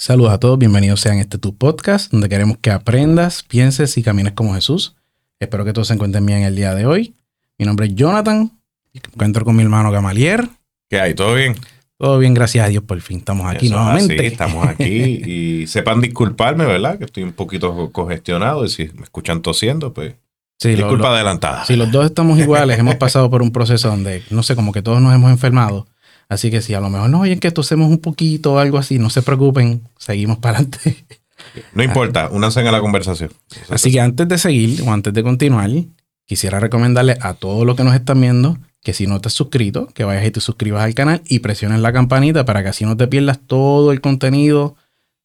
Saludos 0.00 0.32
a 0.32 0.38
todos, 0.38 0.58
bienvenidos 0.58 1.00
sean 1.00 1.18
a 1.18 1.22
este 1.22 1.38
tu 1.38 1.56
podcast, 1.56 2.12
donde 2.12 2.28
queremos 2.28 2.58
que 2.58 2.70
aprendas, 2.70 3.42
pienses 3.42 3.98
y 3.98 4.02
camines 4.04 4.32
como 4.32 4.54
Jesús. 4.54 4.94
Espero 5.40 5.64
que 5.64 5.72
todos 5.72 5.88
se 5.88 5.94
encuentren 5.94 6.24
bien 6.24 6.42
el 6.44 6.54
día 6.54 6.72
de 6.74 6.86
hoy. 6.86 7.16
Mi 7.58 7.66
nombre 7.66 7.86
es 7.86 7.94
Jonathan, 7.96 8.52
me 8.92 9.00
encuentro 9.12 9.44
con 9.44 9.56
mi 9.56 9.62
hermano 9.64 9.90
Gamalier. 9.90 10.48
¿Qué 10.88 11.00
hay? 11.00 11.14
¿Todo 11.14 11.34
bien? 11.34 11.56
Todo 11.96 12.16
bien, 12.20 12.32
gracias 12.32 12.64
a 12.64 12.68
Dios, 12.68 12.84
por 12.84 13.00
fin 13.00 13.18
estamos 13.18 13.50
aquí 13.50 13.66
Eso 13.66 13.74
nuevamente. 13.74 14.16
así, 14.16 14.26
estamos 14.26 14.64
aquí 14.68 14.86
y 15.26 15.66
sepan 15.66 16.00
disculparme, 16.00 16.64
¿verdad? 16.64 16.96
Que 16.96 17.04
estoy 17.06 17.24
un 17.24 17.32
poquito 17.32 17.90
congestionado 17.90 18.64
y 18.64 18.68
si 18.68 18.84
me 18.94 19.02
escuchan 19.02 19.42
tosiendo, 19.42 19.92
pues 19.92 20.14
Sí, 20.60 20.70
lo- 20.76 20.76
disculpa 20.86 21.08
lo- 21.08 21.14
adelantada. 21.16 21.64
si 21.64 21.74
los 21.74 21.90
dos 21.90 22.06
estamos 22.06 22.38
iguales, 22.38 22.78
hemos 22.78 22.94
pasado 22.94 23.28
por 23.30 23.42
un 23.42 23.50
proceso 23.50 23.88
donde, 23.88 24.22
no 24.30 24.44
sé, 24.44 24.54
como 24.54 24.70
que 24.72 24.80
todos 24.82 25.02
nos 25.02 25.12
hemos 25.12 25.32
enfermado. 25.32 25.88
Así 26.28 26.50
que 26.50 26.60
si 26.60 26.74
a 26.74 26.80
lo 26.80 26.90
mejor 26.90 27.08
nos 27.08 27.22
oyen 27.22 27.40
que 27.40 27.50
tosemos 27.50 27.88
un 27.88 27.98
poquito 27.98 28.54
o 28.54 28.58
algo 28.58 28.78
así, 28.78 28.98
no 28.98 29.10
se 29.10 29.22
preocupen, 29.22 29.88
seguimos 29.98 30.38
para 30.40 30.58
adelante. 30.58 31.04
No 31.72 31.82
importa, 31.82 32.28
únanse 32.30 32.60
a 32.60 32.72
la 32.72 32.80
conversación. 32.80 33.30
Así 33.70 33.90
que 33.90 34.00
antes 34.00 34.28
de 34.28 34.38
seguir 34.38 34.82
o 34.82 34.92
antes 34.92 35.12
de 35.14 35.22
continuar, 35.22 35.70
quisiera 36.26 36.60
recomendarle 36.60 37.16
a 37.20 37.34
todos 37.34 37.64
los 37.64 37.76
que 37.76 37.84
nos 37.84 37.94
están 37.94 38.20
viendo 38.20 38.58
que 38.82 38.92
si 38.92 39.06
no 39.06 39.20
te 39.20 39.28
has 39.28 39.34
suscrito, 39.34 39.86
que 39.88 40.04
vayas 40.04 40.26
y 40.26 40.30
te 40.30 40.40
suscribas 40.40 40.82
al 40.82 40.94
canal 40.94 41.22
y 41.26 41.40
presiones 41.40 41.80
la 41.80 41.92
campanita 41.92 42.44
para 42.44 42.62
que 42.62 42.68
así 42.68 42.84
no 42.84 42.96
te 42.96 43.06
pierdas 43.06 43.40
todo 43.46 43.92
el 43.92 44.00
contenido 44.00 44.76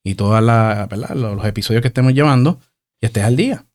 y 0.03 0.16
todos 0.16 0.41
los 0.44 1.45
episodios 1.45 1.81
que 1.81 1.88
estemos 1.88 2.13
llevando 2.13 2.59
y 2.99 3.05
estés 3.05 3.23
al 3.23 3.35
día. 3.35 3.66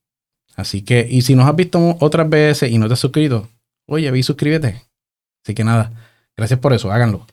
Así 0.57 0.83
que, 0.83 1.07
y 1.09 1.23
si 1.23 1.35
nos 1.35 1.49
has 1.49 1.55
visto 1.55 1.97
otras 2.01 2.29
veces 2.29 2.71
y 2.71 2.79
no 2.79 2.89
te 2.89 2.95
has 2.95 3.01
suscrito, 3.01 3.49
oye, 3.87 4.17
y 4.17 4.23
suscríbete. 4.23 4.83
Así 5.45 5.55
que 5.55 5.65
nada, 5.65 5.93
gracias 6.39 6.59
por 6.61 6.73
eso, 6.73 6.91
háganlo. 6.91 7.27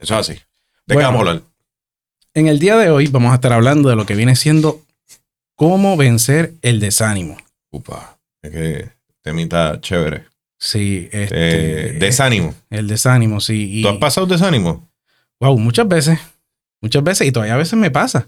Eso 0.00 0.18
es 0.18 0.28
así. 0.30 0.40
¿De 0.86 0.94
Bueno. 0.94 1.00
qué 1.00 1.04
vamos 1.14 1.16
a 1.26 1.30
hablar? 1.30 1.42
En 2.34 2.48
el 2.48 2.58
día 2.58 2.76
de 2.76 2.90
hoy 2.90 3.06
vamos 3.06 3.30
a 3.32 3.36
estar 3.36 3.52
hablando 3.52 3.88
de 3.88 3.96
lo 3.96 4.04
que 4.04 4.14
viene 4.16 4.34
siendo 4.36 4.82
cómo 5.54 5.96
vencer 5.96 6.54
el 6.62 6.80
desánimo. 6.80 7.36
Upa, 7.70 8.18
es 8.42 8.50
que 8.50 8.90
temita 9.22 9.80
chévere. 9.80 10.24
Sí, 10.58 11.08
Eh, 11.12 11.22
este, 11.24 11.92
desánimo. 11.98 12.54
El 12.70 12.88
desánimo, 12.88 13.40
sí. 13.40 13.78
Y, 13.78 13.82
¿Tú 13.82 13.88
has 13.88 13.96
pasado 13.98 14.26
desánimo? 14.26 14.88
wow, 15.40 15.56
muchas 15.58 15.86
veces. 15.88 16.18
Muchas 16.80 17.02
veces, 17.04 17.26
y 17.26 17.32
todavía 17.32 17.54
a 17.54 17.58
veces 17.58 17.78
me 17.78 17.90
pasa. 17.90 18.26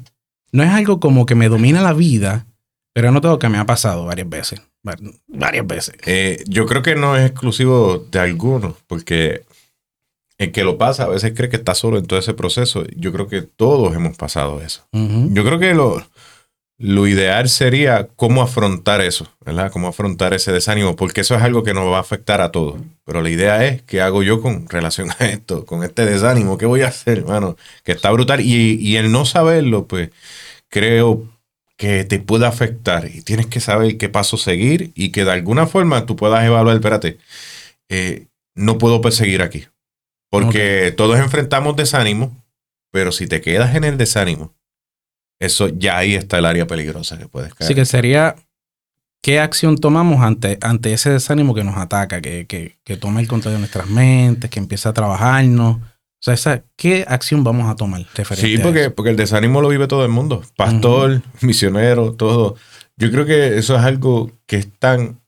No 0.53 0.63
es 0.63 0.71
algo 0.71 1.01
como 1.01 1.27
que 1.27 1.35
me 1.35 1.49
domina 1.49 1.83
la 1.83 1.93
vida, 1.93 2.47
pero 2.95 3.09
he 3.09 3.13
notado 3.13 3.39
que 3.39 3.49
me 3.51 3.59
ha 3.59 3.67
pasado 3.67 4.07
varias 4.07 4.29
veces. 4.29 4.61
Va- 4.87 4.97
Varias 5.27 5.67
veces. 5.67 5.95
Eh, 6.07 6.43
yo 6.47 6.65
creo 6.67 6.83
que 6.83 6.95
no 6.97 7.17
es 7.17 7.31
exclusivo 7.31 8.07
de 8.11 8.19
algunos, 8.21 8.75
porque 8.87 9.43
el 10.39 10.53
que 10.53 10.65
lo 10.65 10.79
pasa 10.79 11.05
a 11.05 11.09
veces 11.09 11.33
cree 11.35 11.49
que 11.49 11.57
está 11.57 11.75
solo 11.75 11.99
en 11.99 12.07
todo 12.07 12.19
ese 12.19 12.35
proceso. 12.35 12.85
Yo 12.97 13.13
creo 13.13 13.29
que 13.29 13.43
todos 13.43 13.95
hemos 13.95 14.17
pasado 14.17 14.61
eso. 14.63 14.87
Yo 14.93 15.45
creo 15.45 15.59
que 15.59 15.75
lo, 15.75 16.03
lo 16.79 17.09
ideal 17.09 17.49
sería 17.49 18.09
cómo 18.15 18.41
afrontar 18.41 19.01
eso, 19.01 19.27
¿verdad? 19.45 19.73
Cómo 19.73 19.89
afrontar 19.89 20.33
ese 20.35 20.53
desánimo, 20.53 20.95
porque 20.95 21.23
eso 21.23 21.35
es 21.35 21.43
algo 21.43 21.65
que 21.65 21.75
nos 21.75 21.91
va 21.91 21.97
a 21.97 22.01
afectar 22.01 22.41
a 22.41 22.53
todos. 22.53 22.81
Pero 23.05 23.21
la 23.21 23.31
idea 23.31 23.67
es, 23.67 23.83
¿qué 23.83 24.01
hago 24.01 24.23
yo 24.23 24.41
con 24.41 24.69
relación 24.69 25.11
a 25.19 25.27
esto, 25.27 25.67
con 25.67 25.83
este 25.83 26.07
desánimo? 26.07 26.57
¿Qué 26.57 26.67
voy 26.67 26.83
a 26.83 26.89
hacer, 26.89 27.19
hermano? 27.19 27.57
Que 27.83 27.93
está 27.93 28.11
brutal. 28.13 28.41
Y, 28.41 28.75
y 28.81 28.97
el 28.97 29.11
no 29.11 29.25
saberlo, 29.25 29.87
pues, 29.89 30.11
creo 30.69 31.27
que 31.77 32.05
te 32.05 32.21
puede 32.21 32.47
afectar 32.47 33.09
y 33.13 33.23
tienes 33.23 33.47
que 33.47 33.61
saber 33.61 33.99
qué 33.99 34.09
paso 34.09 34.37
seguir 34.37 34.93
y 34.95 35.11
que 35.11 35.25
de 35.25 35.33
alguna 35.33 35.67
forma 35.67 36.07
tú 36.07 36.17
puedas 36.17 36.45
evaluar, 36.45 36.77
espérate, 36.77 37.19
eh, 37.89 38.27
no 38.55 38.79
puedo 38.79 39.01
perseguir 39.01 39.43
aquí. 39.43 39.67
Porque 40.31 40.93
todos 40.97 41.19
enfrentamos 41.19 41.77
desánimo, 41.77 42.45
pero 42.91 43.13
si 43.13 43.27
te 43.27 43.41
quedas 43.41 43.75
en 43.75 43.85
el 43.85 43.97
desánimo, 43.97 44.55
eso 45.41 45.69
ya 45.69 45.99
ahí 45.99 46.15
está 46.15 46.39
el 46.39 46.47
área 46.47 46.67
peligrosa 46.67 47.19
que 47.19 47.29
puedes 47.29 47.55
caer. 47.55 47.67
Así 47.67 47.75
que 47.75 47.85
sería, 47.85 48.37
¿qué 49.23 49.41
acción 49.41 49.79
tomamos 49.79 50.23
ante, 50.23 50.59
ante 50.61 50.93
ese 50.93 51.11
desánimo 51.11 51.55
que 51.55 51.65
nos 51.65 51.77
ataca, 51.77 52.21
que, 52.21 52.47
que, 52.47 52.79
que 52.85 52.97
toma 52.97 53.21
el 53.21 53.29
control 53.29 53.55
de 53.55 53.61
nuestras 53.61 53.89
mentes, 53.89 54.51
que 54.51 54.59
empieza 54.59 54.91
a 54.91 54.93
trabajarnos? 54.93 55.77
O 55.77 56.21
sea, 56.21 56.35
esa, 56.35 56.65
¿qué 56.77 57.05
acción 57.07 57.45
vamos 57.45 57.71
a 57.71 57.77
tomar 57.77 58.05
referente 58.15 58.49
Sí, 58.49 58.59
porque, 58.59 58.91
porque 58.91 59.11
el 59.11 59.17
desánimo 59.17 59.61
lo 59.61 59.69
vive 59.69 59.87
todo 59.87 60.05
el 60.05 60.11
mundo. 60.11 60.43
Pastor, 60.57 61.23
misionero, 61.41 62.15
todo. 62.15 62.57
Yo 62.97 63.13
creo 63.13 63.25
que 63.25 63.57
eso 63.57 63.77
es 63.77 63.83
algo 63.83 64.33
que 64.47 64.57
es 64.57 64.69
tan 64.81 65.21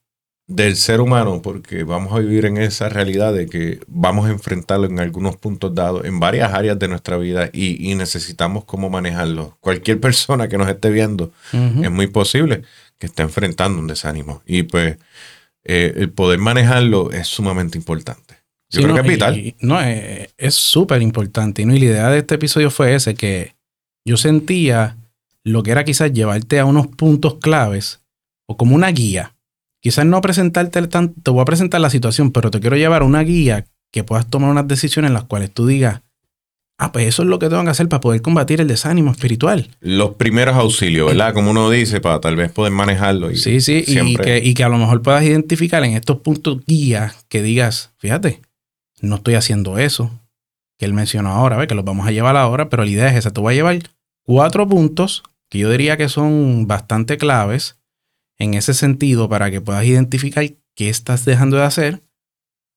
del 0.55 0.75
ser 0.75 0.99
humano, 1.01 1.41
porque 1.41 1.83
vamos 1.83 2.13
a 2.13 2.19
vivir 2.19 2.45
en 2.45 2.57
esa 2.57 2.89
realidad 2.89 3.33
de 3.33 3.47
que 3.47 3.79
vamos 3.87 4.27
a 4.27 4.31
enfrentarlo 4.31 4.85
en 4.87 4.99
algunos 4.99 5.37
puntos 5.37 5.73
dados, 5.73 6.05
en 6.05 6.19
varias 6.19 6.53
áreas 6.53 6.77
de 6.79 6.87
nuestra 6.87 7.17
vida, 7.17 7.49
y, 7.53 7.91
y 7.91 7.95
necesitamos 7.95 8.65
cómo 8.65 8.89
manejarlo. 8.89 9.57
Cualquier 9.61 9.99
persona 9.99 10.47
que 10.47 10.57
nos 10.57 10.67
esté 10.69 10.89
viendo, 10.89 11.31
es 11.53 11.91
muy 11.91 12.07
posible 12.07 12.63
que 12.97 13.07
esté 13.07 13.23
enfrentando 13.23 13.79
un 13.79 13.87
desánimo. 13.87 14.41
Y 14.45 14.63
pues 14.63 14.97
eh, 15.63 15.93
el 15.95 16.09
poder 16.11 16.39
manejarlo 16.39 17.11
es 17.11 17.27
sumamente 17.27 17.77
importante. 17.77 18.35
Yo 18.69 18.79
Sí, 18.79 18.83
creo 18.83 18.95
no, 18.95 18.95
que 18.95 19.07
es 19.07 19.13
vital. 19.13 19.37
y- 19.37 19.47
y- 19.49 19.55
no, 19.61 19.81
eh, 19.81 20.29
es 20.37 20.55
súper 20.55 21.01
importante. 21.01 21.65
¿no? 21.65 21.75
Y 21.75 21.79
la 21.79 21.85
idea 21.85 22.09
de 22.09 22.19
este 22.19 22.35
episodio 22.35 22.71
fue 22.71 22.95
ese, 22.95 23.15
que 23.15 23.55
yo 24.05 24.17
sentía 24.17 24.97
lo 25.43 25.61
que 25.63 25.71
era 25.71 25.83
quizás 25.83 26.11
llevarte 26.13 26.59
a 26.59 26.65
unos 26.65 26.87
puntos 26.87 27.35
claves 27.41 27.99
o 28.47 28.57
como 28.57 28.75
una 28.75 28.89
guía. 28.91 29.33
Quizás 29.81 30.05
no 30.05 30.21
presentarte 30.21 30.87
tan, 30.87 31.13
te 31.15 31.31
voy 31.31 31.41
a 31.41 31.45
presentar 31.45 31.81
la 31.81 31.89
situación, 31.89 32.31
pero 32.31 32.51
te 32.51 32.59
quiero 32.59 32.77
llevar 32.77 33.01
a 33.01 33.05
una 33.05 33.21
guía 33.23 33.65
que 33.91 34.03
puedas 34.03 34.27
tomar 34.27 34.51
unas 34.51 34.67
decisiones 34.67 35.09
en 35.09 35.13
las 35.15 35.23
cuales 35.25 35.51
tú 35.51 35.65
digas, 35.65 36.01
ah, 36.77 36.91
pues 36.91 37.07
eso 37.07 37.23
es 37.23 37.27
lo 37.27 37.39
que 37.39 37.49
tengo 37.49 37.63
que 37.63 37.71
hacer 37.71 37.89
para 37.89 37.99
poder 37.99 38.21
combatir 38.21 38.61
el 38.61 38.67
desánimo 38.67 39.11
espiritual. 39.11 39.69
Los 39.81 40.15
primeros 40.15 40.55
auxilios, 40.55 41.07
¿verdad? 41.07 41.33
Como 41.33 41.51
uno 41.51 41.69
dice, 41.69 41.99
para 41.99 42.21
tal 42.21 42.35
vez 42.35 42.51
poder 42.51 42.71
manejarlo. 42.71 43.31
Y 43.31 43.37
Sí, 43.37 43.59
sí, 43.59 43.83
y 43.85 44.15
que, 44.15 44.37
y 44.37 44.53
que 44.53 44.63
a 44.63 44.69
lo 44.69 44.77
mejor 44.77 45.01
puedas 45.01 45.23
identificar 45.23 45.83
en 45.83 45.93
estos 45.93 46.17
puntos 46.19 46.63
guía 46.65 47.13
que 47.27 47.41
digas, 47.41 47.91
fíjate, 47.97 48.41
no 49.01 49.15
estoy 49.15 49.33
haciendo 49.33 49.79
eso 49.79 50.11
que 50.77 50.85
él 50.85 50.93
mencionó 50.93 51.29
ahora, 51.29 51.57
¿ves? 51.57 51.67
que 51.67 51.75
los 51.75 51.85
vamos 51.85 52.07
a 52.07 52.11
llevar 52.11 52.37
ahora, 52.37 52.69
pero 52.69 52.83
la 52.83 52.89
idea 52.89 53.09
es 53.09 53.15
esa, 53.15 53.31
te 53.31 53.41
voy 53.41 53.53
a 53.53 53.57
llevar 53.57 53.79
cuatro 54.23 54.67
puntos 54.67 55.23
que 55.49 55.59
yo 55.59 55.69
diría 55.69 55.97
que 55.97 56.09
son 56.09 56.65
bastante 56.65 57.17
claves 57.17 57.77
en 58.41 58.55
ese 58.55 58.73
sentido 58.73 59.29
para 59.29 59.51
que 59.51 59.61
puedas 59.61 59.85
identificar 59.85 60.45
qué 60.75 60.89
estás 60.89 61.25
dejando 61.25 61.57
de 61.57 61.63
hacer 61.63 62.01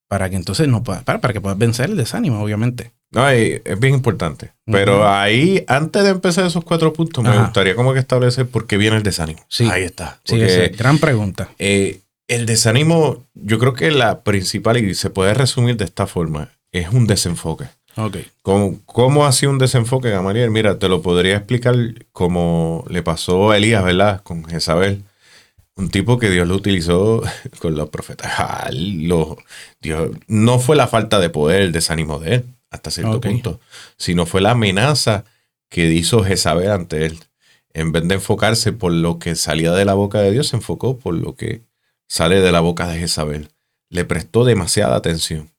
para 0.07 0.29
que 0.29 0.35
entonces 0.35 0.67
no 0.67 0.83
puedas, 0.83 1.03
para, 1.03 1.19
para 1.19 1.33
que 1.33 1.41
puedas 1.41 1.57
vencer 1.57 1.89
el 1.89 1.97
desánimo, 1.97 2.41
obviamente. 2.41 2.91
No, 3.11 3.27
es 3.29 3.61
bien 3.79 3.95
importante. 3.95 4.51
Pero 4.65 5.07
ahí, 5.09 5.63
antes 5.67 6.03
de 6.03 6.09
empezar 6.09 6.45
esos 6.45 6.63
cuatro 6.63 6.93
puntos, 6.93 7.23
me 7.23 7.31
Ajá. 7.31 7.43
gustaría 7.45 7.75
como 7.75 7.93
que 7.93 7.99
establecer 7.99 8.47
por 8.47 8.67
qué 8.67 8.77
viene 8.77 8.97
el 8.97 9.03
desánimo. 9.03 9.39
Sí. 9.47 9.67
Ahí 9.71 9.83
está. 9.83 10.19
Sí, 10.25 10.35
Porque, 10.37 10.65
es 10.65 10.77
gran 10.77 10.99
pregunta. 10.99 11.49
eh, 11.57 12.01
el 12.27 12.45
desánimo, 12.45 13.23
yo 13.35 13.57
creo 13.59 13.73
que 13.73 13.91
la 13.91 14.21
principal, 14.21 14.77
y 14.77 14.93
se 14.95 15.09
puede 15.09 15.33
resumir 15.33 15.77
de 15.77 15.85
esta 15.85 16.07
forma, 16.07 16.49
es 16.71 16.89
un 16.89 17.07
desenfoque. 17.07 17.65
Ok. 17.97 18.17
¿Cómo, 18.41 18.79
cómo 18.85 19.25
ha 19.25 19.31
sido 19.31 19.51
un 19.51 19.57
desenfoque, 19.59 20.09
Gamaliel? 20.09 20.51
Mira, 20.51 20.77
te 20.77 20.89
lo 20.89 21.01
podría 21.01 21.37
explicar 21.37 21.75
como 22.11 22.83
le 22.89 23.01
pasó 23.01 23.51
a 23.51 23.57
Elías, 23.57 23.83
¿verdad? 23.83 24.21
Con 24.23 24.43
Jezabel. 24.45 25.03
Un 25.77 25.89
tipo 25.89 26.17
que 26.17 26.29
Dios 26.29 26.47
lo 26.47 26.55
utilizó 26.55 27.21
con 27.59 27.75
los 27.75 27.89
profetas. 27.89 28.31
Ah, 28.37 28.69
lo- 28.71 29.37
Dios, 29.81 30.11
no 30.27 30.59
fue 30.59 30.75
la 30.75 30.87
falta 30.87 31.19
de 31.19 31.29
poder, 31.29 31.61
el 31.61 31.71
desánimo 31.71 32.19
de 32.19 32.35
él, 32.35 32.45
hasta 32.71 32.91
cierto 32.91 33.19
punto, 33.31 33.59
sino 33.97 34.25
fue 34.25 34.41
la 34.41 34.51
amenaza 34.51 35.25
que 35.69 35.91
hizo 35.91 36.23
Jezabel 36.23 36.71
ante 36.71 37.05
él. 37.05 37.19
En 37.73 37.91
vez 37.91 38.07
de 38.07 38.15
enfocarse 38.15 38.71
por 38.71 38.93
lo 38.93 39.19
que 39.19 39.35
salía 39.35 39.73
de 39.73 39.83
la 39.83 39.93
boca 39.95 40.21
de 40.21 40.31
Dios, 40.31 40.47
se 40.47 40.55
enfocó 40.55 40.97
por 40.97 41.13
lo 41.13 41.35
que 41.35 41.61
sale 42.07 42.39
de 42.39 42.51
la 42.53 42.61
boca 42.61 42.87
de 42.87 42.97
Jezabel. 42.99 43.49
Le 43.89 44.05
prestó 44.05 44.45
demasiada 44.45 44.95
atención 44.95 45.49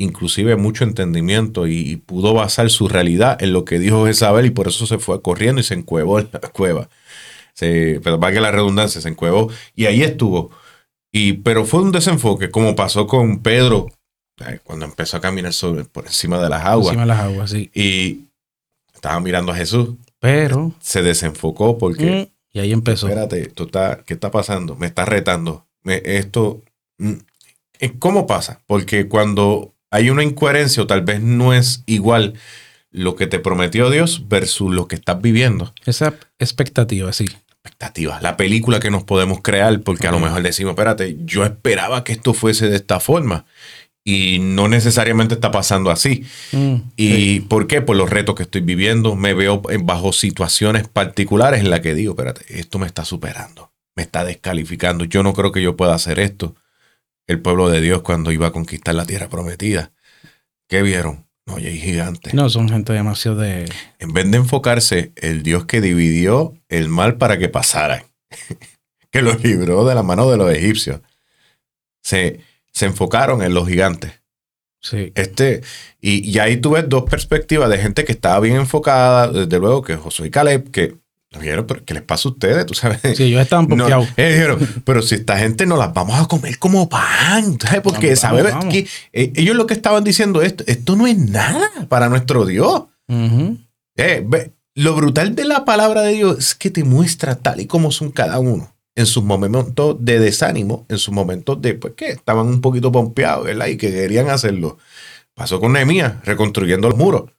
inclusive 0.00 0.54
mucho 0.54 0.84
entendimiento 0.84 1.66
y, 1.66 1.74
y 1.80 1.96
pudo 1.96 2.32
basar 2.32 2.70
su 2.70 2.86
realidad 2.86 3.36
en 3.42 3.52
lo 3.52 3.64
que 3.64 3.80
dijo 3.80 4.06
Jezabel 4.06 4.46
y 4.46 4.50
por 4.50 4.68
eso 4.68 4.86
se 4.86 5.00
fue 5.00 5.20
corriendo 5.22 5.60
y 5.60 5.64
se 5.64 5.74
encuevó 5.74 6.20
en 6.20 6.28
la 6.32 6.38
cueva. 6.38 6.88
Se, 7.58 8.00
pero 8.04 8.20
que 8.20 8.40
la 8.40 8.52
redundancia 8.52 9.00
se 9.00 9.08
encuevó 9.08 9.50
y 9.74 9.86
ahí 9.86 10.02
estuvo. 10.02 10.50
Y, 11.10 11.32
pero 11.34 11.64
fue 11.64 11.80
un 11.82 11.90
desenfoque, 11.90 12.50
como 12.50 12.76
pasó 12.76 13.06
con 13.08 13.42
Pedro 13.42 13.88
cuando 14.62 14.84
empezó 14.84 15.16
a 15.16 15.20
caminar 15.20 15.52
sobre, 15.52 15.84
por 15.84 16.06
encima 16.06 16.40
de 16.40 16.48
las 16.48 16.64
aguas 16.64 16.86
Encima 16.88 17.02
de 17.02 17.08
las 17.08 17.18
aguas, 17.18 17.50
sí. 17.50 17.68
y 17.74 18.26
estaba 18.94 19.18
mirando 19.18 19.50
a 19.50 19.56
Jesús. 19.56 19.96
Pero, 20.20 20.72
Se 20.78 21.02
desenfocó 21.02 21.76
porque, 21.78 22.30
mm, 22.30 22.56
y 22.56 22.60
ahí 22.60 22.72
empezó. 22.72 23.08
espérate, 23.08 23.46
tú 23.48 23.64
estás- 23.64 23.98
¿qué 24.06 24.14
está 24.14 24.30
pasando? 24.30 24.76
Me 24.76 24.86
está 24.86 25.04
retando. 25.04 25.66
Me- 25.82 26.02
esto, 26.04 26.62
mm, 26.98 27.14
¿cómo 27.98 28.28
pasa? 28.28 28.60
Porque 28.66 29.08
cuando 29.08 29.74
hay 29.90 30.10
una 30.10 30.22
incoherencia 30.22 30.84
o 30.84 30.86
tal 30.86 31.02
vez 31.02 31.20
no 31.20 31.52
es 31.52 31.82
igual 31.86 32.34
lo 32.92 33.16
que 33.16 33.26
te 33.26 33.40
prometió 33.40 33.90
Dios 33.90 34.28
versus 34.28 34.72
lo 34.72 34.86
que 34.86 34.94
estás 34.94 35.20
viviendo. 35.20 35.74
Esa 35.84 36.14
expectativa, 36.38 37.12
sí. 37.12 37.26
Expectativas, 37.68 38.22
la 38.22 38.36
película 38.36 38.80
que 38.80 38.90
nos 38.90 39.04
podemos 39.04 39.42
crear, 39.42 39.80
porque 39.82 40.08
a 40.08 40.10
lo 40.10 40.18
mejor 40.18 40.42
decimos, 40.42 40.70
espérate, 40.70 41.18
yo 41.24 41.44
esperaba 41.44 42.02
que 42.02 42.12
esto 42.12 42.32
fuese 42.32 42.70
de 42.70 42.76
esta 42.76 42.98
forma. 42.98 43.44
Y 44.04 44.38
no 44.38 44.68
necesariamente 44.68 45.34
está 45.34 45.50
pasando 45.50 45.90
así. 45.90 46.24
Mm, 46.52 46.76
¿Y 46.96 47.08
sí. 47.08 47.40
por 47.46 47.66
qué? 47.66 47.82
Por 47.82 47.96
los 47.96 48.08
retos 48.08 48.34
que 48.36 48.44
estoy 48.44 48.62
viviendo. 48.62 49.16
Me 49.16 49.34
veo 49.34 49.60
bajo 49.82 50.14
situaciones 50.14 50.88
particulares 50.88 51.60
en 51.60 51.68
las 51.68 51.80
que 51.80 51.94
digo, 51.94 52.12
espérate, 52.12 52.46
esto 52.58 52.78
me 52.78 52.86
está 52.86 53.04
superando, 53.04 53.70
me 53.94 54.02
está 54.02 54.24
descalificando. 54.24 55.04
Yo 55.04 55.22
no 55.22 55.34
creo 55.34 55.52
que 55.52 55.60
yo 55.60 55.76
pueda 55.76 55.94
hacer 55.94 56.20
esto. 56.20 56.56
El 57.26 57.40
pueblo 57.40 57.68
de 57.68 57.82
Dios 57.82 58.00
cuando 58.00 58.32
iba 58.32 58.46
a 58.46 58.52
conquistar 58.52 58.94
la 58.94 59.04
tierra 59.04 59.28
prometida. 59.28 59.92
¿Qué 60.68 60.80
vieron? 60.80 61.27
No, 61.48 61.58
ya 61.58 61.68
hay 61.70 61.78
gigantes. 61.78 62.34
No, 62.34 62.50
son 62.50 62.68
gente 62.68 62.92
demasiado 62.92 63.38
de... 63.38 63.68
En 63.98 64.12
vez 64.12 64.30
de 64.30 64.36
enfocarse 64.36 65.12
el 65.16 65.42
Dios 65.42 65.64
que 65.64 65.80
dividió 65.80 66.54
el 66.68 66.90
mal 66.90 67.16
para 67.16 67.38
que 67.38 67.48
pasaran, 67.48 68.02
que 69.10 69.22
los 69.22 69.42
libró 69.42 69.86
de 69.86 69.94
la 69.94 70.02
mano 70.02 70.30
de 70.30 70.36
los 70.36 70.52
egipcios, 70.52 71.00
se, 72.02 72.40
se 72.70 72.86
enfocaron 72.86 73.42
en 73.42 73.54
los 73.54 73.66
gigantes. 73.66 74.12
Sí. 74.80 75.10
Este, 75.14 75.62
y, 76.00 76.28
y 76.30 76.38
ahí 76.38 76.58
tú 76.58 76.72
ves 76.72 76.84
dos 76.86 77.04
perspectivas 77.04 77.70
de 77.70 77.78
gente 77.78 78.04
que 78.04 78.12
estaba 78.12 78.38
bien 78.40 78.56
enfocada, 78.56 79.28
desde 79.28 79.58
luego 79.58 79.82
que 79.82 79.96
Josué 79.96 80.28
y 80.28 80.30
Caleb, 80.30 80.70
que 80.70 80.96
dijeron, 81.30 81.66
pero 81.66 81.84
¿qué 81.84 81.94
les 81.94 82.02
pasa 82.02 82.28
a 82.28 82.32
ustedes? 82.32 82.66
Tú 82.66 82.74
sabes. 82.74 83.00
Sí, 83.16 83.24
ellos 83.24 83.42
estaban 83.42 83.68
No, 83.68 83.86
dijeron, 84.16 84.58
pero 84.84 85.02
si 85.02 85.16
esta 85.16 85.36
gente 85.38 85.66
no 85.66 85.76
las 85.76 85.92
vamos 85.92 86.18
a 86.18 86.26
comer 86.26 86.58
como 86.58 86.88
pan, 86.88 87.58
¿sabes? 87.60 87.80
Porque 87.82 88.08
Vamos, 88.08 88.20
¿sabes? 88.20 88.44
vamos, 88.44 88.58
vamos. 88.60 88.72
que, 88.72 88.88
eh, 89.12 89.32
ellos 89.36 89.54
lo 89.54 89.66
que 89.66 89.74
estaban 89.74 90.04
diciendo 90.04 90.40
es, 90.42 90.54
esto 90.66 90.96
no 90.96 91.06
es 91.06 91.18
nada 91.18 91.68
para 91.88 92.08
nuestro 92.08 92.46
Dios. 92.46 92.84
Eh, 93.08 94.24
ve, 94.26 94.52
lo 94.74 94.94
brutal 94.94 95.34
de 95.34 95.44
la 95.44 95.64
palabra 95.64 96.02
de 96.02 96.12
Dios 96.12 96.38
es 96.38 96.54
que 96.54 96.70
te 96.70 96.84
muestra 96.84 97.34
tal 97.34 97.60
y 97.60 97.66
como 97.66 97.90
son 97.90 98.10
cada 98.10 98.38
uno. 98.38 98.74
En 98.94 99.06
sus 99.06 99.22
momentos 99.22 99.96
de 100.00 100.18
desánimo, 100.18 100.86
en 100.88 100.98
sus 100.98 101.14
momentos 101.14 101.60
de, 101.62 101.74
pues, 101.74 101.94
que 101.94 102.08
estaban 102.08 102.46
un 102.46 102.60
poquito 102.60 102.90
pompeados, 102.90 103.44
¿verdad? 103.44 103.66
Y 103.66 103.76
que 103.76 103.92
querían 103.92 104.28
hacerlo. 104.28 104.78
Pasó 105.34 105.60
con 105.60 105.72
Nehemías, 105.72 106.24
reconstruyendo 106.24 106.88
los 106.88 106.98
muros. 106.98 107.30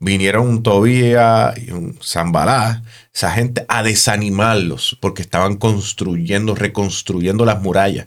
Vinieron 0.00 0.48
un 0.48 0.62
Tobía 0.62 1.52
y 1.56 1.72
un 1.72 1.98
Zambalá, 2.02 2.82
esa 3.14 3.30
gente, 3.32 3.66
a 3.68 3.82
desanimarlos, 3.82 4.96
porque 5.00 5.20
estaban 5.20 5.56
construyendo, 5.56 6.54
reconstruyendo 6.54 7.44
las 7.44 7.60
murallas. 7.60 8.06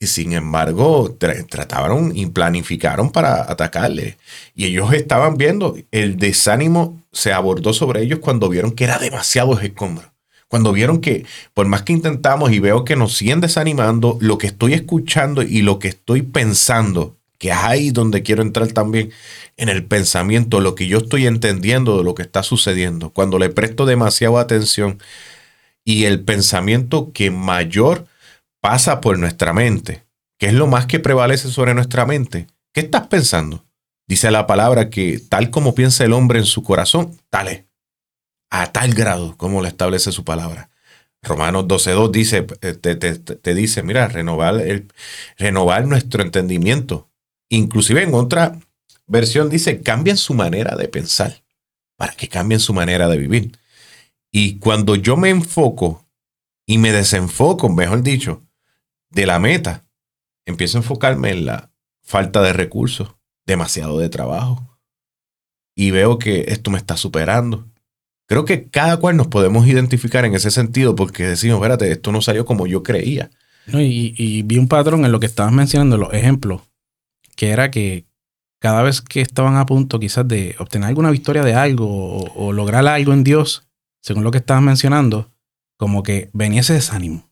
Y 0.00 0.06
sin 0.06 0.32
embargo, 0.32 1.16
tra- 1.18 1.46
trataron 1.46 2.16
y 2.16 2.26
planificaron 2.26 3.10
para 3.10 3.42
atacarle. 3.42 4.16
Y 4.54 4.64
ellos 4.66 4.92
estaban 4.94 5.36
viendo, 5.36 5.76
el 5.90 6.16
desánimo 6.16 7.02
se 7.12 7.32
abordó 7.32 7.74
sobre 7.74 8.02
ellos 8.02 8.20
cuando 8.20 8.48
vieron 8.48 8.72
que 8.72 8.84
era 8.84 8.98
demasiado 8.98 9.60
escombro. 9.60 10.14
Cuando 10.46 10.72
vieron 10.72 11.02
que, 11.02 11.26
por 11.52 11.66
más 11.66 11.82
que 11.82 11.92
intentamos 11.92 12.52
y 12.52 12.58
veo 12.58 12.86
que 12.86 12.96
nos 12.96 13.14
siguen 13.14 13.42
desanimando, 13.42 14.16
lo 14.22 14.38
que 14.38 14.46
estoy 14.46 14.72
escuchando 14.72 15.42
y 15.42 15.60
lo 15.60 15.78
que 15.78 15.88
estoy 15.88 16.22
pensando, 16.22 17.17
que 17.38 17.50
es 17.50 17.56
ahí 17.56 17.90
donde 17.90 18.22
quiero 18.22 18.42
entrar 18.42 18.68
también, 18.68 19.10
en 19.56 19.68
el 19.68 19.84
pensamiento, 19.86 20.60
lo 20.60 20.74
que 20.74 20.86
yo 20.88 20.98
estoy 20.98 21.26
entendiendo 21.26 21.96
de 21.98 22.04
lo 22.04 22.14
que 22.14 22.22
está 22.22 22.42
sucediendo, 22.42 23.10
cuando 23.10 23.38
le 23.38 23.48
presto 23.50 23.86
demasiada 23.86 24.40
atención 24.40 25.00
y 25.84 26.04
el 26.04 26.22
pensamiento 26.22 27.12
que 27.12 27.30
mayor 27.30 28.06
pasa 28.60 29.00
por 29.00 29.18
nuestra 29.18 29.52
mente, 29.52 30.04
que 30.38 30.46
es 30.46 30.54
lo 30.54 30.66
más 30.66 30.86
que 30.86 31.00
prevalece 31.00 31.48
sobre 31.50 31.74
nuestra 31.74 32.06
mente. 32.06 32.46
¿Qué 32.72 32.80
estás 32.80 33.06
pensando? 33.06 33.64
Dice 34.06 34.30
la 34.30 34.46
palabra 34.46 34.90
que 34.90 35.18
tal 35.28 35.50
como 35.50 35.74
piensa 35.74 36.04
el 36.04 36.12
hombre 36.12 36.38
en 36.38 36.44
su 36.46 36.62
corazón, 36.62 37.16
tal 37.30 37.48
es. 37.48 37.64
A 38.50 38.72
tal 38.72 38.94
grado 38.94 39.36
como 39.36 39.60
lo 39.60 39.68
establece 39.68 40.12
su 40.12 40.24
palabra. 40.24 40.70
Romanos 41.22 41.66
12.2 41.66 42.10
dice, 42.10 42.46
eh, 42.62 42.74
te, 42.74 42.94
te- 42.96 43.16
te 43.18 43.54
dice, 43.54 43.82
mira, 43.82 44.08
renovar, 44.08 44.60
el, 44.60 44.90
renovar 45.36 45.86
nuestro 45.86 46.22
entendimiento. 46.22 47.07
Inclusive 47.48 48.02
en 48.02 48.14
otra 48.14 48.58
versión 49.06 49.48
dice, 49.48 49.82
cambien 49.82 50.16
su 50.16 50.34
manera 50.34 50.76
de 50.76 50.88
pensar 50.88 51.42
para 51.96 52.12
que 52.12 52.28
cambien 52.28 52.60
su 52.60 52.72
manera 52.72 53.08
de 53.08 53.18
vivir. 53.18 53.58
Y 54.30 54.58
cuando 54.58 54.94
yo 54.94 55.16
me 55.16 55.30
enfoco 55.30 56.06
y 56.66 56.78
me 56.78 56.92
desenfoco, 56.92 57.68
mejor 57.68 58.02
dicho, 58.02 58.42
de 59.10 59.26
la 59.26 59.38
meta, 59.38 59.84
empiezo 60.46 60.78
a 60.78 60.82
enfocarme 60.82 61.30
en 61.30 61.46
la 61.46 61.70
falta 62.02 62.42
de 62.42 62.52
recursos, 62.52 63.16
demasiado 63.46 63.98
de 63.98 64.08
trabajo. 64.08 64.78
Y 65.74 65.90
veo 65.90 66.18
que 66.18 66.44
esto 66.48 66.70
me 66.70 66.78
está 66.78 66.96
superando. 66.96 67.66
Creo 68.26 68.44
que 68.44 68.68
cada 68.68 68.98
cual 68.98 69.16
nos 69.16 69.28
podemos 69.28 69.66
identificar 69.66 70.24
en 70.24 70.34
ese 70.34 70.50
sentido 70.50 70.94
porque 70.94 71.26
decimos, 71.26 71.56
espérate, 71.56 71.90
esto 71.90 72.12
no 72.12 72.20
salió 72.20 72.44
como 72.44 72.66
yo 72.66 72.82
creía. 72.82 73.30
No, 73.66 73.80
y, 73.80 74.14
y 74.16 74.42
vi 74.42 74.58
un 74.58 74.68
patrón 74.68 75.04
en 75.04 75.12
lo 75.12 75.20
que 75.20 75.26
estabas 75.26 75.52
mencionando, 75.52 75.96
los 75.96 76.12
ejemplos, 76.12 76.62
que 77.38 77.50
era 77.50 77.70
que 77.70 78.04
cada 78.60 78.82
vez 78.82 79.00
que 79.00 79.20
estaban 79.20 79.56
a 79.56 79.64
punto 79.64 80.00
quizás 80.00 80.26
de 80.26 80.56
obtener 80.58 80.88
alguna 80.88 81.12
victoria 81.12 81.44
de 81.44 81.54
algo 81.54 81.86
o, 81.86 82.48
o 82.48 82.52
lograr 82.52 82.86
algo 82.88 83.12
en 83.12 83.22
Dios, 83.22 83.68
según 84.02 84.24
lo 84.24 84.32
que 84.32 84.38
estabas 84.38 84.64
mencionando, 84.64 85.30
como 85.78 86.02
que 86.02 86.30
venía 86.32 86.62
ese 86.62 86.72
desánimo. 86.72 87.30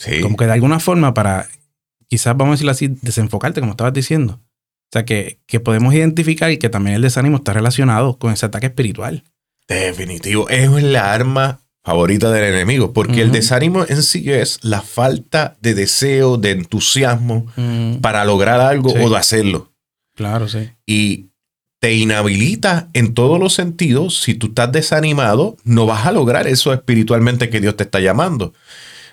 Sí. 0.00 0.20
Como 0.20 0.36
que 0.36 0.46
de 0.46 0.52
alguna 0.52 0.80
forma 0.80 1.14
para, 1.14 1.46
quizás 2.08 2.36
vamos 2.36 2.50
a 2.50 2.54
decirlo 2.54 2.72
así, 2.72 2.88
desenfocarte, 2.88 3.60
como 3.60 3.72
estabas 3.72 3.92
diciendo. 3.92 4.40
O 4.42 4.90
sea, 4.92 5.04
que, 5.04 5.38
que 5.46 5.60
podemos 5.60 5.94
identificar 5.94 6.50
y 6.50 6.58
que 6.58 6.68
también 6.68 6.96
el 6.96 7.02
desánimo 7.02 7.36
está 7.36 7.52
relacionado 7.52 8.18
con 8.18 8.32
ese 8.32 8.46
ataque 8.46 8.66
espiritual. 8.66 9.22
Definitivo. 9.68 10.48
Es 10.48 10.68
la 10.82 11.14
arma 11.14 11.60
favorita 11.84 12.30
del 12.30 12.44
enemigo 12.54 12.92
porque 12.92 13.22
el 13.22 13.32
desánimo 13.32 13.84
en 13.88 14.02
sí 14.02 14.30
es 14.30 14.58
la 14.62 14.82
falta 14.82 15.56
de 15.60 15.74
deseo, 15.74 16.36
de 16.36 16.52
entusiasmo 16.52 17.46
para 18.00 18.24
lograr 18.24 18.60
algo 18.60 18.90
Sí. 18.90 18.98
o 19.02 19.10
de 19.10 19.16
hacerlo. 19.16 19.72
Claro, 20.14 20.48
sí. 20.48 20.70
y 20.86 21.26
te 21.80 21.94
inhabilita 21.94 22.88
en 22.92 23.12
todos 23.12 23.40
los 23.40 23.54
sentidos. 23.54 24.20
Si 24.20 24.34
tú 24.34 24.48
estás 24.48 24.70
desanimado, 24.70 25.56
no 25.64 25.84
vas 25.84 26.06
a 26.06 26.12
lograr 26.12 26.46
eso 26.46 26.72
espiritualmente 26.72 27.50
que 27.50 27.60
Dios 27.60 27.76
te 27.76 27.82
está 27.82 27.98
llamando. 27.98 28.54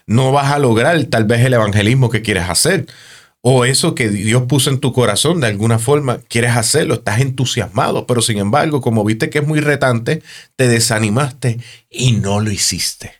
No 0.06 0.31
vas 0.31 0.51
a 0.51 0.60
lograr 0.60 1.04
tal 1.06 1.24
vez 1.24 1.44
el 1.44 1.54
evangelismo 1.56 2.12
que 2.12 2.22
quieres 2.22 2.48
hacer. 2.48 2.86
O 3.41 3.63
eso 3.63 3.95
que 3.95 4.09
Dios 4.09 4.44
puso 4.44 4.69
en 4.69 4.80
tu 4.80 4.91
corazón, 4.91 5.39
de 5.39 5.47
alguna 5.47 5.80
forma, 5.80 6.19
quieres 6.27 6.57
hacerlo, 6.57 6.95
estás 6.95 7.21
entusiasmado, 7.21 8.06
pero 8.06 8.21
sin 8.21 8.38
embargo, 8.38 8.81
como 8.81 9.06
viste 9.06 9.30
que 9.30 9.39
es 9.39 9.47
muy 9.47 9.62
retante, 9.62 10.21
te 10.57 10.68
desanimaste 10.68 11.59
y 11.89 12.13
no 12.13 12.41
lo 12.41 12.51
hiciste. 12.51 13.13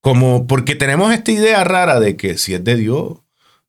Como 0.00 0.46
porque 0.46 0.76
tenemos 0.76 1.12
esta 1.12 1.32
idea 1.32 1.64
rara 1.64 1.98
de 1.98 2.16
que 2.16 2.38
si 2.38 2.54
es 2.54 2.62
de 2.62 2.76
Dios, 2.76 3.18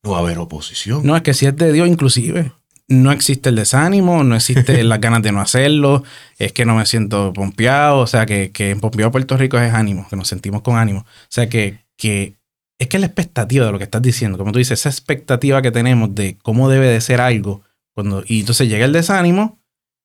no 0.04 0.12
va 0.12 0.18
a 0.18 0.22
haber 0.22 0.38
oposición. 0.38 1.02
No, 1.04 1.16
es 1.16 1.24
que 1.24 1.34
si 1.34 1.48
es 1.48 1.56
de 1.56 1.74
Dios, 1.74 1.88
inclusive, 1.88 2.52
no 2.88 3.12
existe 3.12 3.50
el 3.50 3.56
desánimo, 3.56 4.24
no 4.24 4.36
existe 4.36 4.84
las 4.84 5.02
ganas 5.02 5.24
de 5.24 5.32
no 5.32 5.42
hacerlo, 5.42 6.04
es 6.38 6.54
que 6.54 6.66
no 6.66 6.76
me 6.76 6.86
siento 6.86 7.34
pompeado, 7.34 7.98
o 7.98 8.08
sea, 8.08 8.28
que, 8.28 8.52
que 8.52 8.70
en 8.70 8.80
pompeado 8.80 9.12
Puerto 9.12 9.36
Rico 9.38 9.58
es 9.58 9.74
ánimo, 9.74 10.08
que 10.08 10.16
nos 10.16 10.28
sentimos 10.28 10.62
con 10.62 10.78
ánimo. 10.78 11.00
O 11.00 11.30
sea, 11.30 11.50
que, 11.50 11.80
que 11.98 12.37
es 12.80 12.88
que 12.88 13.00
la 13.00 13.08
expectativa 13.08 13.66
de 13.66 13.72
lo 13.72 13.78
que 13.78 13.86
estás 13.86 14.02
diciendo, 14.02 14.38
como 14.38 14.52
tú 14.52 14.60
dices, 14.60 14.80
esa 14.80 14.90
expectativa 14.90 15.62
que 15.62 15.72
tenemos 15.72 16.14
de 16.14 16.38
cómo 16.44 16.70
debe 16.70 16.88
de 16.88 17.02
ser 17.02 17.22
algo, 17.22 17.64
cuando, 17.94 18.24
y 18.26 18.42
entonces 18.42 18.70
llega 18.70 18.86
el 18.86 18.94
desánimo, 18.94 19.60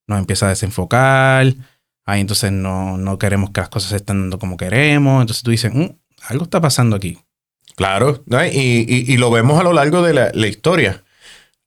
nos 0.07 0.19
empieza 0.19 0.47
a 0.47 0.51
desenfocar, 0.51 1.47
ahí 2.07 2.21
entonces 2.21 2.51
no, 2.53 2.97
no 2.97 3.19
queremos 3.19 3.51
que 3.51 3.61
las 3.61 3.69
cosas 3.69 3.91
se 3.91 3.97
estén 3.97 4.23
dando 4.23 4.39
como 4.39 4.57
queremos, 4.57 5.21
entonces 5.21 5.43
tú 5.43 5.51
dices, 5.51 5.73
"Mm, 5.75 5.91
algo 6.29 6.45
está 6.45 6.61
pasando 6.61 6.97
aquí. 6.97 7.19
Claro, 7.77 8.23
y, 8.53 9.13
y- 9.13 9.17
lo 9.17 9.31
vemos 9.31 9.59
a 9.59 9.65
lo 9.65 9.73
largo 9.73 10.03
de 10.03 10.13
la, 10.13 10.47
historia. 10.47 11.05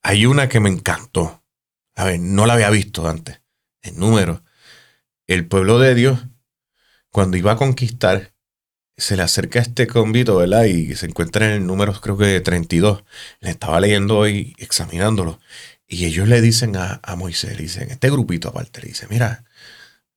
Hay 0.02 0.26
una 0.26 0.48
que 0.48 0.60
me 0.60 0.70
encantó. 0.70 1.42
A 1.96 2.04
ver, 2.04 2.20
no 2.20 2.46
la 2.46 2.54
había 2.54 2.70
visto 2.70 3.08
antes. 3.08 3.40
En 3.82 3.98
número. 3.98 4.42
El 5.26 5.46
pueblo 5.48 5.78
de 5.78 5.94
Dios, 5.94 6.24
cuando 7.10 7.36
iba 7.36 7.52
a 7.52 7.56
conquistar, 7.56 8.32
se 8.96 9.16
le 9.16 9.22
acerca 9.22 9.60
este 9.60 9.86
convito, 9.86 10.36
¿verdad? 10.36 10.64
Y 10.64 10.94
se 10.94 11.06
encuentra 11.06 11.46
en 11.46 11.52
el 11.52 11.66
número, 11.66 11.92
creo 12.00 12.16
que 12.16 12.40
32. 12.40 13.04
Le 13.40 13.50
estaba 13.50 13.80
leyendo 13.80 14.18
hoy, 14.18 14.54
examinándolo. 14.58 15.38
Y 15.86 16.06
ellos 16.06 16.28
le 16.28 16.40
dicen 16.40 16.76
a, 16.76 17.00
a 17.02 17.16
Moisés, 17.16 17.56
le 17.56 17.62
dicen, 17.64 17.90
este 17.90 18.10
grupito 18.10 18.48
aparte, 18.48 18.80
le 18.80 18.88
dice, 18.88 19.06
mira, 19.08 19.44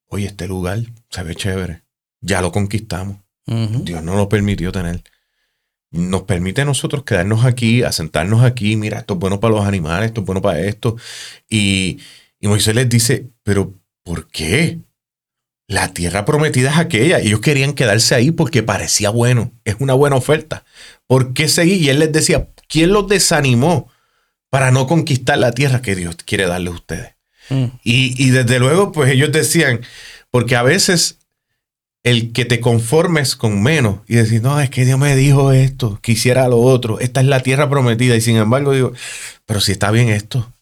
oye, 0.06 0.26
este 0.26 0.48
lugar 0.48 0.80
se 1.10 1.22
ve 1.22 1.34
chévere. 1.34 1.82
Ya 2.20 2.42
lo 2.42 2.52
conquistamos. 2.52 3.18
Dios 3.46 4.02
no 4.02 4.14
lo 4.16 4.28
permitió 4.28 4.70
tener. 4.70 5.02
Nos 5.90 6.22
permite 6.22 6.60
a 6.62 6.64
nosotros 6.64 7.02
quedarnos 7.04 7.44
aquí, 7.44 7.82
asentarnos 7.82 8.44
aquí. 8.44 8.76
Mira, 8.76 9.00
esto 9.00 9.14
es 9.14 9.20
bueno 9.20 9.40
para 9.40 9.54
los 9.54 9.64
animales, 9.64 10.08
esto 10.08 10.20
es 10.20 10.26
bueno 10.26 10.40
para 10.40 10.60
esto. 10.60 10.96
Y, 11.48 11.98
y 12.38 12.48
Moisés 12.48 12.74
les 12.74 12.88
dice, 12.88 13.28
pero 13.42 13.74
¿por 14.04 14.28
qué? 14.28 14.80
La 15.70 15.94
tierra 15.94 16.24
prometida 16.24 16.72
es 16.72 16.78
aquella. 16.78 17.20
Ellos 17.20 17.38
querían 17.38 17.74
quedarse 17.74 18.16
ahí 18.16 18.32
porque 18.32 18.64
parecía 18.64 19.10
bueno. 19.10 19.52
Es 19.64 19.76
una 19.78 19.94
buena 19.94 20.16
oferta. 20.16 20.64
¿Por 21.06 21.32
qué 21.32 21.46
seguir? 21.46 21.80
Y 21.80 21.90
él 21.90 22.00
les 22.00 22.10
decía, 22.10 22.48
¿quién 22.66 22.92
los 22.92 23.06
desanimó 23.06 23.88
para 24.48 24.72
no 24.72 24.88
conquistar 24.88 25.38
la 25.38 25.52
tierra 25.52 25.80
que 25.80 25.94
Dios 25.94 26.16
quiere 26.24 26.48
darle 26.48 26.70
a 26.70 26.72
ustedes? 26.72 27.14
Mm. 27.50 27.66
Y, 27.84 28.20
y 28.20 28.30
desde 28.30 28.58
luego, 28.58 28.90
pues 28.90 29.12
ellos 29.12 29.30
decían, 29.30 29.82
porque 30.32 30.56
a 30.56 30.64
veces 30.64 31.18
el 32.02 32.32
que 32.32 32.44
te 32.44 32.58
conformes 32.58 33.36
con 33.36 33.62
menos 33.62 34.00
y 34.08 34.16
decir, 34.16 34.42
no, 34.42 34.60
es 34.60 34.70
que 34.70 34.84
Dios 34.84 34.98
me 34.98 35.14
dijo 35.14 35.52
esto, 35.52 36.00
quisiera 36.02 36.48
lo 36.48 36.58
otro, 36.58 36.98
esta 36.98 37.20
es 37.20 37.28
la 37.28 37.44
tierra 37.44 37.70
prometida 37.70 38.16
y 38.16 38.20
sin 38.20 38.36
embargo 38.38 38.72
digo, 38.72 38.92
pero 39.46 39.60
si 39.60 39.70
está 39.70 39.92
bien 39.92 40.08
esto. 40.08 40.52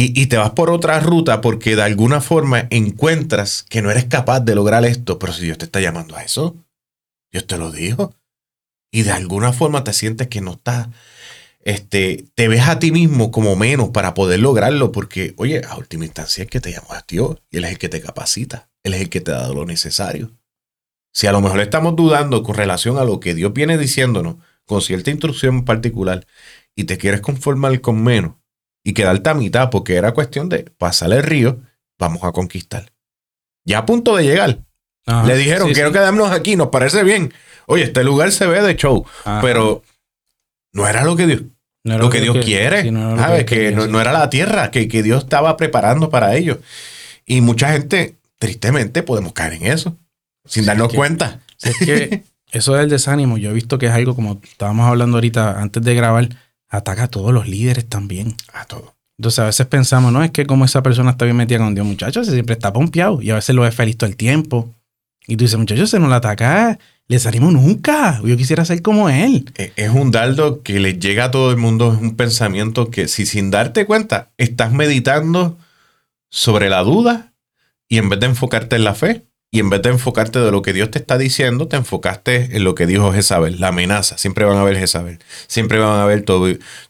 Y, 0.00 0.26
te 0.26 0.36
vas 0.36 0.52
por 0.52 0.70
otra 0.70 1.00
ruta 1.00 1.40
porque 1.40 1.74
de 1.74 1.82
alguna 1.82 2.20
forma 2.20 2.68
encuentras 2.70 3.64
que 3.68 3.82
no 3.82 3.90
eres 3.90 4.04
capaz 4.04 4.38
de 4.38 4.54
lograr 4.54 4.84
esto, 4.84 5.18
pero 5.18 5.32
si 5.32 5.46
Dios 5.46 5.58
te 5.58 5.64
está 5.64 5.80
llamando 5.80 6.14
a 6.14 6.22
eso, 6.22 6.54
Dios 7.32 7.48
te 7.48 7.58
lo 7.58 7.72
dijo. 7.72 8.14
Y 8.92 9.02
de 9.02 9.10
alguna 9.10 9.52
forma 9.52 9.82
te 9.82 9.92
sientes 9.92 10.28
que 10.28 10.40
no 10.40 10.52
estás, 10.52 10.86
este, 11.62 12.26
te 12.36 12.46
ves 12.46 12.68
a 12.68 12.78
ti 12.78 12.92
mismo 12.92 13.32
como 13.32 13.56
menos 13.56 13.88
para 13.88 14.14
poder 14.14 14.38
lograrlo 14.38 14.92
porque, 14.92 15.34
oye, 15.36 15.62
a 15.68 15.76
última 15.76 16.04
instancia 16.04 16.44
es 16.44 16.48
que 16.48 16.60
te 16.60 16.70
llamó 16.70 16.92
a 16.92 17.04
Dios 17.08 17.42
y 17.50 17.56
Él 17.56 17.64
es 17.64 17.72
el 17.72 17.78
que 17.78 17.88
te 17.88 18.00
capacita. 18.00 18.68
Él 18.84 18.94
es 18.94 19.00
el 19.00 19.08
que 19.08 19.20
te 19.20 19.32
da 19.32 19.48
lo 19.48 19.66
necesario. 19.66 20.30
Si 21.12 21.26
a 21.26 21.32
lo 21.32 21.40
mejor 21.40 21.58
estamos 21.58 21.96
dudando 21.96 22.44
con 22.44 22.54
relación 22.54 22.98
a 22.98 23.04
lo 23.04 23.18
que 23.18 23.34
Dios 23.34 23.52
viene 23.52 23.76
diciéndonos, 23.76 24.36
con 24.64 24.80
cierta 24.80 25.10
instrucción 25.10 25.64
particular, 25.64 26.24
y 26.76 26.84
te 26.84 26.98
quieres 26.98 27.20
conformar 27.20 27.80
con 27.80 28.00
menos 28.00 28.37
y 28.88 28.94
quedarte 28.94 29.28
a 29.28 29.34
mitad 29.34 29.68
porque 29.68 29.96
era 29.96 30.14
cuestión 30.14 30.48
de 30.48 30.60
pasar 30.78 31.12
el 31.12 31.22
río, 31.22 31.60
vamos 31.98 32.24
a 32.24 32.32
conquistar. 32.32 32.90
Ya 33.62 33.80
a 33.80 33.86
punto 33.86 34.16
de 34.16 34.24
llegar. 34.24 34.60
Le 35.26 35.36
dijeron, 35.36 35.74
quiero 35.74 35.92
quedarnos 35.92 36.30
aquí, 36.30 36.56
nos 36.56 36.68
parece 36.68 37.02
bien. 37.02 37.34
Oye, 37.66 37.82
este 37.82 38.02
lugar 38.02 38.32
se 38.32 38.46
ve 38.46 38.62
de 38.62 38.76
show, 38.76 39.04
pero 39.42 39.82
no 40.72 40.88
era 40.88 41.04
lo 41.04 41.16
que 41.16 41.26
Dios, 41.26 41.42
lo, 41.84 42.08
que, 42.08 42.22
Dios 42.22 42.38
quiere. 42.42 42.90
no 42.90 43.14
¿sabes? 43.18 43.44
Que, 43.44 43.72
no, 43.72 44.00
era 44.00 44.10
la 44.10 44.30
tierra 44.30 44.70
que, 44.70 44.88
que 44.88 45.02
Dios 45.02 45.24
estaba 45.24 45.58
preparando 45.58 46.08
para 46.08 46.34
ellos. 46.34 46.56
Y 47.26 47.42
mucha 47.42 47.72
gente 47.72 48.16
tristemente 48.38 49.02
podemos 49.02 49.34
caer 49.34 49.52
en 49.52 49.66
eso, 49.66 49.98
sin 50.46 50.64
darnos 50.64 50.94
cuenta. 50.94 51.40
Es 51.60 51.76
que 51.76 52.24
eso 52.52 52.72
del 52.72 52.88
desánimo, 52.88 53.36
yo 53.36 53.50
he 53.50 53.54
visto 53.54 53.76
que 53.76 53.84
es 53.84 53.92
algo 53.92 54.14
como 54.14 54.40
estábamos 54.42 54.86
hablando 54.86 55.18
ahorita 55.18 55.60
antes 55.60 55.82
de 55.82 55.94
grabar, 55.94 56.30
ataca 56.68 57.04
a 57.04 57.08
todos 57.08 57.32
los 57.32 57.48
líderes 57.48 57.88
también. 57.88 58.34
A 58.52 58.64
todos. 58.64 58.92
Entonces 59.18 59.38
a 59.40 59.46
veces 59.46 59.66
pensamos, 59.66 60.12
no, 60.12 60.22
es 60.22 60.30
que 60.30 60.46
como 60.46 60.64
esa 60.64 60.82
persona 60.82 61.10
está 61.10 61.24
bien 61.24 61.36
metida 61.36 61.58
con 61.58 61.74
Dios, 61.74 61.86
muchachos, 61.86 62.28
siempre 62.28 62.54
está 62.54 62.72
pompeado 62.72 63.20
y 63.20 63.30
a 63.30 63.34
veces 63.34 63.54
lo 63.54 63.62
ve 63.62 63.72
feliz 63.72 63.96
todo 63.96 64.08
el 64.08 64.16
tiempo. 64.16 64.72
Y 65.26 65.36
tú 65.36 65.44
dices, 65.44 65.58
muchachos, 65.58 65.90
se 65.90 65.98
nos 65.98 66.08
la 66.08 66.16
ataca, 66.16 66.78
les 67.08 67.26
animo 67.26 67.50
nunca. 67.50 68.20
Yo 68.24 68.36
quisiera 68.36 68.64
ser 68.64 68.80
como 68.80 69.10
él. 69.10 69.50
E, 69.56 69.72
es 69.74 69.90
un 69.90 70.12
dardo 70.12 70.62
que 70.62 70.78
le 70.78 70.98
llega 70.98 71.24
a 71.24 71.30
todo 71.30 71.50
el 71.50 71.56
mundo, 71.56 71.92
es 71.92 72.00
un 72.00 72.16
pensamiento 72.16 72.90
que 72.90 73.08
si 73.08 73.26
sin 73.26 73.50
darte 73.50 73.86
cuenta 73.86 74.30
estás 74.38 74.72
meditando 74.72 75.58
sobre 76.30 76.70
la 76.70 76.82
duda 76.82 77.32
y 77.88 77.98
en 77.98 78.08
vez 78.08 78.20
de 78.20 78.26
enfocarte 78.26 78.76
en 78.76 78.84
la 78.84 78.94
fe, 78.94 79.24
y 79.50 79.60
en 79.60 79.70
vez 79.70 79.80
de 79.80 79.90
enfocarte 79.90 80.38
de 80.40 80.50
lo 80.50 80.60
que 80.60 80.74
Dios 80.74 80.90
te 80.90 80.98
está 80.98 81.16
diciendo, 81.16 81.68
te 81.68 81.76
enfocaste 81.76 82.56
en 82.56 82.64
lo 82.64 82.74
que 82.74 82.86
dijo 82.86 83.12
Jezabel, 83.12 83.58
la 83.60 83.68
amenaza. 83.68 84.18
Siempre 84.18 84.44
van 84.44 84.58
a 84.58 84.64
ver 84.64 84.76
Jezabel. 84.76 85.20
Siempre 85.46 85.78
van 85.78 85.98
a 85.98 86.04
ver 86.04 86.24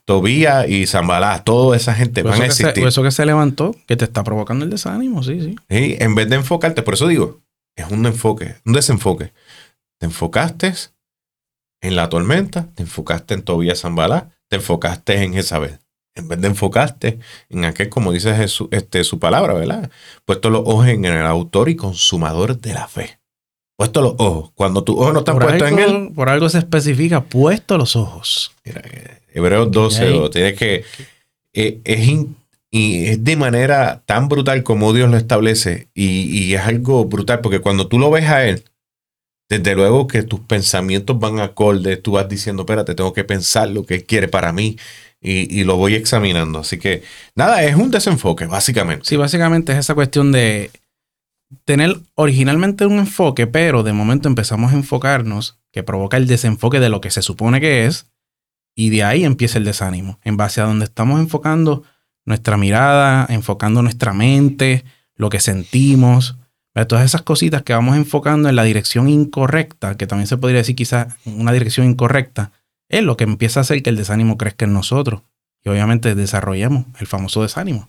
Tobía 0.05 0.67
y 0.67 0.87
Zambalá. 0.87 1.45
Toda 1.45 1.77
esa 1.77 1.95
gente 1.95 2.23
van 2.23 2.43
a 2.43 2.47
existir. 2.47 2.75
por 2.75 2.89
eso 2.89 3.03
que 3.05 3.13
se 3.13 3.25
levantó, 3.25 3.77
que 3.87 3.97
te 3.97 4.05
está 4.05 4.25
provocando 4.25 4.65
el 4.65 4.71
desánimo, 4.71 5.23
sí, 5.23 5.41
sí. 5.41 5.57
Sí, 5.71 5.97
en 6.01 6.17
vez 6.17 6.29
de 6.29 6.37
enfocarte, 6.37 6.83
por 6.83 6.95
eso 6.95 7.07
digo, 7.07 7.41
es 7.77 7.89
un 7.91 8.05
enfoque, 8.07 8.57
un 8.65 8.73
desenfoque. 8.73 9.33
Te 10.01 10.07
enfocaste 10.07 10.75
en 11.81 11.95
la 11.95 12.09
tormenta, 12.09 12.69
te 12.75 12.83
enfocaste 12.83 13.35
en 13.35 13.43
Tobía 13.43 13.77
Zambalá, 13.77 14.31
te 14.49 14.57
enfocaste 14.57 15.23
en 15.23 15.33
Jezabel 15.33 15.79
en 16.19 16.29
vez 16.29 16.41
de 16.41 16.49
enfocarte 16.49 17.19
en 17.49 17.65
aquel, 17.65 17.89
como 17.89 18.13
dice 18.13 18.35
Jesús, 18.35 18.69
este, 18.71 19.05
su 19.05 19.19
palabra, 19.19 19.55
¿verdad? 19.55 19.91
Puesto 20.25 20.51
los 20.51 20.63
ojos 20.67 20.89
en 20.89 21.05
el 21.05 21.25
autor 21.25 21.69
y 21.69 21.77
consumador 21.77 22.61
de 22.61 22.75
la 22.75 22.89
fe. 22.89 23.19
Puesto 23.77 24.03
los 24.03 24.15
ojos. 24.19 24.51
Cuando 24.55 24.83
tus 24.83 24.97
ojos 24.97 25.13
no 25.13 25.21
están 25.21 25.39
puestos 25.39 25.71
en 25.71 25.79
él. 25.79 26.11
Por 26.15 26.29
algo 26.29 26.49
se 26.49 26.59
especifica, 26.59 27.23
puesto 27.23 27.79
los 27.79 27.95
ojos. 27.95 28.53
Mira, 28.65 28.83
Hebreos 29.33 29.71
12, 29.71 30.31
tienes 30.33 30.55
que. 30.55 30.85
Eh, 31.55 31.81
es, 31.85 32.27
y 32.71 33.07
es 33.07 33.25
de 33.25 33.37
manera 33.37 34.03
tan 34.05 34.29
brutal 34.29 34.63
como 34.63 34.93
Dios 34.93 35.09
lo 35.09 35.17
establece. 35.17 35.89
Y, 35.95 36.39
y 36.39 36.55
es 36.55 36.63
algo 36.63 37.05
brutal, 37.05 37.41
porque 37.41 37.61
cuando 37.61 37.87
tú 37.87 38.01
lo 38.01 38.11
ves 38.11 38.25
a 38.25 38.45
él, 38.45 38.65
desde 39.49 39.75
luego 39.75 40.09
que 40.09 40.25
tus 40.25 40.41
pensamientos 40.41 41.19
van 41.19 41.39
acorde, 41.39 41.97
tú 41.97 42.13
vas 42.13 42.29
diciendo, 42.29 42.63
espérate, 42.63 42.95
tengo 42.95 43.13
que 43.13 43.25
pensar 43.25 43.71
lo 43.71 43.85
que 43.85 43.95
él 43.95 44.05
quiere 44.05 44.29
para 44.29 44.53
mí 44.53 44.77
y, 45.21 45.65
lo 45.65 45.77
voy 45.77 45.95
examinando. 45.95 46.61
Así 46.61 46.79
que 46.79 47.03
nada, 47.35 47.65
es 47.65 47.75
un 47.77 47.91
desenfoque, 47.91 48.47
básicamente. 48.47 49.05
Sí, 49.05 49.17
básicamente 49.17 49.73
es 49.73 49.79
esa 49.79 49.95
cuestión 49.95 50.33
de 50.33 50.71
tener 51.65 51.97
originalmente 52.15 52.87
un 52.87 52.99
enfoque, 52.99 53.47
pero 53.47 53.83
de 53.83 53.93
momento 53.93 54.29
empezamos 54.29 54.73
a 54.73 54.77
enfocarnos, 54.77 55.59
que 55.73 55.83
provoca 55.83 56.17
el 56.17 56.27
desenfoque 56.27 56.81
de 56.81 56.89
lo 56.89 57.01
que 57.01 57.11
se 57.11 57.23
supone 57.23 57.61
que 57.61 57.87
es, 57.87 58.07
y 58.75 58.91
de 58.91 59.03
ahí 59.03 59.25
empieza 59.25 59.59
el 59.59 59.65
desánimo, 59.65 60.19
en 60.23 60.37
base 60.37 60.61
a 60.61 60.65
donde 60.65 60.85
estamos 60.85 61.21
enfocando 61.21 61.83
nuestra 62.25 62.57
mirada, 62.57 63.27
enfocando 63.29 63.83
nuestra 63.83 64.13
mente, 64.13 64.85
lo 65.17 65.31
que 65.31 65.41
sentimos, 65.41 66.37
todas 66.87 67.05
esas 67.05 67.23
cositas 67.23 67.63
que 67.63 67.73
vamos 67.73 67.97
enfocando 67.97 68.49
en 68.49 68.57
la 68.57 68.63
dirección 68.63 69.09
incorrecta, 69.09 69.97
que 69.97 70.07
también 70.07 70.27
se 70.27 70.37
podría 70.37 70.59
decir 70.59 70.77
quizás 70.77 71.17
una 71.25 71.53
dirección 71.53 71.87
incorrecta, 71.87 72.53
es 72.89 73.03
lo 73.03 73.17
que 73.17 73.25
empieza 73.25 73.61
a 73.61 73.63
hacer 73.63 73.83
que 73.83 73.91
el 73.91 73.97
desánimo 73.97 74.39
crezca 74.39 74.65
en 74.65 74.73
nosotros 74.73 75.23
y 75.65 75.69
obviamente 75.69 76.15
desarrollemos 76.15 76.87
el 77.01 77.07
famoso 77.07 77.43
desánimo. 77.43 77.87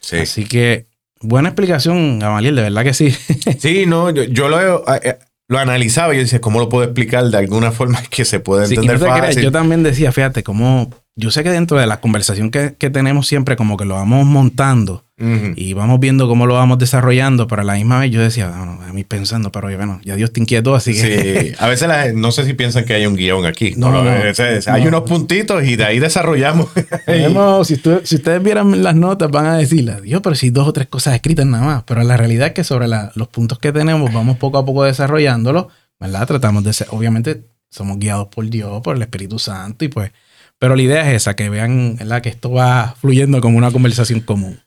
Sí. 0.00 0.18
Así 0.18 0.44
que 0.44 0.86
buena 1.20 1.48
explicación, 1.50 2.18
Gamaliel, 2.18 2.56
de 2.56 2.62
verdad 2.62 2.84
que 2.84 2.94
sí. 2.94 3.10
sí, 3.58 3.86
no, 3.86 4.10
yo, 4.10 4.48
lo, 4.48 4.84
eh, 4.94 5.18
lo 5.48 5.58
analizaba 5.58 6.14
y 6.14 6.18
yo 6.18 6.22
decía, 6.22 6.40
¿cómo 6.40 6.60
lo 6.60 6.68
puedo 6.68 6.84
explicar 6.84 7.24
de 7.24 7.38
alguna 7.38 7.72
forma 7.72 8.02
que 8.10 8.24
se 8.24 8.40
pueda 8.40 8.64
entender 8.64 8.98
fácil? 8.98 9.42
yo 9.42 9.52
también 9.52 9.82
decía, 9.82 10.12
fíjate, 10.12 10.42
cómo 10.42 10.90
yo 11.16 11.30
sé 11.30 11.42
que 11.42 11.50
dentro 11.50 11.78
de 11.78 11.86
la 11.86 12.00
conversación 12.00 12.50
que, 12.50 12.74
que 12.78 12.90
tenemos 12.90 13.26
siempre 13.26 13.56
como 13.56 13.76
que 13.76 13.86
lo 13.86 13.94
vamos 13.94 14.26
montando 14.26 15.05
y 15.18 15.72
vamos 15.72 15.98
viendo 15.98 16.28
cómo 16.28 16.44
lo 16.44 16.54
vamos 16.54 16.78
desarrollando, 16.78 17.46
pero 17.46 17.62
a 17.62 17.64
la 17.64 17.74
misma 17.74 18.00
vez 18.00 18.10
yo 18.10 18.20
decía, 18.20 18.48
a 18.48 18.92
mí 18.92 19.02
pensando, 19.02 19.50
pero 19.50 19.74
bueno, 19.74 19.98
ya 20.04 20.14
Dios 20.14 20.30
te 20.30 20.40
inquietó, 20.40 20.74
así 20.74 20.92
que... 20.92 21.40
Sí, 21.40 21.52
a 21.58 21.68
veces 21.68 22.14
no 22.14 22.32
sé 22.32 22.44
si 22.44 22.52
piensan 22.52 22.84
que 22.84 22.92
hay 22.92 23.06
un 23.06 23.16
guion 23.16 23.46
aquí. 23.46 23.72
No, 23.78 23.90
no, 23.90 24.10
hay 24.10 24.86
unos 24.86 25.02
puntitos 25.02 25.64
y 25.64 25.76
de 25.76 25.84
ahí 25.86 25.98
desarrollamos. 26.00 26.68
si, 27.64 27.76
si, 28.04 28.16
ustedes 28.16 28.42
vieran 28.42 28.82
las 28.82 28.94
notas 28.94 29.30
van 29.30 29.46
a 29.46 29.56
decirle, 29.56 30.02
Dios, 30.02 30.20
pero 30.22 30.36
si 30.36 30.50
dos 30.50 30.68
o 30.68 30.72
tres 30.74 30.86
cosas 30.86 31.14
escritas 31.14 31.46
nada 31.46 31.64
más, 31.64 31.82
pero 31.84 32.02
la 32.02 32.18
realidad 32.18 32.48
es 32.48 32.52
que 32.52 32.64
sobre 32.64 32.86
los 32.86 33.28
puntos 33.28 33.58
que 33.58 33.72
tenemos 33.72 34.12
vamos 34.12 34.36
poco 34.36 34.58
a 34.58 34.66
poco 34.66 34.84
desarrollándolos, 34.84 35.68
¿verdad? 35.98 36.26
Tratamos 36.26 36.62
de 36.62 36.74
ser, 36.74 36.88
obviamente 36.90 37.42
somos 37.70 37.98
guiados 37.98 38.28
por 38.28 38.46
Dios, 38.50 38.82
por 38.82 38.96
el 38.96 39.02
Espíritu 39.02 39.38
Santo 39.38 39.84
y 39.84 39.88
pues... 39.88 40.12
Pero 40.58 40.74
la 40.74 40.80
idea 40.80 41.10
es 41.10 41.16
esa, 41.16 41.36
que 41.36 41.50
vean 41.50 41.96
¿verdad? 41.96 42.22
que 42.22 42.30
esto 42.30 42.50
va 42.50 42.94
fluyendo 42.98 43.42
como 43.42 43.58
una 43.58 43.70
conversación 43.70 44.20
común. 44.20 44.58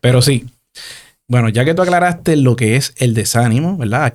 Pero 0.00 0.22
sí, 0.22 0.46
bueno, 1.28 1.48
ya 1.48 1.64
que 1.64 1.74
tú 1.74 1.82
aclaraste 1.82 2.36
lo 2.36 2.56
que 2.56 2.76
es 2.76 2.94
el 2.96 3.14
desánimo, 3.14 3.76
¿verdad? 3.76 4.14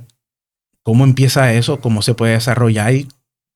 ¿Cómo 0.81 1.03
empieza 1.03 1.53
eso? 1.53 1.79
¿Cómo 1.79 2.01
se 2.01 2.13
puede 2.15 2.33
desarrollar? 2.33 2.93
y 2.93 3.07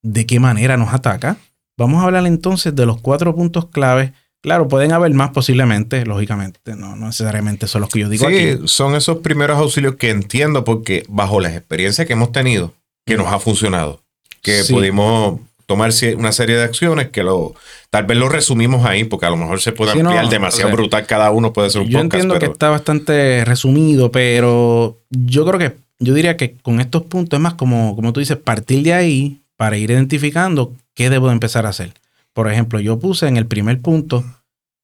¿De 0.04 0.26
qué 0.26 0.40
manera 0.40 0.78
nos 0.78 0.94
ataca? 0.94 1.38
Vamos 1.78 2.02
a 2.02 2.06
hablar 2.06 2.26
entonces 2.26 2.76
de 2.76 2.86
los 2.86 3.02
cuatro 3.02 3.36
puntos 3.36 3.68
claves. 3.68 4.12
Claro, 4.42 4.68
pueden 4.68 4.94
haber 4.94 5.14
más 5.14 5.32
posiblemente, 5.32 6.06
lógicamente, 6.06 6.76
no, 6.76 6.96
necesariamente 6.96 7.68
son 7.68 7.82
los 7.82 7.90
que 7.90 8.00
yo 8.00 8.10
digo 8.10 8.30
sí, 8.30 8.60
son 8.66 8.96
esos 8.96 9.18
primeros 9.18 9.58
auxilios 9.58 9.96
que 9.96 10.12
entiendo 10.12 10.64
porque 10.64 11.04
bajo 11.10 11.40
las 11.40 11.54
experiencias 11.54 12.06
que 12.06 12.14
hemos 12.14 12.32
tenido, 12.32 12.74
que 13.06 13.18
nos 13.18 13.28
ha 13.28 13.40
funcionado, 13.40 14.04
que 14.44 14.64
pudimos 14.70 15.40
tomar 15.68 15.92
una 16.18 16.32
serie 16.32 16.56
de 16.56 16.64
acciones 16.64 17.10
que 17.10 17.24
lo 17.24 17.54
tal 17.90 18.06
vez 18.06 18.18
lo 18.18 18.30
resumimos 18.30 18.86
ahí 18.86 19.04
porque 19.04 19.28
a 19.28 19.30
lo 19.30 19.38
mejor 19.38 19.62
se 19.62 19.74
puede 19.74 19.92
ampliar 19.92 20.30
demasiado 20.30 20.72
brutal 20.72 21.06
cada 21.06 21.30
uno 21.30 21.54
puede 21.54 21.70
ser 21.70 21.82
un 21.82 21.90
yo 21.90 22.00
entiendo 22.00 22.40
que 22.40 22.46
está 22.46 22.70
bastante 22.70 23.44
resumido 23.46 24.10
pero 24.10 24.98
yo 25.10 25.46
creo 25.46 25.60
que 25.60 25.88
yo 26.00 26.14
diría 26.14 26.38
que 26.38 26.56
con 26.58 26.80
estos 26.80 27.04
puntos 27.04 27.38
es 27.38 27.42
más 27.42 27.56
como 27.56 27.96
como 27.96 28.14
tú 28.14 28.20
dices 28.20 28.38
partir 28.38 28.84
de 28.84 28.94
ahí 28.94 29.42
para 29.58 29.78
ir 29.78 29.92
identificando 29.92 30.74
qué 30.94 31.10
debo 31.10 31.32
empezar 31.32 31.66
a 31.66 31.70
hacer. 31.70 31.94
Por 32.34 32.50
ejemplo 32.50 32.80
yo 32.80 33.00
puse 33.00 33.28
en 33.28 33.38
el 33.38 33.48
primer 33.48 33.82
punto 33.82 34.24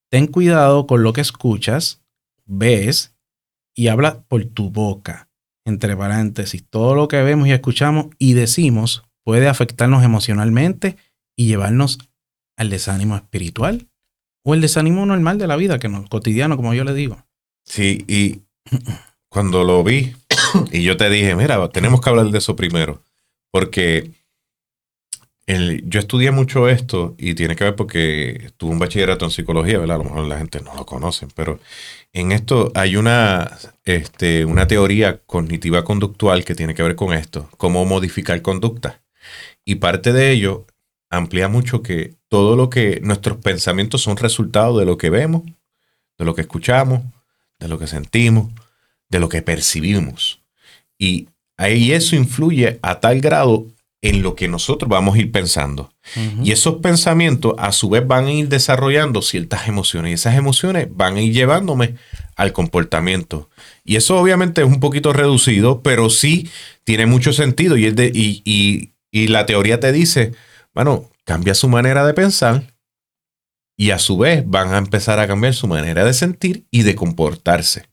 ten 0.10 0.28
cuidado 0.28 0.86
con 0.86 1.04
lo 1.04 1.14
que 1.14 1.22
escuchas 1.22 2.02
ves 2.46 3.14
y 3.76 3.88
habla 3.88 4.22
por 4.28 4.44
tu 4.46 4.70
boca 4.70 5.30
entre 5.66 5.96
paréntesis 5.96 6.64
todo 6.70 6.94
lo 6.94 7.08
que 7.08 7.22
vemos 7.22 7.48
y 7.48 7.52
escuchamos 7.52 8.08
y 8.18 8.34
decimos 8.34 9.04
puede 9.24 9.48
afectarnos 9.48 10.04
emocionalmente 10.04 10.98
y 11.36 11.48
llevarnos 11.48 12.00
al 12.58 12.70
desánimo 12.70 13.16
espiritual 13.16 13.88
o 14.44 14.54
el 14.54 14.62
desánimo 14.62 15.06
normal 15.06 15.38
de 15.38 15.48
la 15.48 15.56
vida, 15.56 15.80
que 15.80 15.90
no, 15.90 16.06
cotidiano, 16.08 16.58
como 16.58 16.74
yo 16.74 16.84
le 16.84 16.94
digo. 16.94 17.24
Sí, 17.66 18.04
y 18.08 18.42
cuando 19.30 19.64
lo 19.64 19.84
vi, 19.84 20.16
y 20.72 20.84
yo 20.84 20.98
te 20.98 21.10
dije, 21.10 21.36
mira, 21.36 21.70
tenemos 21.70 22.02
que 22.02 22.10
hablar 22.10 22.28
de 22.28 22.38
eso 22.38 22.56
primero, 22.56 23.02
porque 23.52 24.12
yo 25.46 26.00
estudié 26.00 26.32
mucho 26.32 26.70
esto 26.70 27.16
y 27.18 27.36
tiene 27.36 27.56
que 27.56 27.66
ver 27.66 27.76
porque 27.76 28.52
tuve 28.56 28.72
un 28.72 28.80
bachillerato 28.80 29.26
en 29.26 29.32
psicología, 29.32 29.78
¿verdad? 29.78 29.96
A 29.96 29.98
lo 30.00 30.06
mejor 30.06 30.28
la 30.28 30.38
gente 30.38 30.62
no 30.62 30.74
lo 30.74 30.86
conoce, 30.86 31.28
pero 31.36 31.60
en 32.14 32.32
esto 32.32 32.72
hay 32.76 32.96
una, 32.96 33.58
este, 33.84 34.46
una 34.46 34.68
teoría 34.68 35.18
cognitiva 35.26 35.84
conductual 35.84 36.46
que 36.46 36.56
tiene 36.56 36.74
que 36.74 36.84
ver 36.84 36.96
con 36.96 37.14
esto, 37.14 37.50
cómo 37.58 37.86
modificar 37.86 38.42
conducta. 38.42 39.02
Y 39.66 39.76
parte 39.76 40.14
de 40.14 40.32
ello 40.32 40.66
amplía 41.10 41.48
mucho 41.48 41.82
que 41.82 42.16
todo 42.28 42.56
lo 42.56 42.70
que 42.70 43.00
nuestros 43.04 43.38
pensamientos 43.38 44.02
son 44.02 44.18
resultado 44.18 44.80
de 44.80 44.86
lo 44.86 44.98
que 44.98 45.10
vemos, 45.10 45.44
de 46.18 46.26
lo 46.26 46.36
que 46.36 46.42
escuchamos, 46.42 47.02
de 47.60 47.68
lo 47.68 47.78
que 47.80 47.88
sentimos, 47.88 48.52
de 49.10 49.20
lo 49.20 49.30
que 49.30 49.42
percibimos. 49.42 50.42
Y 50.98 51.30
ahí 51.58 51.92
eso 51.92 52.16
influye 52.16 52.80
a 52.82 53.00
tal 53.00 53.22
grado 53.22 53.68
en 54.02 54.22
lo 54.22 54.36
que 54.36 54.50
nosotros 54.50 54.90
vamos 54.90 55.16
a 55.16 55.20
ir 55.20 55.32
pensando. 55.32 55.94
Y 56.44 56.52
esos 56.52 56.82
pensamientos 56.82 57.54
a 57.58 57.72
su 57.72 57.90
vez 57.90 58.06
van 58.06 58.26
a 58.26 58.34
ir 58.34 58.50
desarrollando 58.50 59.22
ciertas 59.22 59.70
emociones 59.70 60.12
y 60.12 60.14
esas 60.16 60.36
emociones 60.36 60.90
van 60.92 61.16
a 61.16 61.22
ir 61.22 61.32
llevándome 61.32 61.96
al 62.36 62.52
comportamiento. 62.52 63.50
Y 63.86 63.96
eso 63.96 64.20
obviamente 64.20 64.62
es 64.62 64.68
un 64.68 64.82
poquito 64.82 65.14
reducido, 65.14 65.82
pero 65.82 66.10
sí 66.10 66.50
tiene 66.84 67.06
mucho 67.06 67.32
sentido 67.32 67.78
y, 67.78 67.86
es 67.86 67.96
de, 67.96 68.12
y, 68.14 68.42
y 68.44 68.93
la 69.28 69.46
teoría 69.46 69.80
te 69.80 69.92
dice, 69.92 70.34
bueno, 70.74 71.10
cambia 71.24 71.54
su 71.54 71.70
manera 71.70 72.06
de 72.06 72.14
pensar 72.14 72.74
y 73.78 73.92
a 73.92 74.00
su 74.00 74.18
vez 74.18 74.44
van 74.46 74.74
a 74.74 74.78
empezar 74.78 75.20
a 75.20 75.28
cambiar 75.28 75.54
su 75.54 75.68
manera 75.68 76.04
de 76.04 76.14
sentir 76.14 76.66
y 76.72 76.84
de 76.84 76.96
comportarse. 76.96 77.88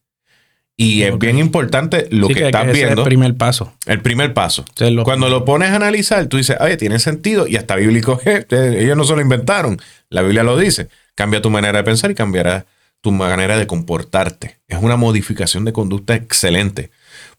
Y 0.76 1.02
es 1.02 1.18
bien 1.18 1.38
importante 1.38 2.08
lo 2.10 2.28
que, 2.28 2.46
estás 2.46 2.72
viendo. 2.72 3.02
el 3.02 3.06
primer 3.06 3.36
paso. 3.36 3.74
El 3.84 4.00
primer 4.00 4.32
paso. 4.32 4.64
Cuando 5.04 5.28
lo 5.28 5.44
pones 5.44 5.68
a 5.72 5.76
analizar, 5.76 6.26
tú 6.26 6.38
dices, 6.38 6.56
oye, 6.58 6.78
tiene 6.78 6.98
sentido 6.98 7.46
y 7.46 7.56
hasta 7.56 7.76
bíblico, 7.76 8.18
ellos 8.50 8.96
no 8.96 9.04
se 9.04 9.14
lo 9.14 9.20
inventaron. 9.20 9.78
La 10.08 10.22
Biblia 10.22 10.42
lo 10.42 10.56
dice. 10.56 10.88
Cambia 11.14 11.42
tu 11.42 11.50
manera 11.50 11.76
de 11.76 11.84
pensar 11.84 12.10
y 12.10 12.14
cambiará 12.14 12.64
tu 13.02 13.12
manera 13.12 13.58
de 13.58 13.66
comportarte. 13.66 14.58
Es 14.68 14.78
una 14.80 14.96
modificación 14.96 15.66
de 15.66 15.74
conducta 15.74 16.14
excelente. 16.14 16.90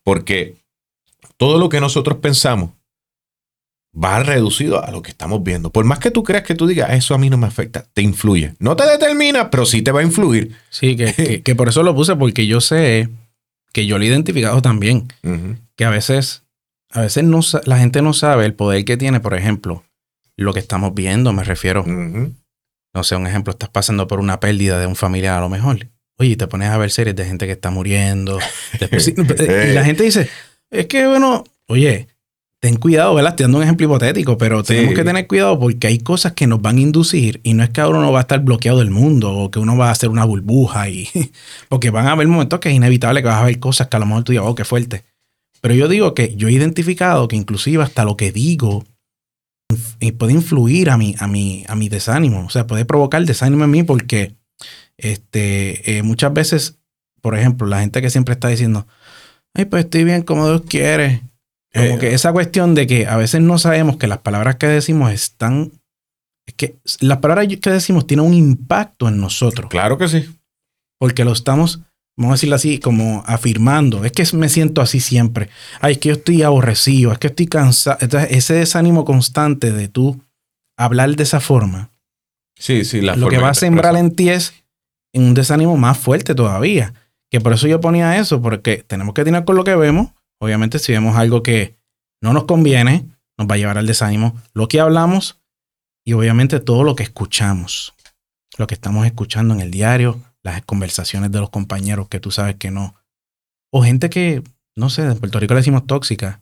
Porque 0.04 0.58
todo 1.38 1.58
lo 1.58 1.70
que 1.70 1.82
nosotros 1.82 2.20
pensamos 2.20 2.70
va 3.94 4.24
reducido 4.24 4.84
a 4.84 4.92
lo 4.92 5.02
que 5.02 5.12
estamos 5.12 5.44
viendo. 5.44 5.72
Por 5.72 5.86
más 5.86 6.00
que 6.00 6.12
tú 6.12 6.24
creas 6.24 6.44
que 6.44 6.56
tú 6.56 6.68
digas, 6.68 6.92
eso 6.92 7.14
a 7.14 7.18
mí 7.18 7.30
no 7.30 7.38
me 7.38 7.48
afecta, 7.48 7.86
te 7.94 8.02
influye. 8.02 8.54
No 8.60 8.76
te 8.76 8.86
determina, 8.86 9.50
pero 9.50 9.66
sí 9.66 9.82
te 9.82 9.92
va 9.92 10.00
a 10.00 10.04
influir. 10.04 10.56
Sí, 10.70 10.96
que, 10.96 11.42
que 11.44 11.56
por 11.56 11.70
eso 11.70 11.84
lo 11.84 11.96
puse, 11.96 12.16
porque 12.16 12.48
yo 12.48 12.62
sé 12.62 13.10
que 13.74 13.86
yo 13.86 13.98
lo 13.98 14.04
he 14.04 14.08
identificado 14.08 14.62
también, 14.62 15.08
que 15.76 15.86
a 15.86 15.90
veces, 15.90 16.44
a 16.90 17.02
veces 17.02 17.24
no, 17.24 17.40
la 17.66 17.78
gente 17.78 18.02
no 18.02 18.14
sabe 18.14 18.46
el 18.46 18.54
poder 18.54 18.84
que 18.86 18.98
tiene, 18.98 19.20
por 19.20 19.34
ejemplo, 19.34 19.84
lo 20.36 20.54
que 20.54 20.60
estamos 20.60 20.94
viendo, 20.94 21.32
me 21.34 21.44
refiero. 21.44 21.86
No 21.86 23.04
sé, 23.04 23.16
un 23.16 23.28
ejemplo, 23.28 23.52
estás 23.52 23.70
pasando 23.70 24.08
por 24.08 24.20
una 24.20 24.40
pérdida 24.40 24.80
de 24.80 24.88
un 24.88 24.96
familiar 24.96 25.38
a 25.38 25.42
lo 25.42 25.50
mejor. 25.50 25.88
Oye, 26.18 26.36
te 26.36 26.48
pones 26.48 26.70
a 26.70 26.78
ver 26.78 26.92
series 26.92 27.16
de 27.16 27.26
gente 27.26 27.46
que 27.46 27.54
está 27.54 27.72
muriendo. 27.72 28.40
y 28.80 29.74
la 29.74 29.86
gente 29.86 30.04
dice, 30.04 30.30
es 30.70 30.88
que 30.88 31.08
bueno, 31.08 31.46
oye, 31.68 32.08
ten 32.62 32.76
cuidado, 32.76 33.16
¿verdad? 33.16 33.32
Estoy 33.32 33.46
dando 33.46 33.58
un 33.58 33.64
ejemplo 33.64 33.86
hipotético, 33.88 34.38
pero 34.38 34.62
tenemos 34.62 34.94
que 34.94 35.04
tener 35.04 35.26
cuidado 35.26 35.60
porque 35.60 35.88
hay 35.88 35.98
cosas 35.98 36.34
que 36.34 36.46
nos 36.46 36.62
van 36.62 36.78
a 36.78 36.82
inducir 36.82 37.42
y 37.44 37.56
no 37.56 37.64
es 37.64 37.72
que 37.72 37.82
ahora 37.82 37.98
uno 37.98 38.12
va 38.12 38.20
a 38.20 38.22
estar 38.22 38.40
bloqueado 38.40 38.78
del 38.80 38.92
mundo 38.92 39.36
o 39.36 39.50
que 39.50 39.58
uno 39.58 39.76
va 39.76 39.90
a 39.90 39.92
hacer 39.92 40.10
una 40.10 40.24
burbuja 40.26 40.88
y 40.88 41.10
porque 41.70 41.90
van 41.90 42.06
a 42.06 42.12
haber 42.12 42.28
momentos 42.28 42.60
que 42.60 42.70
es 42.70 42.76
inevitable 42.76 43.22
que 43.22 43.28
vas 43.28 43.42
a 43.42 43.46
ver 43.46 43.60
cosas 43.60 43.88
que 43.88 43.98
a 43.98 44.00
lo 44.00 44.06
mejor 44.06 44.24
tú 44.24 44.32
digas, 44.32 44.46
oh, 44.48 44.54
qué 44.54 44.64
fuerte. 44.64 45.04
Pero 45.60 45.74
yo 45.74 45.88
digo 45.88 46.14
que 46.14 46.36
yo 46.36 46.50
he 46.50 46.52
identificado 46.52 47.28
que 47.28 47.36
inclusive 47.36 47.84
hasta 47.84 48.06
lo 48.06 48.16
que 48.16 48.32
digo 48.32 48.86
puede 50.20 50.34
influir 50.34 50.92
a 50.92 50.98
mi, 50.98 51.16
a 51.18 51.28
mi, 51.28 51.66
a 51.68 51.76
mi 51.76 51.90
desánimo, 51.90 52.46
o 52.46 52.50
sea, 52.50 52.68
puede 52.68 52.86
provocar 52.86 53.26
desánimo 53.26 53.64
en 53.64 53.72
mí 53.72 53.84
porque 53.84 54.36
este, 54.98 55.98
eh, 55.98 56.04
muchas 56.04 56.32
veces, 56.32 56.78
por 57.22 57.36
ejemplo, 57.36 57.66
la 57.66 57.80
gente 57.80 58.04
que 58.04 58.12
siempre 58.12 58.34
está 58.34 58.50
diciendo, 58.50 58.86
ay, 59.56 59.66
pues 59.66 59.86
estoy 59.86 60.04
bien 60.04 60.22
como 60.22 60.48
Dios 60.48 60.62
quiere, 60.68 61.24
como 61.74 62.00
que 62.00 62.14
esa 62.14 62.34
cuestión 62.34 62.76
de 62.76 62.86
que 62.86 63.08
a 63.08 63.16
veces 63.16 63.42
no 63.42 63.58
sabemos 63.58 63.98
que 63.98 64.08
las 64.08 64.20
palabras 64.20 64.58
que 64.58 64.68
decimos 64.68 65.12
están. 65.12 65.72
Es 66.46 66.54
que 66.56 66.76
las 67.00 67.20
palabras 67.20 67.48
que 67.62 67.70
decimos 67.70 68.08
tienen 68.08 68.26
un 68.26 68.34
impacto 68.34 69.08
en 69.08 69.22
nosotros. 69.22 69.70
Claro 69.70 69.98
que 69.98 70.08
sí. 70.08 70.30
Porque 71.00 71.24
lo 71.24 71.32
estamos, 71.32 71.82
vamos 72.18 72.32
a 72.32 72.36
decirlo 72.36 72.56
así, 72.56 72.80
como 72.80 73.24
afirmando. 73.26 74.04
Es 74.04 74.12
que 74.12 74.26
me 74.36 74.50
siento 74.50 74.82
así 74.82 75.00
siempre. 75.00 75.50
Ay, 75.80 75.94
es 75.94 75.98
que 76.00 76.10
yo 76.10 76.16
estoy 76.16 76.44
aborrecido, 76.44 77.12
es 77.12 77.20
que 77.20 77.28
estoy 77.28 77.48
cansado. 77.48 77.98
Entonces, 78.02 78.32
ese 78.32 78.56
desánimo 78.56 79.06
constante 79.06 79.72
de 79.72 79.88
tú 79.88 80.22
hablar 80.78 81.16
de 81.16 81.24
esa 81.24 81.40
forma. 81.40 81.90
Sí, 82.58 82.84
sí, 82.84 83.02
la 83.02 83.16
Lo 83.16 83.30
que 83.30 83.38
va 83.38 83.50
a 83.50 83.54
sembrar 83.54 83.96
en 83.96 84.14
ti 84.14 84.30
es 84.30 84.54
un 85.14 85.34
desánimo 85.34 85.78
más 85.78 85.98
fuerte 85.98 86.36
todavía. 86.36 86.94
Que 87.30 87.40
por 87.40 87.54
eso 87.54 87.68
yo 87.68 87.80
ponía 87.80 88.18
eso, 88.18 88.42
porque 88.42 88.84
tenemos 88.86 89.14
que 89.14 89.24
tener 89.24 89.46
con 89.46 89.56
lo 89.56 89.64
que 89.64 89.76
vemos 89.76 90.10
Obviamente, 90.42 90.80
si 90.80 90.92
vemos 90.92 91.16
algo 91.16 91.44
que 91.44 91.78
no 92.20 92.34
nos 92.34 92.46
conviene, 92.46 93.08
nos 93.38 93.48
va 93.48 93.56
a 93.56 93.58
llevar 93.60 93.78
al 93.78 93.86
desánimo. 93.86 94.42
Lo 94.54 94.68
que 94.68 94.80
hablamos 94.80 95.40
y 96.04 96.14
obviamente 96.14 96.60
todo 96.60 96.84
lo 96.84 96.96
que 96.96 97.04
escuchamos. 97.04 97.94
Lo 98.58 98.66
que 98.66 98.74
estamos 98.74 99.06
escuchando 99.06 99.54
en 99.54 99.62
el 99.62 99.70
diario, 99.70 100.20
las 100.42 100.64
conversaciones 100.64 101.32
de 101.32 101.40
los 101.40 101.52
compañeros 101.52 102.08
que 102.08 102.20
tú 102.20 102.32
sabes 102.32 102.56
que 102.56 102.72
no. 102.72 102.96
O 103.72 103.84
gente 103.84 104.10
que, 104.10 104.44
no 104.76 104.90
sé, 104.90 105.04
en 105.04 105.20
Puerto 105.20 105.40
Rico 105.40 105.54
le 105.54 105.60
decimos 105.60 105.86
tóxica, 105.86 106.42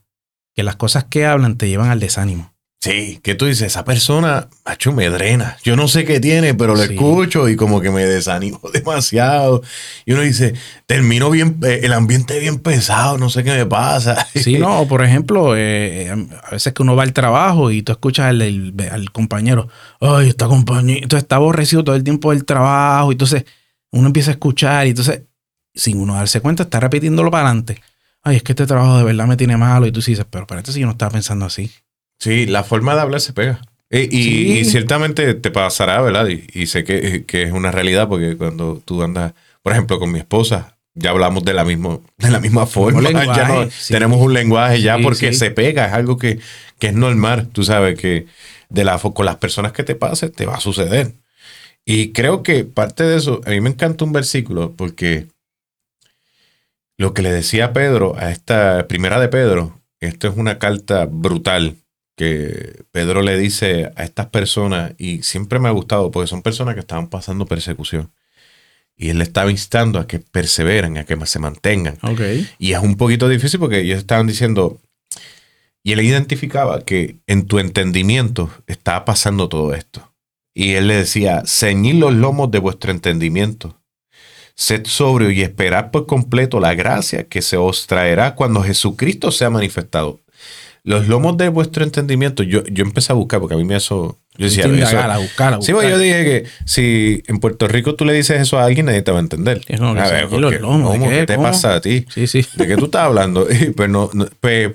que 0.56 0.64
las 0.64 0.78
cosas 0.78 1.04
que 1.04 1.26
hablan 1.26 1.58
te 1.58 1.68
llevan 1.68 1.90
al 1.90 2.00
desánimo. 2.00 2.54
Sí, 2.82 3.20
que 3.22 3.36
tú 3.36 3.46
dices, 3.46 3.68
esa 3.68 3.84
persona, 3.84 4.48
macho, 4.66 4.94
me 4.94 5.10
drena. 5.10 5.58
Yo 5.64 5.76
no 5.76 5.90
sé 5.90 6.06
qué 6.06 6.22
tiene, 6.22 6.54
pero 6.54 6.76
lo 6.76 6.84
escucho 6.84 7.50
y 7.50 7.58
como 7.58 7.82
que 7.82 7.92
me 7.92 8.06
desanimo 8.06 8.62
demasiado. 8.74 9.62
Y 10.06 10.14
uno 10.14 10.22
dice, 10.22 10.54
termino 10.86 11.30
bien, 11.30 11.60
eh, 11.64 11.82
el 11.84 11.92
ambiente 11.92 12.40
bien 12.40 12.58
pesado, 12.60 13.18
no 13.18 13.30
sé 13.30 13.44
qué 13.44 13.52
me 13.52 13.66
pasa. 13.66 14.26
Sí, 14.40 14.58
no, 14.58 14.88
por 14.88 15.04
ejemplo, 15.04 15.58
eh, 15.58 16.08
eh, 16.08 16.28
a 16.42 16.52
veces 16.52 16.72
que 16.72 16.82
uno 16.82 16.96
va 16.96 17.04
al 17.04 17.12
trabajo 17.12 17.70
y 17.72 17.82
tú 17.82 17.92
escuchas 17.92 18.28
al, 18.28 19.12
compañero, 19.12 19.68
ay, 20.00 20.30
está 20.30 20.48
compañero, 20.48 21.04
entonces 21.04 21.24
está 21.24 21.36
aborrecido 21.36 21.84
todo 21.84 21.98
el 21.98 22.06
tiempo 22.06 22.32
del 22.32 22.46
trabajo, 22.46 23.12
y 23.12 23.16
entonces 23.16 23.44
uno 23.92 24.08
empieza 24.08 24.32
a 24.32 24.36
escuchar 24.36 24.88
y 24.88 24.92
entonces, 24.92 25.24
sin 25.76 26.00
uno 26.00 26.16
darse 26.16 26.40
cuenta, 26.40 26.64
está 26.64 26.80
repitiéndolo 26.80 27.30
para 27.30 27.48
adelante. 27.48 27.82
Ay, 28.24 28.38
es 28.38 28.44
que 28.44 28.54
este 28.54 28.66
trabajo 28.66 28.98
de 29.00 29.04
verdad 29.04 29.28
me 29.28 29.36
tiene 29.36 29.58
malo 29.58 29.86
y 29.86 29.92
tú 29.92 30.00
dices, 30.00 30.26
pero 30.30 30.44
espérate 30.44 30.72
si 30.72 30.80
yo 30.80 30.86
no 30.86 30.94
estaba 30.94 31.12
pensando 31.12 31.46
así. 31.46 31.70
Sí, 32.20 32.46
la 32.46 32.64
forma 32.64 32.96
de 32.96 33.02
hablar 33.02 33.22
se 33.22 33.34
pega. 33.34 33.62
Y, 33.92 34.66
ciertamente 34.66 35.34
te 35.34 35.50
pasará, 35.50 36.02
¿verdad? 36.02 36.28
Y, 36.28 36.68
sé 36.68 36.84
que, 36.84 37.26
es 37.28 37.52
una 37.52 37.72
realidad 37.72 38.08
porque 38.08 38.38
cuando 38.38 38.82
tú 38.86 39.02
andas, 39.02 39.34
por 39.64 39.74
ejemplo, 39.74 40.00
con 40.00 40.12
mi 40.12 40.20
esposa, 40.20 40.78
ya 40.94 41.10
hablamos 41.12 41.44
de 41.44 41.54
la, 41.54 41.64
mismo, 41.64 42.04
de 42.18 42.30
la 42.30 42.40
misma 42.40 42.68
forma. 42.68 43.10
ya 43.12 43.68
Tenemos 43.88 44.22
un 44.22 44.34
lenguaje 44.34 44.82
ya 44.82 45.00
porque 45.00 45.34
se 45.34 45.50
pega, 45.50 45.88
es 45.88 45.94
algo 45.94 46.18
que, 46.18 46.40
es 46.80 46.94
normal. 46.94 47.50
Tú 47.52 47.64
sabes 47.64 47.98
que 47.98 48.28
de 48.70 48.84
la, 48.84 49.00
con 49.00 49.26
las 49.26 49.38
personas 49.38 49.72
que 49.72 49.84
te 49.84 49.96
pase 49.96 50.30
te 50.30 50.46
va 50.46 50.56
a 50.56 50.62
suceder. 50.62 51.14
Y 51.84 52.12
creo 52.12 52.44
que 52.44 52.66
parte 52.66 53.04
de 53.04 53.18
eso, 53.18 53.42
a 53.46 53.50
mí 53.50 53.62
me 53.62 53.70
encanta 53.70 54.06
un 54.06 54.12
versículo 54.12 54.74
porque 54.76 55.28
lo 56.98 57.14
que 57.16 57.24
le 57.24 57.32
decía 57.32 57.74
Pedro 57.74 58.16
a 58.20 58.30
esta 58.30 58.88
primera 58.88 59.20
de 59.20 59.30
Pedro, 59.30 59.80
esto 60.00 60.28
es 60.28 60.38
una 60.38 60.60
carta 60.60 61.08
brutal 61.10 61.78
que 62.20 62.84
Pedro 62.92 63.22
le 63.22 63.40
dice 63.40 63.94
a 63.96 64.04
estas 64.04 64.26
personas, 64.26 64.92
y 64.98 65.24
siempre 65.24 65.58
me 65.58 65.70
ha 65.70 65.72
gustado, 65.72 66.12
porque 66.12 66.28
son 66.28 66.42
personas 66.42 66.74
que 66.74 66.82
estaban 66.82 67.08
pasando 67.08 67.46
persecución. 67.46 68.12
Y 68.98 69.08
él 69.08 69.20
le 69.20 69.24
estaba 69.24 69.50
instando 69.50 70.00
a 70.00 70.06
que 70.06 70.20
perseveren, 70.20 70.98
a 70.98 71.06
que 71.06 71.16
se 71.26 71.40
mantengan. 71.40 71.98
Y 72.58 72.74
es 72.74 72.80
un 72.80 72.98
poquito 72.98 73.30
difícil 73.30 73.58
porque 73.62 73.80
ellos 73.80 74.00
estaban 74.00 74.28
diciendo, 74.28 74.82
y 75.82 75.94
él 75.94 76.02
identificaba 76.02 76.82
que 76.82 77.20
en 77.26 77.46
tu 77.46 77.58
entendimiento 77.58 78.52
estaba 78.68 79.06
pasando 79.06 79.48
todo 79.48 79.74
esto. 79.74 80.12
Y 80.54 80.74
él 80.74 80.90
le 80.90 80.96
decía, 80.96 81.44
ceñid 81.46 81.96
los 81.96 82.14
lomos 82.14 82.52
de 82.52 82.60
vuestro 82.60 82.92
entendimiento. 82.92 83.80
Sed 84.56 84.88
sobrio 84.88 85.32
y 85.32 85.42
esperad 85.42 85.92
por 85.92 86.06
completo 86.06 86.60
la 86.60 86.74
gracia 86.74 87.30
que 87.30 87.42
se 87.42 87.56
os 87.56 87.88
traerá 87.88 88.36
cuando 88.36 88.62
Jesucristo 88.62 89.32
sea 89.32 89.50
manifestado. 89.50 90.20
Los 90.84 91.08
lomos 91.08 91.38
de 91.38 91.50
vuestro 91.50 91.84
entendimiento, 91.84 92.44
yo, 92.44 92.64
yo 92.66 92.84
empecé 92.84 93.12
a 93.12 93.16
buscar 93.16 93.40
porque 93.40 93.56
a 93.56 93.58
mí 93.58 93.66
me 93.66 93.76
eso. 93.76 94.18
Yo 94.38 94.46
decía, 94.46 94.66
eso, 94.66 94.98
a 94.98 95.18
buscar, 95.18 95.54
a 95.54 95.62
Sí, 95.62 95.74
pues 95.74 95.90
yo 95.90 95.98
dije 95.98 96.24
que 96.24 96.46
si 96.66 97.24
en 97.28 97.40
Puerto 97.40 97.68
Rico 97.68 97.96
tú 97.96 98.06
le 98.06 98.14
dices 98.14 98.40
eso 98.40 98.58
a 98.58 98.64
alguien, 98.64 98.86
nadie 98.86 99.02
te 99.02 99.12
va 99.12 99.18
a 99.18 99.22
entender. 99.22 99.62
a 99.80 99.94
ver, 99.94 100.32
los 100.32 100.62
lomos, 100.62 100.98
qué? 100.98 101.26
te 101.26 101.38
pasa 101.38 101.76
a 101.76 101.82
ti? 101.82 102.06
Sí, 102.10 102.28
sí. 102.28 102.46
¿De 102.56 102.66
qué 102.66 102.78
tú 102.78 102.86
estás 102.86 103.04
hablando? 103.04 103.48
pues, 103.76 103.90
no, 103.90 104.10
pues, 104.40 104.72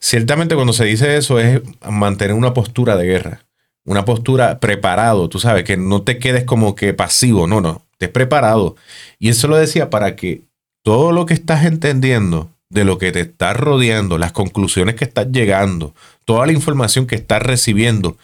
ciertamente 0.00 0.54
cuando 0.54 0.72
se 0.72 0.84
dice 0.84 1.16
eso 1.16 1.38
es 1.38 1.60
mantener 1.88 2.34
una 2.34 2.54
postura 2.54 2.96
de 2.96 3.06
guerra. 3.06 3.44
Una 3.84 4.04
postura 4.04 4.60
preparado, 4.60 5.28
tú 5.28 5.38
sabes, 5.40 5.64
que 5.64 5.76
no 5.76 6.02
te 6.02 6.18
quedes 6.18 6.44
como 6.44 6.74
que 6.74 6.94
pasivo, 6.94 7.46
no, 7.46 7.60
no, 7.60 7.84
estés 7.92 8.08
preparado. 8.08 8.76
Y 9.18 9.28
eso 9.28 9.48
lo 9.48 9.56
decía 9.56 9.90
para 9.90 10.16
que 10.16 10.44
todo 10.82 11.12
lo 11.12 11.26
que 11.26 11.34
estás 11.34 11.64
entendiendo 11.64 12.51
de 12.72 12.84
lo 12.84 12.96
que 12.96 13.12
te 13.12 13.20
está 13.20 13.52
rodeando, 13.52 14.16
las 14.16 14.32
conclusiones 14.32 14.94
que 14.94 15.04
estás 15.04 15.28
llegando, 15.30 15.94
toda 16.24 16.46
la 16.46 16.52
información 16.52 17.06
que 17.06 17.16
estás 17.16 17.42
recibiendo. 17.42 18.16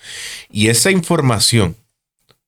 Y 0.51 0.69
esa 0.69 0.91
información 0.91 1.77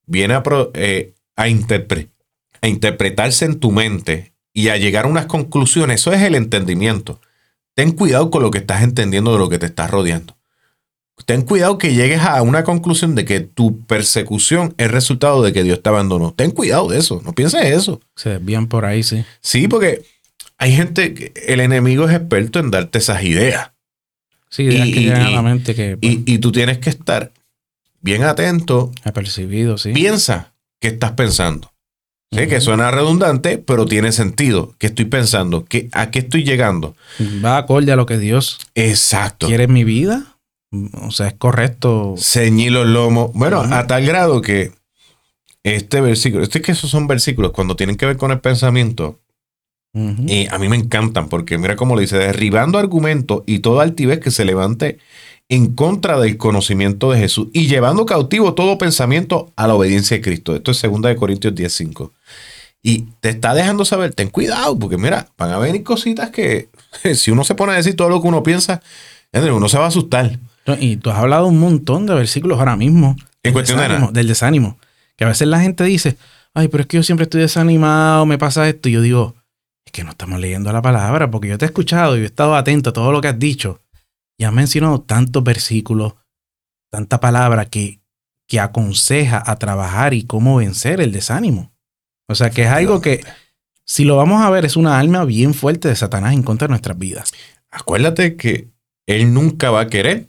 viene 0.06 0.34
a, 0.34 0.42
eh, 0.74 1.12
a, 1.36 1.48
interpretarse 1.48 3.44
en 3.44 3.60
tu 3.60 3.70
mente 3.70 4.32
y 4.54 4.68
a 4.68 4.78
llegar 4.78 5.04
a 5.04 5.08
unas 5.08 5.26
conclusiones. 5.26 6.00
Eso 6.00 6.12
es 6.14 6.22
el 6.22 6.34
entendimiento. 6.34 7.20
Ten 7.74 7.92
cuidado 7.92 8.30
con 8.30 8.42
lo 8.42 8.50
que 8.50 8.58
estás 8.58 8.82
entendiendo 8.82 9.34
de 9.34 9.38
lo 9.38 9.50
que 9.50 9.58
te 9.58 9.66
está 9.66 9.86
rodeando. 9.86 10.36
Ten 11.26 11.42
cuidado 11.42 11.76
que 11.76 11.92
llegues 11.92 12.22
a 12.22 12.40
una 12.40 12.64
conclusión 12.64 13.14
de 13.14 13.26
que 13.26 13.40
tu 13.40 13.84
persecución 13.84 14.74
es 14.78 14.90
resultado 14.90 15.42
de 15.42 15.52
que 15.52 15.62
Dios 15.62 15.82
te 15.82 15.90
abandonó. 15.90 16.32
Ten 16.32 16.50
cuidado 16.50 16.88
de 16.88 16.98
eso. 16.98 17.20
No 17.26 17.34
pienses 17.34 17.62
eso. 17.66 18.00
Se 18.16 18.30
desvían 18.30 18.68
por 18.68 18.86
ahí, 18.86 19.02
sí. 19.02 19.22
Sí, 19.42 19.68
porque 19.68 20.02
hay 20.60 20.72
gente, 20.72 21.12
que- 21.14 21.32
el 21.48 21.58
enemigo 21.60 22.08
es 22.08 22.14
experto 22.14 22.60
en 22.60 22.70
darte 22.70 22.98
esas 22.98 23.24
ideas. 23.24 23.72
Sí, 24.48 24.62
ideas 24.64 24.86
Y- 24.88 24.92
que 24.92 25.00
llegan 25.00 25.22
a 25.22 25.30
y- 25.30 25.34
la 25.34 25.42
mente 25.42 25.74
que 25.74 25.96
pues, 25.96 26.12
Y, 26.12 26.22
y 26.26 26.38
tú 26.38 26.52
tienes 26.52 26.78
que 26.78 26.90
estar 26.90 27.32
bien 28.00 28.22
atento. 28.22 28.92
he 29.04 29.10
percibido, 29.12 29.76
sí. 29.78 29.92
Piensa 29.92 30.52
qué 30.80 30.88
estás 30.88 31.12
pensando. 31.12 31.72
Sé 32.32 32.46
que 32.46 32.60
suena 32.60 32.92
redundante, 32.92 33.58
pero 33.58 33.86
tiene 33.86 34.12
sentido. 34.12 34.74
¿Qué 34.78 34.86
estoy 34.86 35.06
pensando? 35.06 35.64
¿Qué, 35.64 35.88
¿A 35.90 36.12
qué 36.12 36.20
estoy 36.20 36.44
llegando? 36.44 36.94
Va 37.44 37.56
acorde 37.56 37.90
a 37.90 37.96
lo 37.96 38.06
que 38.06 38.18
Dios 38.18 38.60
Exacto. 38.76 39.48
quiere 39.48 39.64
en 39.64 39.72
mi 39.72 39.82
vida. 39.82 40.36
O 41.02 41.10
sea, 41.10 41.26
es 41.26 41.34
correcto. 41.34 42.14
Ceñí 42.18 42.70
los 42.70 42.86
lomos. 42.86 43.32
Bueno, 43.34 43.60
a 43.62 43.86
tal 43.88 44.06
grado 44.06 44.40
que 44.42 44.70
este 45.64 46.00
versículo, 46.00 46.44
este 46.44 46.58
es 46.58 46.64
que 46.64 46.70
esos 46.72 46.88
son 46.90 47.08
versículos 47.08 47.50
cuando 47.50 47.74
tienen 47.74 47.96
que 47.96 48.06
ver 48.06 48.16
con 48.16 48.30
el 48.30 48.38
pensamiento, 48.40 49.18
Ujú. 49.92 50.22
y 50.28 50.46
a 50.48 50.56
mí 50.58 50.68
me 50.68 50.76
encantan 50.76 51.28
porque 51.28 51.58
mira 51.58 51.74
cómo 51.74 51.96
le 51.96 52.02
dice, 52.02 52.16
derribando 52.16 52.78
argumentos 52.78 53.42
y 53.46 53.58
toda 53.58 53.82
altivez 53.82 54.20
que 54.20 54.30
se 54.30 54.44
levante 54.44 54.98
en 55.48 55.74
contra 55.74 56.20
del 56.20 56.36
conocimiento 56.36 57.10
de 57.10 57.18
Jesús 57.18 57.48
y 57.52 57.66
llevando 57.66 58.06
cautivo 58.06 58.54
todo 58.54 58.78
pensamiento 58.78 59.52
a 59.56 59.66
la 59.66 59.74
obediencia 59.74 60.16
de 60.16 60.22
Cristo. 60.22 60.54
Esto 60.54 60.70
es 60.70 60.80
2 60.80 61.02
de 61.02 61.16
Corintios 61.16 61.54
10:5. 61.54 62.12
Y 62.82 63.06
te 63.20 63.30
está 63.30 63.52
dejando 63.52 63.84
saber, 63.84 64.14
ten 64.14 64.30
cuidado, 64.30 64.78
porque 64.78 64.96
mira, 64.96 65.28
van 65.36 65.50
a 65.50 65.58
venir 65.58 65.82
cositas 65.82 66.30
que 66.30 66.68
si 67.14 67.32
uno 67.32 67.44
se 67.44 67.56
pone 67.56 67.72
a 67.72 67.76
decir 67.76 67.96
todo 67.96 68.08
lo 68.08 68.22
que 68.22 68.28
uno 68.28 68.42
piensa, 68.44 68.80
uno 69.32 69.68
se 69.68 69.76
va 69.76 69.84
a 69.84 69.88
asustar. 69.88 70.38
Y 70.78 70.96
tú 70.96 71.10
has 71.10 71.18
hablado 71.18 71.46
un 71.46 71.58
montón 71.58 72.06
de 72.06 72.14
versículos 72.14 72.58
ahora 72.58 72.76
mismo. 72.76 73.16
En 73.42 73.52
cuestión 73.52 73.78
de 73.80 73.88
nada. 73.88 74.10
Del 74.12 74.28
desánimo. 74.28 74.78
Que 75.16 75.24
a 75.24 75.28
veces 75.28 75.48
la 75.48 75.60
gente 75.60 75.82
dice, 75.84 76.16
ay, 76.54 76.68
pero 76.68 76.82
es 76.82 76.86
que 76.86 76.96
yo 76.96 77.02
siempre 77.02 77.24
estoy 77.24 77.40
desanimado, 77.40 78.24
me 78.24 78.38
pasa 78.38 78.68
esto. 78.68 78.88
Y 78.88 78.92
yo 78.92 79.02
digo, 79.02 79.34
es 79.84 79.92
que 79.92 80.04
no 80.04 80.10
estamos 80.10 80.40
leyendo 80.40 80.72
la 80.72 80.82
palabra, 80.82 81.30
porque 81.30 81.48
yo 81.48 81.58
te 81.58 81.64
he 81.64 81.68
escuchado 81.68 82.16
y 82.16 82.22
he 82.22 82.26
estado 82.26 82.54
atento 82.54 82.90
a 82.90 82.92
todo 82.92 83.12
lo 83.12 83.20
que 83.20 83.28
has 83.28 83.38
dicho. 83.38 83.80
Y 84.38 84.44
has 84.44 84.52
mencionado 84.52 85.00
tantos 85.00 85.44
versículos, 85.44 86.14
tanta 86.90 87.20
palabra 87.20 87.66
que, 87.66 88.00
que 88.46 88.60
aconseja 88.60 89.42
a 89.44 89.56
trabajar 89.56 90.14
y 90.14 90.24
cómo 90.24 90.56
vencer 90.56 91.00
el 91.00 91.12
desánimo. 91.12 91.72
O 92.28 92.34
sea, 92.34 92.50
que 92.50 92.62
es 92.62 92.68
algo 92.68 93.00
que, 93.00 93.24
si 93.84 94.04
lo 94.04 94.16
vamos 94.16 94.42
a 94.42 94.50
ver, 94.50 94.64
es 94.64 94.76
una 94.76 94.98
alma 94.98 95.24
bien 95.24 95.52
fuerte 95.52 95.88
de 95.88 95.96
Satanás 95.96 96.32
en 96.32 96.42
contra 96.42 96.68
de 96.68 96.70
nuestras 96.70 96.98
vidas. 96.98 97.32
Acuérdate 97.70 98.36
que 98.36 98.70
Él 99.06 99.34
nunca 99.34 99.70
va 99.70 99.80
a 99.80 99.86
querer 99.88 100.28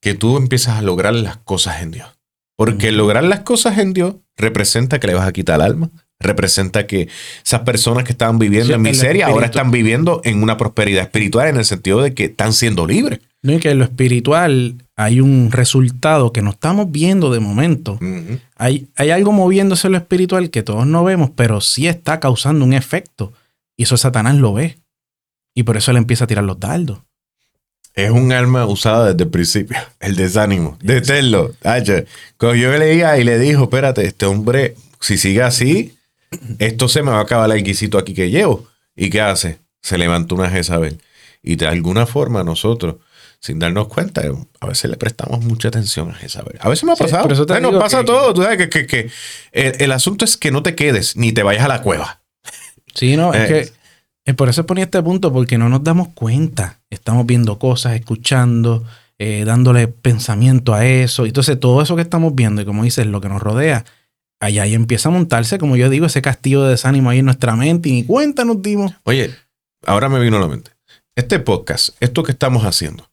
que 0.00 0.14
tú 0.14 0.36
empieces 0.36 0.68
a 0.68 0.82
lograr 0.82 1.14
las 1.14 1.38
cosas 1.38 1.80
en 1.80 1.92
Dios. 1.92 2.08
Porque 2.56 2.92
lograr 2.92 3.24
las 3.24 3.40
cosas 3.40 3.78
en 3.78 3.94
Dios 3.94 4.16
representa 4.36 5.00
que 5.00 5.06
le 5.06 5.14
vas 5.14 5.26
a 5.26 5.32
quitar 5.32 5.56
el 5.56 5.62
alma. 5.62 5.90
Representa 6.24 6.86
que 6.86 7.08
esas 7.44 7.60
personas 7.60 8.04
que 8.04 8.12
estaban 8.12 8.38
viviendo 8.38 8.68
Sí, 8.68 8.72
en 8.72 8.86
el 8.86 8.92
miseria 8.92 9.26
ahora 9.26 9.46
están 9.46 9.70
viviendo 9.70 10.20
en 10.24 10.42
una 10.42 10.56
prosperidad 10.56 11.02
espiritual 11.02 11.48
en 11.48 11.56
el 11.56 11.64
sentido 11.64 12.02
de 12.02 12.14
que 12.14 12.24
están 12.24 12.52
siendo 12.52 12.86
libres. 12.86 13.20
No 13.42 13.52
y 13.52 13.58
que 13.58 13.70
en 13.70 13.78
lo 13.78 13.84
espiritual 13.84 14.76
hay 14.96 15.20
un 15.20 15.52
resultado 15.52 16.32
que 16.32 16.40
no 16.40 16.50
estamos 16.50 16.90
viendo 16.90 17.30
de 17.30 17.40
momento. 17.40 17.98
Hay, 18.56 18.88
hay 18.96 19.10
algo 19.10 19.32
moviéndose 19.32 19.88
en 19.88 19.92
lo 19.92 19.98
espiritual 19.98 20.50
que 20.50 20.62
todos 20.62 20.86
no 20.86 21.04
vemos, 21.04 21.30
pero 21.36 21.60
sí 21.60 21.86
está 21.86 22.20
causando 22.20 22.64
un 22.64 22.72
efecto. 22.72 23.32
Y 23.76 23.82
eso 23.82 23.96
Satanás 23.96 24.36
lo 24.36 24.54
ve. 24.54 24.78
Y 25.54 25.64
por 25.64 25.76
eso 25.76 25.90
él 25.90 25.98
empieza 25.98 26.24
a 26.24 26.26
tirar 26.26 26.44
los 26.44 26.58
dardos. 26.58 27.00
Es 27.94 28.10
un 28.10 28.32
alma 28.32 28.66
usada 28.66 29.12
desde 29.12 29.24
el 29.24 29.30
principio. 29.30 29.76
El 30.00 30.16
desánimo. 30.16 30.76
Deténlo. 30.82 31.52
Cuando 32.36 32.56
yo 32.56 32.76
leía 32.76 33.18
y 33.18 33.24
le 33.24 33.38
dijo, 33.38 33.64
espérate, 33.64 34.04
este 34.04 34.26
hombre, 34.26 34.74
si 35.00 35.16
sigue 35.16 35.42
así, 35.42 35.94
esto 36.58 36.88
se 36.88 37.02
me 37.02 37.10
va 37.10 37.18
a 37.18 37.22
acabar 37.22 37.50
el 37.50 37.62
guisito 37.62 37.98
aquí 37.98 38.14
que 38.14 38.30
llevo. 38.30 38.66
¿Y 38.96 39.10
qué 39.10 39.20
hace? 39.20 39.58
Se 39.82 39.98
levantó 39.98 40.34
una 40.34 40.50
Jezabel. 40.50 41.00
Y 41.42 41.56
de 41.56 41.66
alguna 41.66 42.06
forma 42.06 42.42
nosotros, 42.44 42.96
sin 43.40 43.58
darnos 43.58 43.88
cuenta, 43.88 44.22
a 44.60 44.66
veces 44.66 44.90
le 44.90 44.96
prestamos 44.96 45.44
mucha 45.44 45.68
atención 45.68 46.10
a 46.10 46.14
Jezabel. 46.14 46.56
A 46.60 46.68
veces 46.68 46.84
me 46.84 46.92
ha 46.92 46.96
pasado. 46.96 47.28
Eh, 47.30 47.60
nos 47.60 47.74
pasa 47.74 47.98
que- 48.00 48.04
todo. 48.06 48.32
Tú 48.32 48.42
sabes 48.42 48.56
que, 48.58 48.68
que- 48.70 48.86
que 48.86 49.10
el, 49.52 49.74
el 49.80 49.92
asunto 49.92 50.24
es 50.24 50.36
que 50.36 50.50
no 50.50 50.62
te 50.62 50.74
quedes 50.74 51.16
ni 51.16 51.32
te 51.32 51.42
vayas 51.42 51.64
a 51.64 51.68
la 51.68 51.82
cueva. 51.82 52.20
Sí, 52.94 53.16
no, 53.16 53.34
Eh. 53.34 53.42
es 53.42 53.48
que 53.48 53.72
eh, 54.26 54.34
por 54.34 54.48
eso 54.48 54.64
ponía 54.64 54.84
este 54.84 55.02
punto, 55.02 55.32
porque 55.32 55.58
no 55.58 55.68
nos 55.68 55.84
damos 55.84 56.08
cuenta. 56.14 56.80
Estamos 56.88 57.26
viendo 57.26 57.58
cosas, 57.58 57.94
escuchando, 57.94 58.84
eh, 59.18 59.42
dándole 59.44 59.86
pensamiento 59.88 60.72
a 60.72 60.86
eso. 60.86 61.26
Entonces, 61.26 61.60
todo 61.60 61.82
eso 61.82 61.94
que 61.96 62.02
estamos 62.02 62.34
viendo, 62.34 62.62
y 62.62 62.64
como 62.64 62.84
dices, 62.84 63.06
lo 63.06 63.20
que 63.20 63.28
nos 63.28 63.42
rodea, 63.42 63.84
allá 64.44 64.62
ahí 64.62 64.74
empieza 64.74 65.08
a 65.08 65.12
montarse, 65.12 65.58
como 65.58 65.76
yo 65.76 65.88
digo, 65.90 66.06
ese 66.06 66.22
castillo 66.22 66.62
de 66.64 66.70
desánimo 66.70 67.10
ahí 67.10 67.18
en 67.20 67.24
nuestra 67.26 67.56
mente, 67.56 67.88
y 67.88 67.92
ni 67.92 68.04
cuenta 68.04 68.44
nos 68.44 68.60
dimos. 68.62 68.92
Oye, 69.04 69.34
ahora 69.86 70.08
me 70.08 70.20
vino 70.20 70.36
a 70.36 70.40
la 70.40 70.48
mente. 70.48 70.70
Este 71.16 71.38
podcast, 71.38 71.90
esto 72.00 72.22
que 72.22 72.32
estamos 72.32 72.64
haciendo, 72.64 73.08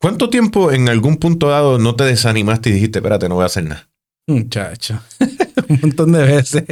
¿cuánto 0.00 0.30
tiempo 0.30 0.72
en 0.72 0.88
algún 0.88 1.16
punto 1.16 1.48
dado 1.48 1.78
no 1.78 1.94
te 1.96 2.04
desanimaste 2.04 2.70
y 2.70 2.72
dijiste, 2.72 2.98
espérate, 2.98 3.28
no 3.28 3.36
voy 3.36 3.42
a 3.44 3.46
hacer 3.46 3.64
nada? 3.64 3.88
Muchacho, 4.26 5.00
un 5.68 5.78
montón 5.82 6.12
de 6.12 6.22
veces. 6.24 6.64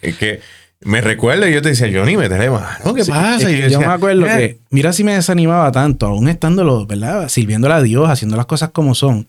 Es 0.00 0.16
que 0.16 0.40
me 0.80 1.00
recuerdo 1.00 1.46
y 1.48 1.52
yo 1.52 1.62
te 1.62 1.70
decía, 1.70 1.88
Johnny, 1.92 2.16
métele 2.16 2.50
mano, 2.50 2.94
¿qué 2.94 3.04
Sí, 3.04 3.10
pasa? 3.10 3.50
Y 3.50 3.56
yo, 3.56 3.62
decía, 3.64 3.78
me 3.80 3.84
acuerdo 3.86 4.26
"Eh". 4.26 4.36
que, 4.36 4.58
mira 4.70 4.92
si 4.92 5.04
me 5.04 5.14
desanimaba 5.14 5.70
tanto, 5.72 6.06
aún 6.06 6.28
estándolo, 6.28 6.86
¿verdad? 6.86 7.28
Sirviéndole 7.28 7.74
a 7.74 7.82
Dios, 7.82 8.08
haciendo 8.08 8.36
las 8.36 8.46
cosas 8.46 8.70
como 8.70 8.94
son, 8.94 9.28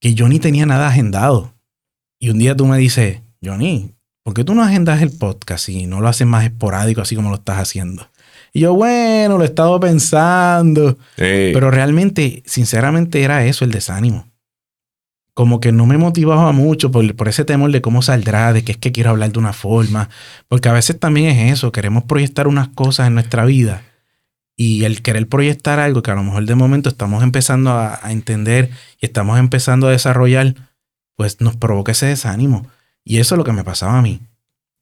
que 0.00 0.14
yo 0.14 0.28
ni 0.28 0.38
tenía 0.38 0.64
nada 0.66 0.88
agendado. 0.88 1.52
Y 2.22 2.30
un 2.30 2.38
día 2.38 2.56
tú 2.56 2.66
me 2.66 2.78
dices, 2.78 3.20
Johnny, 3.44 3.96
¿por 4.22 4.32
qué 4.32 4.44
tú 4.44 4.54
no 4.54 4.62
agendas 4.62 5.02
el 5.02 5.10
podcast 5.10 5.68
y 5.68 5.86
no 5.86 6.00
lo 6.00 6.06
haces 6.06 6.24
más 6.24 6.44
esporádico 6.44 7.00
así 7.00 7.16
como 7.16 7.30
lo 7.30 7.34
estás 7.34 7.58
haciendo? 7.58 8.08
Y 8.52 8.60
yo, 8.60 8.74
bueno, 8.74 9.38
lo 9.38 9.42
he 9.42 9.48
estado 9.48 9.80
pensando. 9.80 10.92
Sí. 11.16 11.50
Pero 11.52 11.72
realmente, 11.72 12.44
sinceramente, 12.46 13.22
era 13.22 13.44
eso 13.44 13.64
el 13.64 13.72
desánimo. 13.72 14.28
Como 15.34 15.58
que 15.58 15.72
no 15.72 15.84
me 15.84 15.98
motivaba 15.98 16.52
mucho 16.52 16.92
por, 16.92 17.12
por 17.16 17.26
ese 17.26 17.44
temor 17.44 17.72
de 17.72 17.82
cómo 17.82 18.02
saldrá, 18.02 18.52
de 18.52 18.62
que 18.62 18.70
es 18.70 18.78
que 18.78 18.92
quiero 18.92 19.10
hablar 19.10 19.32
de 19.32 19.40
una 19.40 19.52
forma. 19.52 20.08
Porque 20.46 20.68
a 20.68 20.72
veces 20.72 21.00
también 21.00 21.26
es 21.36 21.52
eso, 21.54 21.72
queremos 21.72 22.04
proyectar 22.04 22.46
unas 22.46 22.68
cosas 22.68 23.08
en 23.08 23.14
nuestra 23.14 23.44
vida. 23.46 23.82
Y 24.56 24.84
el 24.84 25.02
querer 25.02 25.28
proyectar 25.28 25.80
algo 25.80 26.04
que 26.04 26.12
a 26.12 26.14
lo 26.14 26.22
mejor 26.22 26.46
de 26.46 26.54
momento 26.54 26.88
estamos 26.88 27.24
empezando 27.24 27.72
a, 27.72 27.98
a 28.00 28.12
entender 28.12 28.70
y 29.00 29.06
estamos 29.06 29.40
empezando 29.40 29.88
a 29.88 29.90
desarrollar, 29.90 30.54
pues 31.22 31.40
nos 31.40 31.56
provoca 31.56 31.92
ese 31.92 32.06
desánimo. 32.06 32.66
Y 33.04 33.20
eso 33.20 33.36
es 33.36 33.38
lo 33.38 33.44
que 33.44 33.52
me 33.52 33.62
pasaba 33.62 33.96
a 33.96 34.02
mí. 34.02 34.20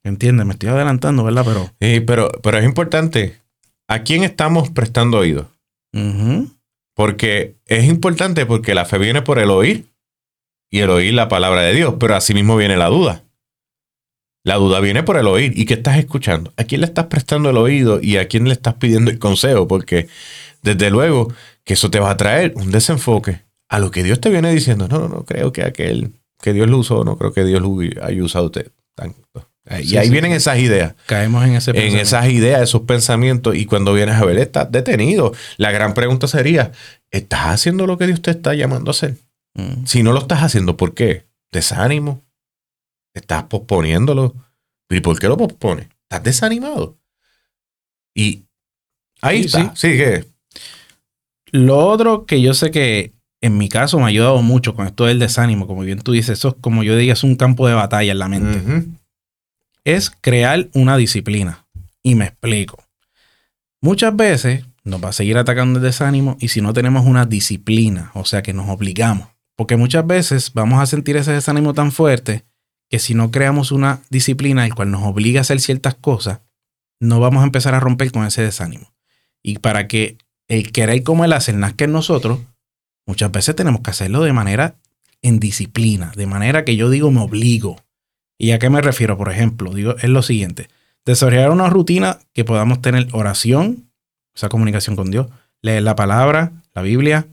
¿Entiendes? 0.03 0.47
Me 0.47 0.53
estoy 0.53 0.69
adelantando, 0.69 1.23
¿verdad? 1.23 1.45
Pero... 1.45 1.69
Sí, 1.79 1.99
pero, 1.99 2.31
pero 2.41 2.57
es 2.57 2.65
importante, 2.65 3.39
¿a 3.87 4.01
quién 4.01 4.23
estamos 4.23 4.71
prestando 4.71 5.19
oído? 5.19 5.51
ujú. 5.93 6.49
Porque 6.95 7.55
es 7.67 7.85
importante 7.85 8.45
porque 8.45 8.73
la 8.73 8.85
fe 8.85 8.97
viene 8.97 9.21
por 9.21 9.37
el 9.37 9.49
oír 9.51 9.85
y 10.71 10.79
el 10.79 10.89
oír 10.89 11.13
la 11.13 11.29
palabra 11.29 11.61
de 11.61 11.73
Dios, 11.73 11.95
pero 11.99 12.15
asimismo 12.15 12.57
viene 12.57 12.75
la 12.75 12.87
duda. 12.87 13.23
La 14.43 14.55
duda 14.55 14.79
viene 14.79 15.03
por 15.03 15.17
el 15.17 15.27
oír. 15.27 15.53
¿Y 15.55 15.65
qué 15.65 15.75
estás 15.75 15.97
escuchando? 15.97 16.51
¿A 16.57 16.63
quién 16.63 16.81
le 16.81 16.87
estás 16.87 17.05
prestando 17.05 17.51
el 17.51 17.57
oído 17.57 17.99
y 18.01 18.17
a 18.17 18.27
quién 18.27 18.45
le 18.45 18.53
estás 18.53 18.73
pidiendo 18.75 19.11
el 19.11 19.19
consejo? 19.19 19.67
Porque 19.67 20.09
desde 20.63 20.89
luego 20.89 21.31
que 21.63 21.75
eso 21.75 21.91
te 21.91 21.99
va 21.99 22.09
a 22.09 22.17
traer 22.17 22.53
un 22.55 22.71
desenfoque 22.71 23.41
a 23.69 23.79
lo 23.79 23.89
que 23.89 24.03
Dios 24.03 24.19
te 24.19 24.29
viene 24.29 24.51
diciendo. 24.51 24.87
No, 24.87 24.99
no, 24.99 25.07
no 25.07 25.23
creo 25.23 25.53
que 25.53 25.63
aquel 25.63 26.11
que 26.41 26.53
Dios 26.53 26.69
lo 26.69 26.77
usó, 26.79 27.03
no 27.03 27.17
creo 27.17 27.33
que 27.33 27.43
Dios 27.45 27.61
lo 27.61 27.77
haya 28.03 28.23
usado 28.23 28.45
a 28.45 28.47
usted. 28.47 28.71
tanto. 28.95 29.19
Y 29.79 29.83
Sí, 29.89 29.97
ahí 29.97 30.07
sí. 30.07 30.11
vienen 30.11 30.31
esas 30.31 30.57
ideas 30.57 30.95
Caemos 31.05 31.45
en 31.45 31.53
ese 31.55 31.69
en 31.71 31.95
esas 31.97 32.27
ideas, 32.29 32.61
esos 32.61 32.81
pensamientos, 32.81 33.55
y 33.55 33.65
cuando 33.65 33.93
vienes 33.93 34.15
a 34.15 34.25
ver, 34.25 34.37
estás 34.39 34.71
detenido. 34.71 35.33
La 35.57 35.71
gran 35.71 35.93
pregunta 35.93 36.27
sería, 36.27 36.71
¿estás 37.11 37.45
haciendo 37.47 37.85
lo 37.87 37.97
que 37.97 38.07
Dios 38.07 38.21
te 38.21 38.31
está 38.31 38.53
llamando 38.55 38.89
a 38.89 38.93
hacer? 38.93 39.17
Mm. 39.53 39.85
Si 39.85 40.01
no 40.03 40.13
lo 40.13 40.19
estás 40.19 40.39
haciendo, 40.43 40.75
¿por 40.77 40.93
qué? 40.95 41.27
¿Desánimo? 41.51 42.23
¿Estás 43.13 43.43
posponiéndolo? 43.43 44.33
¿Y 44.89 44.99
por 45.01 45.17
qué 45.19 45.27
lo 45.27 45.37
pospones? 45.37 45.87
¿Estás 46.03 46.23
desanimado? 46.23 46.97
Y 48.15 48.43
ahí 49.21 49.41
Sí, 49.41 49.45
está. 49.45 49.75
Sí, 49.75 49.89
que 49.89 50.25
Lo 51.51 51.77
otro 51.87 52.25
que 52.25 52.41
yo 52.41 52.53
sé 52.53 52.71
que 52.71 53.13
en 53.41 53.57
mi 53.57 53.69
caso 53.69 53.97
me 53.97 54.03
ha 54.03 54.07
ayudado 54.07 54.41
mucho 54.41 54.75
con 54.75 54.85
esto 54.85 55.05
del 55.05 55.19
desánimo, 55.19 55.67
como 55.67 55.81
bien 55.81 55.99
tú 55.99 56.11
dices, 56.11 56.37
eso 56.39 56.49
es 56.49 56.55
como 56.61 56.83
yo 56.83 56.95
diga, 56.95 57.13
es 57.13 57.23
un 57.23 57.35
campo 57.35 57.67
de 57.67 57.73
batalla 57.73 58.11
en 58.11 58.19
la 58.19 58.27
mente, 58.27 58.87
es 59.83 60.11
crear 60.21 60.67
una 60.73 60.95
disciplina. 60.95 61.65
Y 62.03 62.15
me 62.15 62.25
explico. 62.25 62.83
Muchas 63.81 64.15
veces 64.15 64.65
nos 64.83 65.03
va 65.03 65.09
a 65.09 65.13
seguir 65.13 65.37
atacando 65.37 65.79
el 65.79 65.83
desánimo 65.83 66.37
y 66.39 66.47
si 66.47 66.61
no 66.61 66.73
tenemos 66.73 67.05
una 67.05 67.25
disciplina, 67.25 68.11
o 68.13 68.25
sea 68.25 68.41
que 68.41 68.53
nos 68.53 68.69
obligamos, 68.69 69.27
porque 69.55 69.75
muchas 69.75 70.05
veces 70.05 70.53
vamos 70.53 70.81
a 70.81 70.85
sentir 70.85 71.17
ese 71.17 71.31
desánimo 71.31 71.73
tan 71.73 71.91
fuerte 71.91 72.45
que 72.89 72.99
si 72.99 73.13
no 73.13 73.31
creamos 73.31 73.71
una 73.71 74.01
disciplina 74.09 74.65
el 74.65 74.75
cual 74.75 74.91
nos 74.91 75.03
obliga 75.03 75.39
a 75.39 75.41
hacer 75.41 75.59
ciertas 75.61 75.95
cosas, 75.95 76.41
no 76.99 77.19
vamos 77.19 77.41
a 77.41 77.45
empezar 77.45 77.73
a 77.73 77.79
romper 77.79 78.11
con 78.11 78.25
ese 78.25 78.43
desánimo. 78.43 78.91
Y 79.41 79.59
para 79.59 79.87
que 79.87 80.17
el 80.47 80.71
querer 80.71 81.03
como 81.03 81.25
el 81.25 81.33
hacer 81.33 81.55
nazca 81.55 81.85
en 81.85 81.93
nosotros, 81.93 82.39
muchas 83.05 83.31
veces 83.31 83.55
tenemos 83.55 83.81
que 83.81 83.91
hacerlo 83.91 84.23
de 84.23 84.33
manera 84.33 84.75
en 85.21 85.39
disciplina, 85.39 86.11
de 86.15 86.25
manera 86.25 86.65
que 86.65 86.75
yo 86.75 86.89
digo 86.89 87.11
me 87.11 87.21
obligo. 87.21 87.77
¿Y 88.37 88.51
a 88.51 88.59
qué 88.59 88.69
me 88.69 88.81
refiero? 88.81 89.17
Por 89.17 89.31
ejemplo, 89.31 89.73
digo, 89.73 89.95
es 89.97 90.09
lo 90.09 90.21
siguiente, 90.21 90.69
desarrollar 91.05 91.51
una 91.51 91.69
rutina 91.69 92.19
que 92.33 92.43
podamos 92.43 92.81
tener 92.81 93.07
oración, 93.11 93.91
esa 94.33 94.49
comunicación 94.49 94.95
con 94.95 95.11
Dios, 95.11 95.27
leer 95.61 95.83
la 95.83 95.95
palabra, 95.95 96.51
la 96.73 96.81
Biblia, 96.81 97.27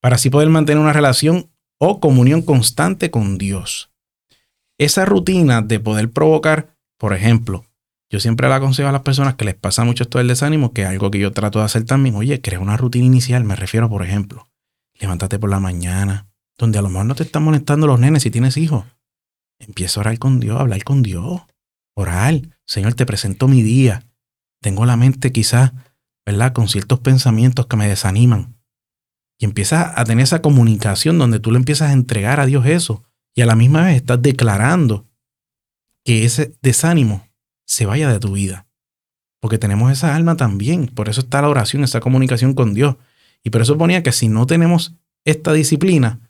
para 0.00 0.16
así 0.16 0.30
poder 0.30 0.48
mantener 0.48 0.82
una 0.82 0.92
relación 0.92 1.50
o 1.78 2.00
comunión 2.00 2.42
constante 2.42 3.10
con 3.10 3.38
Dios. 3.38 3.90
Esa 4.78 5.04
rutina 5.04 5.62
de 5.62 5.78
poder 5.78 6.10
provocar, 6.10 6.74
por 6.98 7.14
ejemplo, 7.14 7.64
yo 8.10 8.18
siempre 8.18 8.48
le 8.48 8.54
aconsejo 8.54 8.88
a 8.88 8.92
las 8.92 9.02
personas 9.02 9.36
que 9.36 9.44
les 9.44 9.54
pasa 9.54 9.84
mucho 9.84 10.02
esto 10.02 10.18
del 10.18 10.28
desánimo, 10.28 10.72
que 10.72 10.82
es 10.82 10.88
algo 10.88 11.10
que 11.10 11.20
yo 11.20 11.32
trato 11.32 11.60
de 11.60 11.66
hacer 11.66 11.84
también, 11.84 12.16
oye, 12.16 12.40
crea 12.40 12.58
una 12.58 12.76
rutina 12.76 13.04
inicial, 13.04 13.44
me 13.44 13.54
refiero, 13.54 13.88
por 13.88 14.04
ejemplo, 14.04 14.48
levántate 15.00 15.38
por 15.38 15.50
la 15.50 15.58
mañana, 15.58 16.28
donde 16.56 16.78
a 16.78 16.82
lo 16.82 16.90
mejor 16.90 17.06
no 17.06 17.14
te 17.14 17.24
están 17.24 17.42
molestando 17.42 17.86
los 17.86 17.98
nenes 17.98 18.22
si 18.22 18.30
tienes 18.30 18.56
hijos. 18.56 18.84
Empieza 19.58 19.98
a 19.98 20.02
orar 20.02 20.18
con 20.18 20.38
Dios, 20.38 20.58
a 20.58 20.60
hablar 20.60 20.84
con 20.84 21.02
Dios, 21.02 21.42
orar. 21.94 22.40
Señor, 22.66 22.94
te 22.94 23.06
presento 23.06 23.48
mi 23.48 23.62
día. 23.62 24.06
Tengo 24.60 24.84
la 24.86 24.96
mente 24.96 25.32
quizás, 25.32 25.72
¿verdad? 26.24 26.52
Con 26.52 26.68
ciertos 26.68 27.00
pensamientos 27.00 27.66
que 27.66 27.76
me 27.76 27.88
desaniman. 27.88 28.56
Y 29.38 29.46
empiezas 29.46 29.92
a 29.96 30.04
tener 30.04 30.22
esa 30.22 30.42
comunicación 30.42 31.18
donde 31.18 31.40
tú 31.40 31.50
le 31.50 31.56
empiezas 31.56 31.90
a 31.90 31.94
entregar 31.94 32.40
a 32.40 32.46
Dios 32.46 32.66
eso. 32.66 33.04
Y 33.34 33.40
a 33.40 33.46
la 33.46 33.56
misma 33.56 33.84
vez 33.84 33.96
estás 33.96 34.20
declarando 34.20 35.06
que 36.04 36.24
ese 36.24 36.54
desánimo 36.60 37.26
se 37.64 37.86
vaya 37.86 38.10
de 38.10 38.20
tu 38.20 38.32
vida. 38.32 38.66
Porque 39.40 39.56
tenemos 39.56 39.90
esa 39.90 40.14
alma 40.14 40.36
también. 40.36 40.88
Por 40.88 41.08
eso 41.08 41.22
está 41.22 41.40
la 41.40 41.48
oración, 41.48 41.84
esa 41.84 42.00
comunicación 42.00 42.52
con 42.52 42.74
Dios. 42.74 42.96
Y 43.42 43.50
por 43.50 43.62
eso 43.62 43.78
ponía 43.78 44.02
que 44.02 44.12
si 44.12 44.28
no 44.28 44.46
tenemos 44.46 44.94
esta 45.24 45.52
disciplina, 45.52 46.20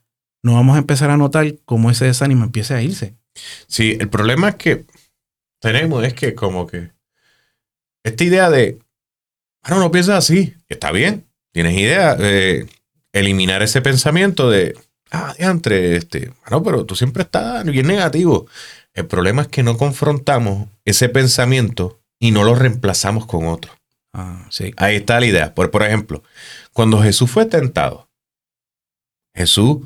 no 0.43 0.55
vamos 0.55 0.77
a 0.77 0.81
empezar 0.81 1.11
a 1.11 1.17
notar 1.17 1.55
cómo 1.65 1.91
ese 1.91 2.07
desánimo 2.07 2.45
empieza 2.45 2.77
a 2.77 2.83
irse. 2.83 3.17
Sí, 3.67 3.97
el 4.01 4.09
problema 4.09 4.57
que 4.57 4.87
tenemos 5.61 6.05
es 6.05 6.15
que 6.15 6.35
como 6.35 6.67
que 6.67 6.91
esta 8.05 8.25
idea 8.25 8.51
de, 8.51 8.79
bueno, 9.63 9.81
no 9.81 9.91
piensas 9.91 10.17
así, 10.17 10.55
está 10.69 10.91
bien, 10.91 11.27
tienes 11.53 11.77
idea, 11.77 12.15
de 12.15 12.67
eliminar 13.13 13.63
ese 13.63 13.83
pensamiento 13.83 14.51
de, 14.51 14.77
ah, 15.11 15.35
diantre, 15.39 15.97
este, 15.97 16.33
bueno, 16.43 16.63
pero 16.63 16.87
tú 16.87 16.97
siempre 16.97 17.23
estás 17.23 17.65
bien 17.65 17.87
negativo. 17.87 18.47
El 18.95 19.07
problema 19.07 19.43
es 19.43 19.49
que 19.49 19.63
no 19.63 19.77
confrontamos 19.77 20.69
ese 20.85 21.09
pensamiento 21.09 22.01
y 22.19 22.31
no 22.33 22.45
lo 22.45 22.55
reemplazamos 22.55 23.27
con 23.27 23.47
otro. 23.47 23.73
Ah, 24.13 24.47
sí. 24.51 24.73
Ahí 24.77 24.97
está 24.97 25.21
la 25.21 25.27
idea. 25.27 25.55
Por, 25.55 25.71
por 25.71 25.83
ejemplo, 25.83 26.23
cuando 26.73 27.01
Jesús 27.03 27.31
fue 27.31 27.47
tentado, 27.47 28.09
Jesús 29.35 29.79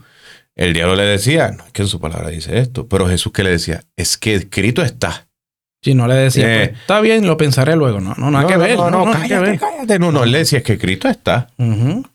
el 0.57 0.73
diablo 0.73 0.95
le 0.95 1.03
decía, 1.03 1.51
no 1.51 1.65
es 1.67 1.73
que 1.73 1.83
en 1.83 1.89
su 1.89 1.99
palabra 2.01 2.29
dice 2.31 2.59
esto, 2.59 2.87
pero 2.87 3.09
Jesús 3.09 3.33
que 3.33 3.43
le 3.43 3.51
decía, 3.51 3.83
es 3.97 4.17
que 4.17 4.35
escrito 4.37 4.83
está. 4.83 5.27
Si 5.83 5.95
no 5.95 6.07
le 6.07 6.15
decía, 6.15 6.63
Eh. 6.63 6.69
pues, 6.69 6.81
está 6.81 7.01
bien, 7.01 7.27
lo 7.27 7.37
pensaré 7.37 7.75
luego. 7.77 8.01
No, 8.01 8.15
no, 8.17 8.31
nada 8.31 8.47
que 8.47 8.57
ver. 8.57 8.77
No, 8.77 8.89
no, 8.89 9.05
cállate, 9.11 9.39
ver. 9.41 9.59
cállate. 9.59 9.99
No, 9.99 10.13
no, 10.13 10.23
él 10.25 10.31
le 10.33 10.39
decía, 10.39 10.59
es 10.61 10.65
que 10.65 10.75
escrito 10.75 11.09
está. 11.09 11.49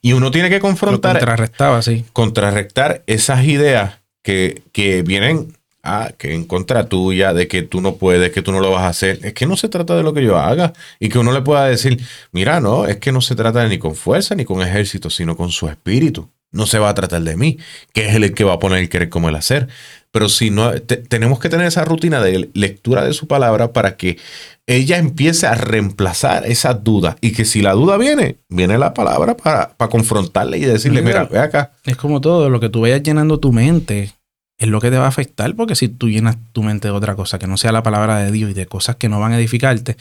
Y 0.01 0.13
uno 0.13 0.31
tiene 0.31 0.49
que 0.49 0.55
Lo 0.55 0.61
confrontar, 0.61 1.17
contrarrestaba, 1.17 1.81
sí. 1.81 2.05
contrarrestar 2.13 3.03
esas 3.05 3.43
ideas 3.43 3.99
que, 4.23 4.63
que 4.71 5.03
vienen 5.03 5.55
a, 5.83 6.11
que 6.17 6.33
en 6.33 6.45
contra 6.45 6.87
tuya, 6.87 7.33
de 7.33 7.47
que 7.47 7.61
tú 7.63 7.81
no 7.81 7.95
puedes, 7.95 8.31
que 8.31 8.41
tú 8.41 8.51
no 8.51 8.59
lo 8.59 8.71
vas 8.71 8.83
a 8.83 8.89
hacer. 8.89 9.19
Es 9.23 9.33
que 9.33 9.45
no 9.45 9.55
se 9.57 9.69
trata 9.69 9.95
de 9.95 10.03
lo 10.03 10.13
que 10.13 10.23
yo 10.23 10.37
haga. 10.37 10.73
Y 10.99 11.09
que 11.09 11.19
uno 11.19 11.31
le 11.31 11.41
pueda 11.41 11.65
decir, 11.65 11.99
mira, 12.31 12.59
no, 12.59 12.85
es 12.85 12.97
que 12.97 13.11
no 13.11 13.21
se 13.21 13.35
trata 13.35 13.67
ni 13.67 13.77
con 13.77 13.95
fuerza 13.95 14.35
ni 14.35 14.45
con 14.45 14.61
ejército, 14.61 15.09
sino 15.09 15.35
con 15.37 15.49
su 15.51 15.67
espíritu. 15.67 16.29
No 16.51 16.65
se 16.65 16.79
va 16.79 16.89
a 16.89 16.95
tratar 16.95 17.21
de 17.21 17.37
mí, 17.37 17.59
que 17.93 18.07
es 18.07 18.15
el 18.15 18.33
que 18.33 18.43
va 18.43 18.53
a 18.53 18.59
poner 18.59 18.79
el 18.79 18.89
querer 18.89 19.09
como 19.09 19.29
el 19.29 19.35
hacer. 19.35 19.67
Pero 20.11 20.29
si 20.29 20.49
no, 20.49 20.71
te- 20.81 20.97
tenemos 20.97 21.39
que 21.39 21.47
tener 21.49 21.67
esa 21.67 21.85
rutina 21.85 22.19
de 22.21 22.49
lectura 22.55 23.03
de 23.05 23.13
su 23.13 23.27
palabra 23.27 23.71
para 23.71 23.95
que 23.97 24.17
ella 24.65 24.97
empiece 24.97 25.45
a 25.45 25.53
reemplazar 25.53 26.45
esas 26.47 26.83
dudas. 26.83 27.15
Y 27.21 27.31
que 27.33 27.45
si 27.45 27.61
la 27.61 27.73
duda 27.73 27.97
viene, 27.97 28.37
viene 28.49 28.79
la 28.79 28.95
palabra 28.95 29.37
para, 29.37 29.69
para 29.77 29.91
confrontarle 29.91 30.57
y 30.57 30.61
decirle, 30.65 31.03
Mira. 31.03 31.21
mira, 31.25 31.31
ve 31.31 31.39
acá. 31.39 31.73
Es 31.85 31.95
como 31.97 32.19
todo, 32.19 32.49
lo 32.49 32.59
que 32.59 32.69
tú 32.69 32.81
vayas 32.81 33.03
llenando 33.03 33.39
tu 33.39 33.51
mente 33.53 34.11
es 34.59 34.67
lo 34.67 34.81
que 34.81 34.91
te 34.91 34.97
va 34.97 35.05
a 35.05 35.09
afectar, 35.09 35.55
porque 35.55 35.75
si 35.75 35.87
tú 35.87 36.09
llenas 36.09 36.37
tu 36.51 36.61
mente 36.63 36.89
de 36.89 36.93
otra 36.93 37.15
cosa 37.15 37.39
que 37.39 37.47
no 37.47 37.57
sea 37.57 37.71
la 37.71 37.81
palabra 37.81 38.17
de 38.19 38.31
Dios 38.31 38.51
y 38.51 38.53
de 38.53 38.67
cosas 38.67 38.97
que 38.97 39.07
no 39.07 39.19
van 39.19 39.31
a 39.31 39.37
edificarte, 39.37 39.95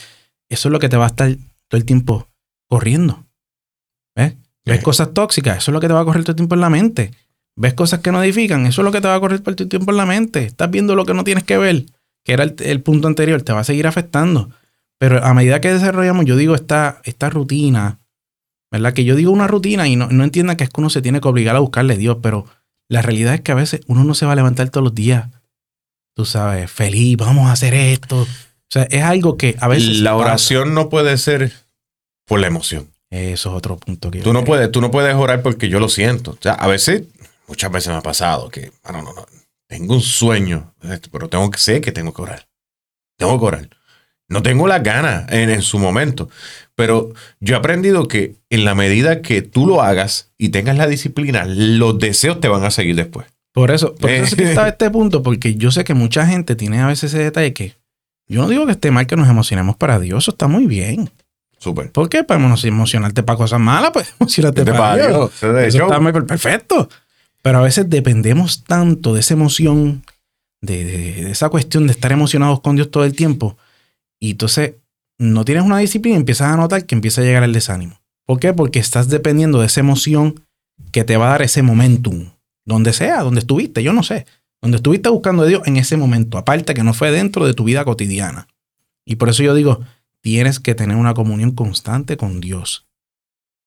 eso 0.48 0.68
es 0.68 0.72
lo 0.72 0.80
que 0.80 0.88
te 0.88 0.96
va 0.96 1.04
a 1.04 1.08
estar 1.08 1.32
todo 1.68 1.78
el 1.78 1.84
tiempo 1.84 2.28
corriendo. 2.68 3.24
¿Ves? 4.16 4.34
¿Ves 4.64 4.82
cosas 4.82 5.14
tóxicas? 5.14 5.58
Eso 5.58 5.70
es 5.70 5.72
lo 5.72 5.80
que 5.80 5.86
te 5.86 5.92
va 5.92 6.00
a 6.00 6.04
correr 6.04 6.24
todo 6.24 6.32
el 6.32 6.36
tiempo 6.36 6.56
en 6.56 6.60
la 6.60 6.70
mente. 6.70 7.12
¿Ves 7.54 7.74
cosas 7.74 8.00
que 8.00 8.10
no 8.10 8.22
edifican? 8.22 8.66
Eso 8.66 8.82
es 8.82 8.84
lo 8.84 8.92
que 8.92 9.00
te 9.00 9.08
va 9.08 9.14
a 9.14 9.20
correr 9.20 9.40
todo 9.40 9.54
el 9.56 9.68
tiempo 9.68 9.92
en 9.92 9.96
la 9.96 10.06
mente. 10.06 10.44
Estás 10.44 10.70
viendo 10.70 10.96
lo 10.96 11.06
que 11.06 11.14
no 11.14 11.24
tienes 11.24 11.44
que 11.44 11.56
ver, 11.56 11.86
que 12.24 12.32
era 12.32 12.42
el, 12.42 12.56
el 12.58 12.82
punto 12.82 13.06
anterior, 13.06 13.40
te 13.42 13.52
va 13.52 13.60
a 13.60 13.64
seguir 13.64 13.86
afectando. 13.86 14.50
Pero 14.98 15.24
a 15.24 15.32
medida 15.34 15.60
que 15.60 15.72
desarrollamos, 15.72 16.24
yo 16.24 16.36
digo, 16.36 16.56
esta, 16.56 17.00
esta 17.04 17.30
rutina, 17.30 18.00
¿verdad? 18.72 18.92
Que 18.92 19.04
yo 19.04 19.14
digo 19.14 19.30
una 19.30 19.46
rutina 19.46 19.86
y 19.86 19.94
no, 19.94 20.08
no 20.08 20.24
entiendan 20.24 20.56
que 20.56 20.64
es 20.64 20.70
que 20.70 20.80
uno 20.80 20.90
se 20.90 21.00
tiene 21.00 21.20
que 21.20 21.28
obligar 21.28 21.54
a 21.54 21.60
buscarle 21.60 21.94
a 21.94 21.96
Dios, 21.96 22.18
pero 22.20 22.46
la 22.88 23.02
realidad 23.02 23.34
es 23.34 23.40
que 23.42 23.52
a 23.52 23.56
veces 23.56 23.80
uno 23.86 24.04
no 24.04 24.14
se 24.14 24.26
va 24.26 24.32
a 24.32 24.36
levantar 24.36 24.70
todos 24.70 24.84
los 24.84 24.94
días, 24.94 25.28
tú 26.14 26.24
sabes, 26.24 26.70
feliz, 26.70 27.16
vamos 27.16 27.48
a 27.48 27.52
hacer 27.52 27.74
esto. 27.74 28.22
O 28.22 28.70
sea, 28.70 28.84
es 28.84 29.02
algo 29.02 29.36
que 29.36 29.56
a 29.60 29.68
veces... 29.68 30.00
La 30.00 30.16
oración 30.16 30.74
no 30.74 30.88
puede 30.88 31.16
ser 31.18 31.52
por 32.26 32.40
la 32.40 32.46
emoción. 32.46 32.90
Eso 33.10 33.50
es 33.50 33.56
otro 33.56 33.76
punto 33.76 34.10
que... 34.10 34.18
yo 34.18 34.24
Tú 34.24 34.32
no 34.32 34.44
puedes, 34.44 34.70
tú 34.72 34.80
no 34.80 34.90
puedes 34.90 35.14
orar 35.14 35.42
porque 35.42 35.68
yo 35.68 35.80
lo 35.80 35.88
siento. 35.88 36.32
O 36.32 36.38
sea, 36.40 36.52
a 36.54 36.66
veces, 36.66 37.04
muchas 37.46 37.70
veces 37.70 37.88
me 37.88 37.96
ha 37.98 38.02
pasado 38.02 38.48
que, 38.48 38.72
ah, 38.84 38.92
no, 38.92 39.02
no, 39.02 39.12
no, 39.12 39.26
tengo 39.66 39.94
un 39.94 40.02
sueño, 40.02 40.74
pero 41.12 41.28
tengo 41.28 41.50
que 41.50 41.58
sé 41.58 41.80
que 41.80 41.92
tengo 41.92 42.12
que 42.12 42.22
orar. 42.22 42.48
Tengo 43.16 43.38
que 43.38 43.44
orar. 43.44 43.68
No 44.28 44.42
tengo 44.42 44.66
las 44.66 44.82
ganas 44.82 45.30
en, 45.30 45.50
en 45.50 45.62
su 45.62 45.78
momento. 45.78 46.28
Pero 46.78 47.12
yo 47.40 47.56
he 47.56 47.58
aprendido 47.58 48.06
que 48.06 48.36
en 48.50 48.64
la 48.64 48.76
medida 48.76 49.20
que 49.20 49.42
tú 49.42 49.66
lo 49.66 49.82
hagas 49.82 50.30
y 50.38 50.50
tengas 50.50 50.76
la 50.78 50.86
disciplina, 50.86 51.44
los 51.44 51.98
deseos 51.98 52.38
te 52.38 52.46
van 52.46 52.62
a 52.62 52.70
seguir 52.70 52.94
después. 52.94 53.26
Por 53.52 53.72
eso, 53.72 53.96
por 53.96 54.10
eso 54.10 54.22
Eh. 54.22 54.26
es 54.28 54.34
que 54.36 54.44
estaba 54.44 54.68
este 54.68 54.88
punto, 54.88 55.24
porque 55.24 55.56
yo 55.56 55.72
sé 55.72 55.82
que 55.82 55.94
mucha 55.94 56.24
gente 56.24 56.54
tiene 56.54 56.78
a 56.80 56.86
veces 56.86 57.12
ese 57.12 57.24
detalle 57.24 57.52
que 57.52 57.74
yo 58.28 58.42
no 58.42 58.48
digo 58.48 58.64
que 58.66 58.72
esté 58.72 58.92
mal 58.92 59.08
que 59.08 59.16
nos 59.16 59.28
emocionemos 59.28 59.74
para 59.76 59.98
Dios, 59.98 60.22
eso 60.24 60.30
está 60.30 60.46
muy 60.46 60.66
bien. 60.66 61.10
Súper. 61.58 61.90
¿Por 61.90 62.08
qué? 62.08 62.22
Para 62.22 62.40
emocionarte 62.40 63.24
para 63.24 63.36
cosas 63.36 63.58
malas, 63.58 63.90
pues 63.92 64.14
emocionarte 64.20 64.60
Vete 64.60 64.70
para, 64.78 64.82
para 64.94 65.08
Dios. 65.08 65.32
Dios. 65.40 65.56
Eso 65.64 65.82
está 65.82 65.98
muy 65.98 66.12
perfecto. 66.12 66.88
Pero 67.42 67.58
a 67.58 67.62
veces 67.62 67.90
dependemos 67.90 68.62
tanto 68.62 69.14
de 69.14 69.20
esa 69.20 69.34
emoción, 69.34 70.04
de, 70.60 70.84
de- 70.84 71.24
de 71.24 71.30
esa 71.32 71.48
cuestión 71.48 71.88
de 71.88 71.92
estar 71.92 72.12
emocionados 72.12 72.60
con 72.60 72.76
Dios 72.76 72.88
todo 72.90 73.04
el 73.04 73.14
tiempo. 73.16 73.56
Y 74.20 74.32
entonces 74.32 74.74
no 75.18 75.44
tienes 75.44 75.64
una 75.64 75.78
disciplina 75.78 76.16
empiezas 76.16 76.52
a 76.52 76.56
notar 76.56 76.86
que 76.86 76.94
empieza 76.94 77.20
a 77.20 77.24
llegar 77.24 77.42
el 77.42 77.52
desánimo. 77.52 78.00
¿Por 78.24 78.38
qué? 78.38 78.52
Porque 78.52 78.78
estás 78.78 79.08
dependiendo 79.08 79.60
de 79.60 79.66
esa 79.66 79.80
emoción 79.80 80.44
que 80.92 81.04
te 81.04 81.16
va 81.16 81.26
a 81.26 81.30
dar 81.30 81.42
ese 81.42 81.62
momentum. 81.62 82.30
Donde 82.64 82.92
sea, 82.92 83.22
donde 83.22 83.40
estuviste, 83.40 83.82
yo 83.82 83.92
no 83.92 84.02
sé. 84.02 84.26
Donde 84.60 84.76
estuviste 84.76 85.08
buscando 85.08 85.42
a 85.42 85.46
Dios 85.46 85.62
en 85.66 85.76
ese 85.76 85.96
momento. 85.96 86.38
Aparte 86.38 86.74
que 86.74 86.84
no 86.84 86.94
fue 86.94 87.10
dentro 87.10 87.46
de 87.46 87.54
tu 87.54 87.64
vida 87.64 87.84
cotidiana. 87.84 88.48
Y 89.04 89.16
por 89.16 89.28
eso 89.28 89.42
yo 89.42 89.54
digo, 89.54 89.80
tienes 90.20 90.60
que 90.60 90.74
tener 90.74 90.96
una 90.96 91.14
comunión 91.14 91.52
constante 91.52 92.16
con 92.16 92.40
Dios. 92.40 92.86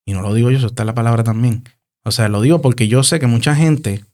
Y 0.05 0.13
no 0.13 0.21
lo 0.21 0.33
digo 0.33 0.51
yo, 0.51 0.57
eso 0.57 0.67
está 0.67 0.83
en 0.83 0.87
la 0.87 0.95
palabra 0.95 1.23
también. 1.23 1.63
O 2.03 2.11
sea, 2.11 2.29
lo 2.29 2.41
digo 2.41 2.61
porque 2.61 2.87
yo 2.87 3.03
sé 3.03 3.19
que 3.19 3.27
mucha 3.27 3.55
gente, 3.55 4.05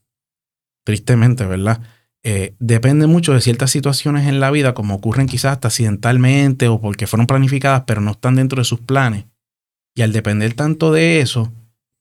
tristemente, 0.84 1.44
¿verdad? 1.44 1.82
Eh, 2.24 2.54
depende 2.58 3.06
mucho 3.06 3.32
de 3.32 3.40
ciertas 3.40 3.70
situaciones 3.70 4.26
en 4.26 4.40
la 4.40 4.50
vida, 4.50 4.74
como 4.74 4.94
ocurren 4.94 5.26
quizás 5.28 5.52
hasta 5.52 5.68
accidentalmente 5.68 6.68
o 6.68 6.80
porque 6.80 7.06
fueron 7.06 7.26
planificadas, 7.26 7.84
pero 7.86 8.00
no 8.00 8.10
están 8.12 8.34
dentro 8.34 8.60
de 8.60 8.64
sus 8.64 8.80
planes. 8.80 9.24
Y 9.94 10.02
al 10.02 10.12
depender 10.12 10.54
tanto 10.54 10.92
de 10.92 11.20
eso, 11.20 11.52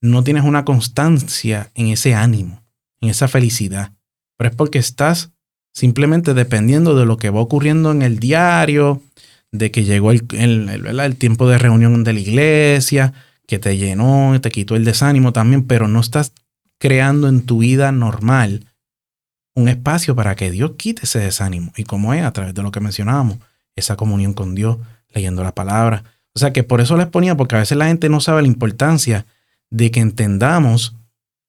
no 0.01 0.23
tienes 0.23 0.43
una 0.43 0.65
constancia 0.65 1.71
en 1.75 1.88
ese 1.88 2.13
ánimo, 2.15 2.63
en 3.01 3.10
esa 3.10 3.27
felicidad. 3.27 3.93
Pero 4.38 4.49
es 4.49 4.56
porque 4.56 4.80
estás 4.80 5.32
simplemente 5.73 6.34
dependiendo 6.34 6.95
de 6.95 7.06
lo 7.06 7.17
que 7.17 7.30
va 7.30 7.39
ocurriendo 7.41 7.91
en 7.91 8.01
el 8.01 8.19
diario, 8.19 9.01
de 9.51 9.71
que 9.71 9.84
llegó 9.84 10.12
el, 10.12 10.25
el- 10.32 10.69
el- 10.69 10.99
el 10.99 11.15
tiempo 11.15 11.47
de 11.47 11.58
reunión 11.58 12.03
de 12.03 12.13
la 12.13 12.19
iglesia, 12.19 13.13
que 13.47 13.60
te 13.60 13.77
llenó, 13.77 14.39
te 14.41 14.51
quitó 14.51 14.75
el 14.75 14.84
desánimo 14.84 15.32
también, 15.32 15.63
pero 15.63 15.88
no 15.88 15.99
estás 16.01 16.34
creando 16.80 17.27
en 17.30 17.43
tu 17.45 17.60
vida 17.60 17.91
normal 17.91 18.65
un 19.57 19.67
espacio 19.69 20.15
para 20.15 20.35
que 20.35 20.51
Dios 20.51 20.73
quite 20.77 21.03
ese 21.03 21.17
desánimo. 21.19 21.73
Y 21.75 21.83
como 21.83 22.13
es, 22.13 22.23
a 22.23 22.31
través 22.31 22.53
de 22.53 22.61
lo 22.61 22.71
que 22.71 22.79
mencionábamos, 22.79 23.39
esa 23.75 23.95
comunión 23.95 24.33
con 24.33 24.53
Dios, 24.53 24.77
leyendo 25.13 25.43
la 25.43 25.55
palabra. 25.55 26.03
O 26.35 26.39
sea 26.39 26.53
que 26.53 26.63
por 26.63 26.79
eso 26.79 26.95
les 26.95 27.07
ponía, 27.07 27.35
porque 27.35 27.55
a 27.55 27.59
veces 27.59 27.77
la 27.77 27.87
gente 27.87 28.07
no 28.07 28.19
sabe 28.19 28.43
la 28.43 28.47
importancia 28.47 29.25
de 29.71 29.89
que 29.89 29.99
entendamos 29.99 30.95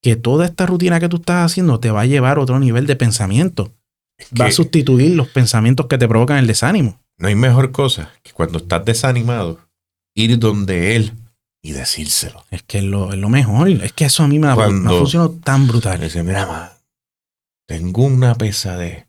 que 0.02 0.16
toda 0.16 0.46
esta 0.46 0.64
rutina 0.64 1.00
que 1.00 1.08
tú 1.10 1.16
estás 1.16 1.44
haciendo 1.52 1.80
te 1.80 1.90
va 1.90 2.00
a 2.02 2.06
llevar 2.06 2.38
a 2.38 2.40
otro 2.40 2.58
nivel 2.58 2.86
de 2.86 2.96
pensamiento. 2.96 3.72
Va 4.40 4.46
a 4.46 4.52
sustituir 4.52 5.14
los 5.14 5.28
pensamientos 5.28 5.86
que 5.86 5.98
te 5.98 6.08
provocan 6.08 6.38
el 6.38 6.46
desánimo. 6.46 6.98
no 7.18 7.28
hay 7.28 7.34
mejor 7.34 7.72
cosa 7.72 8.10
que 8.22 8.32
cuando 8.32 8.58
estás 8.58 8.84
desanimado, 8.86 9.60
ir 10.14 10.38
donde 10.38 10.96
Él 10.96 11.12
y 11.62 11.72
decírselo. 11.72 12.42
Es 12.50 12.62
que 12.62 12.78
es 12.78 12.84
lo, 12.84 13.12
es 13.12 13.18
lo 13.18 13.28
mejor. 13.28 13.68
Es 13.68 13.92
que 13.92 14.06
eso 14.06 14.22
a 14.22 14.28
mí 14.28 14.38
me 14.38 14.46
ha, 14.46 14.56
me 14.56 14.62
ha 14.62 14.66
Cuando- 14.66 14.98
funcionado 14.98 15.30
tan 15.44 15.68
brutal. 15.68 16.00
Dice, 16.00 16.22
mira, 16.22 16.77
tengo 17.68 18.04
una 18.04 18.34
pesadez. 18.34 19.06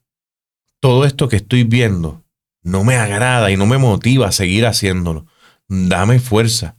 Todo 0.82 1.06
esto 1.06 1.30
que 1.30 1.38
estoy 1.38 1.64
viendo 1.64 2.26
no 2.62 2.84
me 2.84 2.98
agrada 2.98 3.52
y 3.52 3.58
no 3.58 3.66
me 3.66 3.78
motiva 3.78 4.28
a 4.28 4.32
seguir 4.34 4.66
haciéndolo. 4.66 5.26
Dame 5.70 6.20
fuerza. 6.20 6.76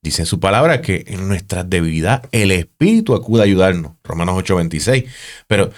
Dice 0.00 0.26
su 0.26 0.38
palabra 0.38 0.80
que 0.80 1.04
en 1.08 1.26
nuestra 1.26 1.64
debilidad 1.64 2.28
el 2.30 2.52
Espíritu 2.52 3.14
acude 3.14 3.40
a 3.40 3.44
ayudarnos. 3.44 3.94
Romanos 4.04 4.36
8:26. 4.36 5.06
Pero 5.48 5.72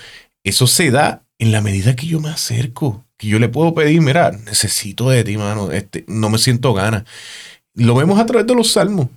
eso 0.44 0.66
se 0.66 0.90
da 0.90 1.24
en 1.38 1.52
la 1.52 1.62
medida 1.62 1.96
que 1.96 2.06
yo 2.06 2.20
me 2.20 2.28
acerco. 2.28 3.06
Que 3.16 3.28
yo 3.28 3.38
le 3.38 3.48
puedo 3.48 3.72
pedir, 3.72 4.02
mira, 4.02 4.32
necesito 4.32 5.08
de 5.08 5.24
ti, 5.24 5.38
mano. 5.38 5.72
Este, 5.72 6.04
no 6.06 6.28
me 6.28 6.36
siento 6.36 6.74
ganas. 6.74 7.04
Lo 7.72 7.94
vemos 7.94 8.20
a 8.20 8.26
través 8.26 8.46
de 8.46 8.54
los 8.54 8.72
salmos. 8.72 9.08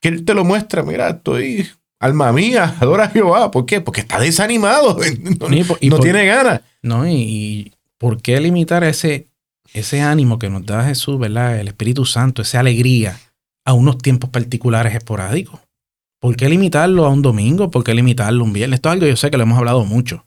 Que 0.00 0.08
Él 0.08 0.24
te 0.24 0.34
lo 0.34 0.44
muestra. 0.44 0.82
Mira, 0.82 1.10
estoy 1.10 1.68
Alma 2.00 2.32
mía, 2.32 2.76
adora 2.80 3.04
a 3.04 3.08
Jehová. 3.08 3.50
¿Por 3.50 3.66
qué? 3.66 3.80
Porque 3.80 4.00
está 4.02 4.18
desanimado. 4.20 4.98
No, 5.40 5.54
Y 5.54 5.64
por- 5.64 5.78
y 5.80 5.88
no 5.88 5.96
por- 5.96 6.04
tiene 6.04 6.26
ganas. 6.26 6.60
¿No? 6.82 7.06
Y, 7.08 7.12
y 7.14 7.72
¿por 7.98 8.20
qué 8.22 8.40
limitar 8.40 8.84
ese, 8.84 9.26
ese 9.72 10.00
ánimo 10.02 10.38
que 10.38 10.50
nos 10.50 10.64
da 10.66 10.84
Jesús, 10.84 11.18
¿verdad? 11.18 11.58
El 11.58 11.68
Espíritu 11.68 12.04
Santo, 12.04 12.42
esa 12.42 12.60
alegría 12.60 13.18
a 13.64 13.72
unos 13.72 13.98
tiempos 13.98 14.30
particulares 14.30 14.94
esporádicos. 14.94 15.60
¿Por 16.20 16.36
qué 16.36 16.48
limitarlo 16.48 17.04
a 17.04 17.08
un 17.10 17.22
domingo? 17.22 17.70
¿Por 17.70 17.82
qué 17.84 17.92
limitarlo 17.94 18.42
a 18.42 18.46
un 18.46 18.52
viernes? 18.52 18.78
Esto 18.78 18.88
es 18.88 18.92
algo 18.94 19.06
yo 19.06 19.16
sé 19.16 19.30
que 19.30 19.36
lo 19.36 19.42
hemos 19.42 19.58
hablado 19.58 19.84
mucho. 19.84 20.26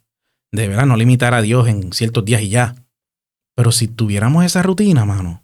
De 0.51 0.67
verdad, 0.67 0.85
no 0.85 0.97
limitar 0.97 1.33
a 1.33 1.41
Dios 1.41 1.67
en 1.67 1.93
ciertos 1.93 2.25
días 2.25 2.41
y 2.41 2.49
ya. 2.49 2.75
Pero 3.55 3.71
si 3.71 3.87
tuviéramos 3.87 4.43
esa 4.45 4.61
rutina, 4.61 5.05
mano, 5.05 5.43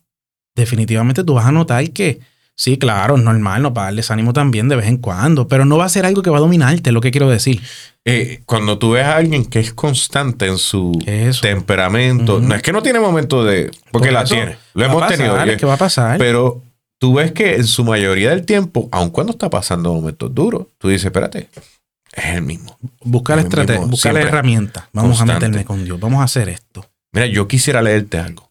definitivamente 0.56 1.24
tú 1.24 1.34
vas 1.36 1.46
a 1.46 1.52
notar 1.52 1.90
que, 1.92 2.20
sí, 2.56 2.78
claro, 2.78 3.18
es 3.18 3.24
normal, 3.24 3.62
no 3.62 3.74
para 3.74 3.86
dar 3.88 3.96
desánimo 3.96 4.34
también 4.34 4.68
de 4.70 4.76
vez 4.76 4.88
en 4.88 4.98
cuando, 4.98 5.48
pero 5.48 5.66
no 5.66 5.78
va 5.78 5.86
a 5.86 5.90
ser 5.90 6.06
algo 6.06 6.22
que 6.22 6.30
va 6.30 6.38
a 6.38 6.42
dominarte, 6.42 6.90
es 6.90 6.94
lo 6.94 7.02
que 7.02 7.12
quiero 7.12 7.30
decir. 7.30 7.62
Eh, 8.06 8.42
cuando 8.46 8.78
tú 8.78 8.92
ves 8.92 9.04
a 9.06 9.18
alguien 9.18 9.46
que 9.46 9.60
es 9.60 9.74
constante 9.74 10.46
en 10.48 10.58
su 10.58 10.98
Eso. 11.06 11.42
temperamento, 11.42 12.40
no 12.40 12.54
es 12.56 12.62
que 12.62 12.72
no 12.72 12.82
tiene 12.84 13.00
momentos 13.00 13.46
de. 13.48 13.72
Porque 13.92 14.08
Por 14.10 14.14
la 14.14 14.24
tiene. 14.24 14.58
Lo 14.76 14.86
hemos 14.86 15.02
pasar, 15.02 15.18
tenido. 15.18 15.44
es 15.44 15.58
que 15.58 15.66
va 15.66 15.74
a 15.74 15.78
pasar. 15.78 16.18
Pero 16.20 16.62
tú 17.00 17.16
ves 17.16 17.32
que 17.32 17.56
en 17.56 17.66
su 17.66 17.84
mayoría 17.84 18.30
del 18.30 18.46
tiempo, 18.46 18.88
aun 18.92 19.10
cuando 19.10 19.32
está 19.32 19.50
pasando 19.50 19.92
momentos 19.94 20.34
duros, 20.36 20.68
tú 20.78 20.88
dices, 20.90 21.06
espérate, 21.06 21.50
es 22.14 22.26
el 22.36 22.44
mismo. 22.44 22.78
Buscar 23.02 23.38
Lo 23.38 23.44
estrategia, 23.44 23.80
mismo, 23.80 23.92
buscar 23.92 24.12
siempre. 24.14 24.30
herramientas. 24.30 24.84
Vamos 24.94 25.18
Constante. 25.18 25.32
a 25.46 25.50
meterme 25.50 25.66
con 25.66 25.84
Dios. 25.84 26.00
Vamos 26.00 26.22
a 26.22 26.26
hacer 26.26 26.48
esto. 26.50 26.86
Mira, 27.12 27.26
yo 27.26 27.48
quisiera 27.48 27.82
leerte 27.82 28.20
algo. 28.20 28.45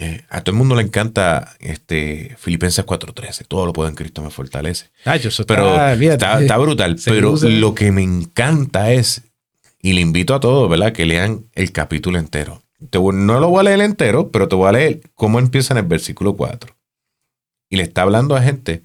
Eh, 0.00 0.22
a 0.30 0.42
todo 0.42 0.52
el 0.54 0.58
mundo 0.58 0.76
le 0.76 0.82
encanta 0.82 1.56
este 1.58 2.36
Filipenses 2.38 2.84
4:13. 2.86 3.44
Todo 3.48 3.66
lo 3.66 3.72
puedo 3.72 3.88
en 3.88 3.96
Cristo 3.96 4.22
me 4.22 4.30
fortalece. 4.30 4.90
Ay, 5.04 5.20
eso 5.24 5.44
Pero 5.44 5.70
está, 5.70 5.92
olvídate. 5.92 6.24
está, 6.24 6.40
está 6.40 6.56
brutal. 6.58 6.96
Pero 7.04 7.32
usa. 7.32 7.48
lo 7.48 7.74
que 7.74 7.90
me 7.90 8.02
encanta 8.02 8.92
es, 8.92 9.22
y 9.82 9.94
le 9.94 10.00
invito 10.00 10.34
a 10.34 10.40
todos, 10.40 10.70
¿verdad? 10.70 10.92
Que 10.92 11.04
lean 11.04 11.46
el 11.54 11.72
capítulo 11.72 12.18
entero. 12.18 12.62
Te 12.90 12.98
no 13.00 13.40
lo 13.40 13.48
voy 13.48 13.60
a 13.60 13.62
leer 13.64 13.80
entero, 13.80 14.30
pero 14.30 14.46
te 14.46 14.54
voy 14.54 14.68
a 14.68 14.72
leer 14.72 15.00
cómo 15.14 15.40
empieza 15.40 15.74
en 15.74 15.78
el 15.78 15.86
versículo 15.86 16.34
4. 16.36 16.76
Y 17.68 17.76
le 17.76 17.82
está 17.82 18.02
hablando 18.02 18.36
a 18.36 18.42
gente. 18.42 18.82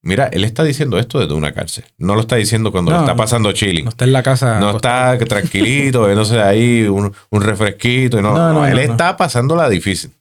Mira, 0.00 0.28
él 0.32 0.44
está 0.44 0.64
diciendo 0.64 0.98
esto 0.98 1.18
desde 1.18 1.34
una 1.34 1.52
cárcel. 1.52 1.84
No 1.98 2.14
lo 2.14 2.22
está 2.22 2.36
diciendo 2.36 2.72
cuando 2.72 2.90
No, 2.92 2.96
lo 2.98 3.02
está 3.02 3.12
no. 3.12 3.18
pasando 3.18 3.52
chilling. 3.52 3.84
No 3.84 3.90
está 3.90 4.04
en 4.06 4.12
la 4.14 4.22
casa. 4.22 4.58
No 4.60 4.70
acostado. 4.70 5.14
está 5.14 5.26
tranquilito, 5.26 6.00
bebiéndose 6.02 6.40
ahí 6.40 6.84
un, 6.84 7.12
un 7.30 7.42
refresquito. 7.42 8.18
y 8.18 8.22
No, 8.22 8.32
No, 8.34 8.52
no, 8.54 8.66
él 8.66 8.76
no, 8.76 8.82
no. 8.86 8.92
está 8.92 9.16
pasándola 9.18 9.68
difícil. 9.68 10.12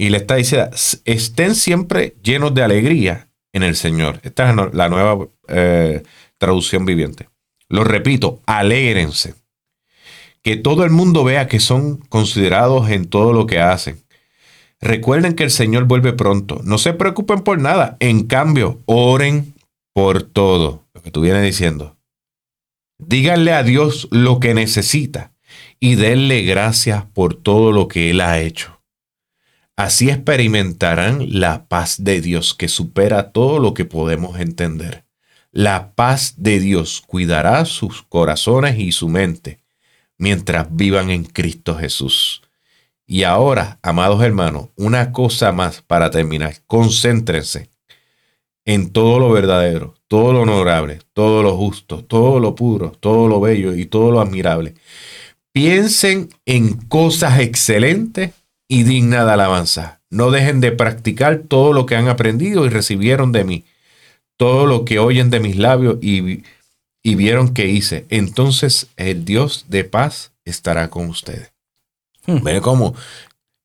Y 0.00 0.08
le 0.08 0.16
está 0.16 0.36
diciendo, 0.36 0.70
estén 1.04 1.54
siempre 1.54 2.16
llenos 2.22 2.54
de 2.54 2.62
alegría 2.62 3.28
en 3.52 3.62
el 3.62 3.76
Señor. 3.76 4.18
Esta 4.22 4.48
es 4.48 4.56
la 4.72 4.88
nueva 4.88 5.28
eh, 5.46 6.04
traducción 6.38 6.86
viviente. 6.86 7.28
Lo 7.68 7.84
repito, 7.84 8.40
alégrense. 8.46 9.34
Que 10.40 10.56
todo 10.56 10.84
el 10.84 10.90
mundo 10.90 11.22
vea 11.22 11.48
que 11.48 11.60
son 11.60 11.98
considerados 11.98 12.88
en 12.88 13.08
todo 13.10 13.34
lo 13.34 13.46
que 13.46 13.60
hacen. 13.60 14.02
Recuerden 14.80 15.34
que 15.34 15.44
el 15.44 15.50
Señor 15.50 15.84
vuelve 15.84 16.14
pronto. 16.14 16.62
No 16.64 16.78
se 16.78 16.94
preocupen 16.94 17.42
por 17.42 17.60
nada. 17.60 17.98
En 18.00 18.26
cambio, 18.26 18.80
oren 18.86 19.52
por 19.92 20.22
todo. 20.22 20.86
Lo 20.94 21.02
que 21.02 21.10
tú 21.10 21.20
vienes 21.20 21.42
diciendo. 21.42 21.98
Díganle 22.96 23.52
a 23.52 23.62
Dios 23.62 24.08
lo 24.10 24.40
que 24.40 24.54
necesita 24.54 25.34
y 25.78 25.96
denle 25.96 26.40
gracias 26.40 27.04
por 27.04 27.34
todo 27.34 27.70
lo 27.70 27.86
que 27.86 28.08
Él 28.08 28.22
ha 28.22 28.40
hecho. 28.40 28.79
Así 29.80 30.10
experimentarán 30.10 31.40
la 31.40 31.64
paz 31.64 32.04
de 32.04 32.20
Dios 32.20 32.52
que 32.52 32.68
supera 32.68 33.32
todo 33.32 33.58
lo 33.58 33.72
que 33.72 33.86
podemos 33.86 34.38
entender. 34.38 35.04
La 35.52 35.94
paz 35.94 36.34
de 36.36 36.60
Dios 36.60 37.02
cuidará 37.06 37.64
sus 37.64 38.02
corazones 38.02 38.78
y 38.78 38.92
su 38.92 39.08
mente 39.08 39.58
mientras 40.18 40.66
vivan 40.70 41.08
en 41.08 41.24
Cristo 41.24 41.76
Jesús. 41.76 42.42
Y 43.06 43.22
ahora, 43.22 43.78
amados 43.80 44.22
hermanos, 44.22 44.68
una 44.76 45.12
cosa 45.12 45.50
más 45.50 45.80
para 45.80 46.10
terminar. 46.10 46.56
Concéntrense 46.66 47.70
en 48.66 48.90
todo 48.90 49.18
lo 49.18 49.30
verdadero, 49.30 49.94
todo 50.08 50.34
lo 50.34 50.42
honorable, 50.42 50.98
todo 51.14 51.42
lo 51.42 51.56
justo, 51.56 52.04
todo 52.04 52.38
lo 52.38 52.54
puro, 52.54 52.92
todo 53.00 53.28
lo 53.28 53.40
bello 53.40 53.74
y 53.74 53.86
todo 53.86 54.10
lo 54.10 54.20
admirable. 54.20 54.74
Piensen 55.52 56.28
en 56.44 56.74
cosas 56.74 57.40
excelentes 57.40 58.32
y 58.70 58.84
dignas 58.84 59.26
de 59.26 59.32
alabanza. 59.32 60.00
No 60.10 60.30
dejen 60.30 60.60
de 60.60 60.70
practicar 60.70 61.38
todo 61.48 61.72
lo 61.72 61.86
que 61.86 61.96
han 61.96 62.08
aprendido 62.08 62.64
y 62.64 62.68
recibieron 62.68 63.32
de 63.32 63.42
mí, 63.44 63.64
todo 64.36 64.64
lo 64.66 64.84
que 64.84 65.00
oyen 65.00 65.28
de 65.30 65.40
mis 65.40 65.56
labios 65.56 65.98
y, 66.00 66.44
y 67.02 67.14
vieron 67.16 67.52
que 67.52 67.66
hice. 67.66 68.06
Entonces 68.10 68.86
el 68.96 69.24
Dios 69.24 69.66
de 69.68 69.82
paz 69.82 70.30
estará 70.44 70.88
con 70.88 71.08
ustedes. 71.08 71.52
Hmm. 72.26 72.42
Ve 72.44 72.60
cómo 72.60 72.94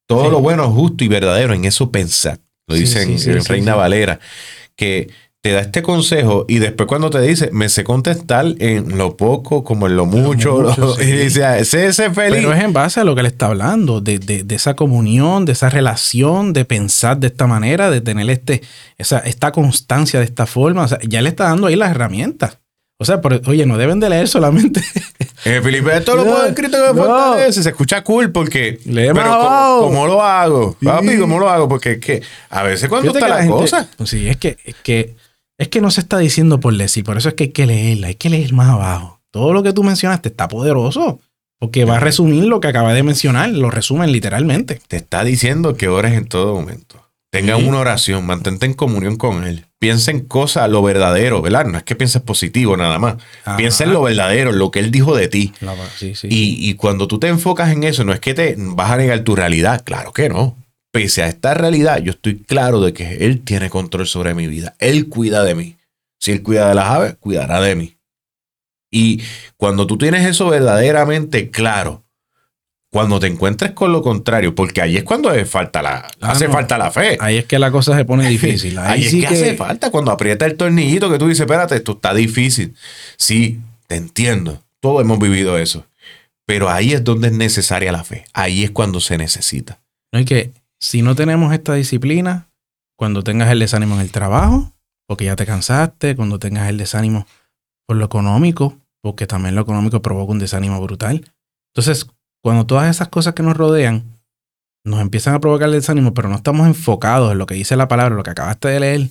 todo 0.07 0.25
Sí. 0.25 0.31
lo 0.31 0.39
bueno, 0.41 0.71
justo 0.71 1.03
y 1.03 1.07
verdadero, 1.07 1.53
en 1.53 1.65
eso 1.65 1.91
pensar. 1.91 2.39
Lo 2.67 2.75
Sí, 2.75 2.81
dice 2.81 3.03
en, 3.03 3.19
sí, 3.19 3.25
sí, 3.25 3.29
en 3.31 3.41
sí, 3.43 3.47
Reina. 3.49 3.75
Valera, 3.75 4.19
que 4.75 5.09
te 5.45 5.51
da 5.51 5.59
este 5.59 5.83
consejo 5.83 6.45
y 6.47 6.57
después 6.57 6.87
cuando 6.87 7.11
te 7.11 7.21
dice, 7.21 7.51
me 7.51 7.69
sé 7.69 7.83
contestar 7.83 8.47
en 8.57 8.97
lo 8.97 9.15
poco 9.15 9.63
como 9.63 9.85
en 9.85 9.95
lo 9.95 10.07
mucho, 10.07 10.53
mucho, 10.63 10.75
lo- 10.81 10.95
sí. 10.95 11.03
y 11.07 11.11
dice, 11.11 11.63
sé 11.65 11.85
ese 11.85 12.09
feliz. 12.09 12.39
Pero 12.39 12.51
es 12.51 12.63
en 12.63 12.73
base 12.73 12.99
a 12.99 13.03
lo 13.03 13.13
que 13.13 13.21
él 13.21 13.27
está 13.27 13.45
hablando, 13.45 14.01
de, 14.01 14.17
de- 14.17 14.41
de 14.41 14.55
esa 14.55 14.75
comunión, 14.75 15.45
de 15.45 15.51
esa 15.51 15.69
relación, 15.69 16.51
de 16.51 16.65
pensar 16.65 17.19
de 17.19 17.27
esta 17.27 17.45
manera, 17.45 17.91
de 17.91 18.01
tener 18.01 18.27
este, 18.31 18.63
esa, 18.97 19.19
esta 19.19 19.51
constancia 19.51 20.17
de 20.19 20.25
esta 20.25 20.47
forma. 20.47 20.81
O 20.85 20.87
sea, 20.87 20.97
ya 21.07 21.21
le 21.21 21.29
está 21.29 21.43
dando 21.43 21.67
ahí 21.67 21.75
las 21.75 21.91
herramientas. 21.91 22.57
O 22.97 23.05
sea, 23.05 23.21
pero, 23.21 23.39
oye, 23.45 23.67
no 23.67 23.77
deben 23.77 23.99
de 23.99 24.09
leer 24.09 24.27
solamente. 24.27 24.81
Eh, 25.43 25.59
Felipe, 25.61 25.95
esto 25.95 26.15
lo 26.15 26.23
puedo 26.25 26.43
escrito 26.47 26.75
me 26.79 26.87
no. 26.87 27.05
fortalece. 27.05 27.61
Se 27.61 27.69
escucha 27.69 28.03
cool 28.03 28.31
porque. 28.31 28.79
Lee 28.85 29.13
más 29.13 29.23
pero 29.25 29.77
¿cómo, 29.81 30.07
lo 30.07 30.23
hago? 30.23 30.75
Sí. 30.79 30.85
Papi, 30.87 31.17
¿cómo 31.19 31.37
lo 31.37 31.47
hago? 31.47 31.69
Porque 31.69 31.91
es 31.91 31.99
que 31.99 32.23
a 32.49 32.63
veces 32.63 32.89
cuando 32.89 33.11
está 33.13 33.27
la, 33.27 33.37
gente- 33.43 33.51
cosa. 33.53 33.87
Pues 33.95 34.09
sí, 34.09 34.27
es 34.27 34.37
que, 34.37 34.57
es 34.65 34.73
que 34.81 35.15
es 35.57 35.67
que 35.69 35.81
no 35.81 35.91
se 35.91 36.01
está 36.01 36.17
diciendo 36.17 36.59
por 36.59 36.75
decir, 36.75 37.03
por 37.03 37.17
eso 37.17 37.29
es 37.29 37.35
que 37.35 37.45
hay 37.45 37.49
que 37.51 37.65
leerla, 37.65 38.07
hay 38.07 38.15
que 38.15 38.29
leer 38.29 38.53
más 38.53 38.69
abajo. 38.69 39.21
Todo 39.31 39.53
lo 39.53 39.63
que 39.63 39.73
tú 39.73 39.83
mencionaste 39.83 40.29
está 40.29 40.47
poderoso, 40.47 41.19
porque 41.59 41.85
va 41.85 41.97
a 41.97 41.99
resumir 41.99 42.43
lo 42.45 42.59
que 42.59 42.67
acaba 42.67 42.93
de 42.93 43.03
mencionar, 43.03 43.49
lo 43.49 43.69
resumen 43.71 44.11
literalmente. 44.11 44.79
Te 44.87 44.97
está 44.97 45.23
diciendo 45.23 45.75
que 45.75 45.87
ores 45.87 46.13
en 46.13 46.25
todo 46.25 46.53
momento. 46.55 47.01
Tengan 47.31 47.59
Sí. 47.59 47.65
una 47.67 47.79
oración, 47.79 48.25
mantente 48.25 48.65
en 48.65 48.73
comunión 48.73 49.17
con 49.17 49.43
Él. 49.45 49.65
Piensa 49.77 50.11
en 50.11 50.21
cosas, 50.21 50.69
lo 50.69 50.81
verdadero, 50.81 51.41
¿verdad? 51.41 51.65
No 51.65 51.77
es 51.77 51.83
que 51.83 51.93
pienses 51.95 52.21
positivo 52.21 52.77
nada 52.77 52.97
más. 52.97 53.15
Ajá. 53.43 53.57
Piensa 53.57 53.83
en 53.83 53.91
lo 53.91 54.01
verdadero, 54.03 54.51
en 54.51 54.59
lo 54.59 54.71
que 54.71 54.79
Él 54.79 54.89
dijo 54.89 55.15
de 55.17 55.27
ti. 55.27 55.51
Sí, 55.97 56.15
sí. 56.15 56.27
Y, 56.31 56.69
y 56.69 56.75
cuando 56.75 57.07
tú 57.09 57.19
te 57.19 57.27
enfocas 57.27 57.71
en 57.73 57.83
eso, 57.83 58.05
no 58.05 58.13
es 58.13 58.21
que 58.21 58.33
te 58.33 58.55
vas 58.57 58.89
a 58.91 58.95
negar 58.97 59.19
tu 59.21 59.35
realidad. 59.35 59.81
Claro 59.83 60.13
que 60.13 60.29
no. 60.29 60.55
Pese 60.95 61.23
a 61.23 61.27
esta 61.27 61.53
realidad, 61.53 61.97
yo 62.01 62.11
estoy 62.11 62.37
claro 62.37 62.79
de 62.79 62.93
que 62.93 63.25
Él 63.25 63.41
tiene 63.41 63.69
control 63.69 64.07
sobre 64.07 64.33
mi 64.33 64.47
vida. 64.47 64.75
Él 64.79 65.09
cuida 65.09 65.43
de 65.43 65.53
mí. 65.53 65.75
Si 66.21 66.31
Él 66.31 66.41
cuida 66.41 66.69
de 66.69 66.75
las 66.75 66.85
aves, 66.85 67.15
cuidará 67.19 67.59
de 67.59 67.75
mí. 67.75 67.97
Y 68.89 69.21
cuando 69.57 69.87
tú 69.87 69.97
tienes 69.97 70.25
eso 70.25 70.47
verdaderamente 70.49 71.49
claro, 71.51 72.05
cuando 72.89 73.19
te 73.19 73.27
encuentres 73.27 73.71
con 73.71 73.91
lo 73.91 74.01
contrario, 74.01 74.55
porque 74.55 74.81
ahí 74.81 74.95
es 74.95 75.03
cuando 75.03 75.29
hace 75.29 75.43
falta 75.43 75.81
la, 75.81 76.07
Ah, 76.21 76.31
hace 76.31 76.47
no. 76.47 76.53
falta 76.53 76.77
la 76.77 76.89
fe. 76.91 77.17
Ahí 77.19 77.39
es 77.39 77.43
que 77.45 77.59
la 77.59 77.71
cosa 77.71 77.93
se 77.97 78.05
pone 78.05 78.25
difícil. 78.29 78.77
Ahí, 78.79 79.03
Ahí, 79.03 79.09
sí 79.09 79.21
es 79.21 79.27
que, 79.27 79.35
hace 79.35 79.55
falta 79.57 79.91
cuando 79.91 80.11
aprieta 80.11 80.45
el 80.45 80.55
tornillito 80.55 81.11
que 81.11 81.17
tú 81.17 81.27
dices, 81.27 81.41
espérate, 81.41 81.75
esto 81.75 81.91
está 81.91 82.13
difícil. 82.13 82.73
Sí, 83.17 83.59
te 83.87 83.97
entiendo. 83.97 84.63
Todos 84.79 85.01
hemos 85.01 85.19
vivido 85.19 85.57
eso. 85.57 85.85
Pero 86.45 86.69
ahí 86.69 86.93
es 86.93 87.03
donde 87.03 87.27
es 87.27 87.33
necesaria 87.33 87.91
la 87.91 88.05
fe. 88.05 88.23
Ahí 88.31 88.63
es 88.63 88.71
cuando 88.71 89.01
se 89.01 89.17
necesita. 89.17 89.81
No 90.13 90.19
hay 90.19 90.25
que, 90.25 90.51
si 90.79 91.01
no 91.01 91.15
tenemos 91.15 91.53
esta 91.53 91.73
disciplina, 91.73 92.49
cuando 92.97 93.23
tengas 93.23 93.49
el 93.51 93.59
desánimo 93.59 93.95
en 93.95 94.01
el 94.01 94.11
trabajo, 94.11 94.71
porque 95.07 95.25
ya 95.25 95.35
te 95.35 95.45
cansaste, 95.45 96.15
cuando 96.15 96.39
tengas 96.39 96.69
el 96.69 96.77
desánimo 96.77 97.27
por 97.87 97.97
lo 97.97 98.05
económico, 98.05 98.77
porque 99.01 99.27
también 99.27 99.55
lo 99.55 99.61
económico 99.61 100.01
provoca 100.01 100.31
un 100.31 100.39
desánimo 100.39 100.81
brutal. 100.81 101.31
Entonces, 101.73 102.07
cuando 102.41 102.65
todas 102.65 102.89
esas 102.89 103.09
cosas 103.09 103.33
que 103.33 103.43
nos 103.43 103.57
rodean 103.57 104.03
nos 104.85 105.01
empiezan 105.01 105.33
a 105.33 105.39
provocar 105.39 105.67
el 105.67 105.73
desánimo, 105.73 106.13
pero 106.13 106.29
no 106.29 106.35
estamos 106.35 106.67
enfocados 106.67 107.31
en 107.31 107.39
lo 107.39 107.47
que 107.47 107.55
dice 107.55 107.75
la 107.75 107.87
palabra, 107.87 108.15
lo 108.15 108.23
que 108.23 108.29
acabaste 108.29 108.67
de 108.67 108.79
leer, 108.79 109.09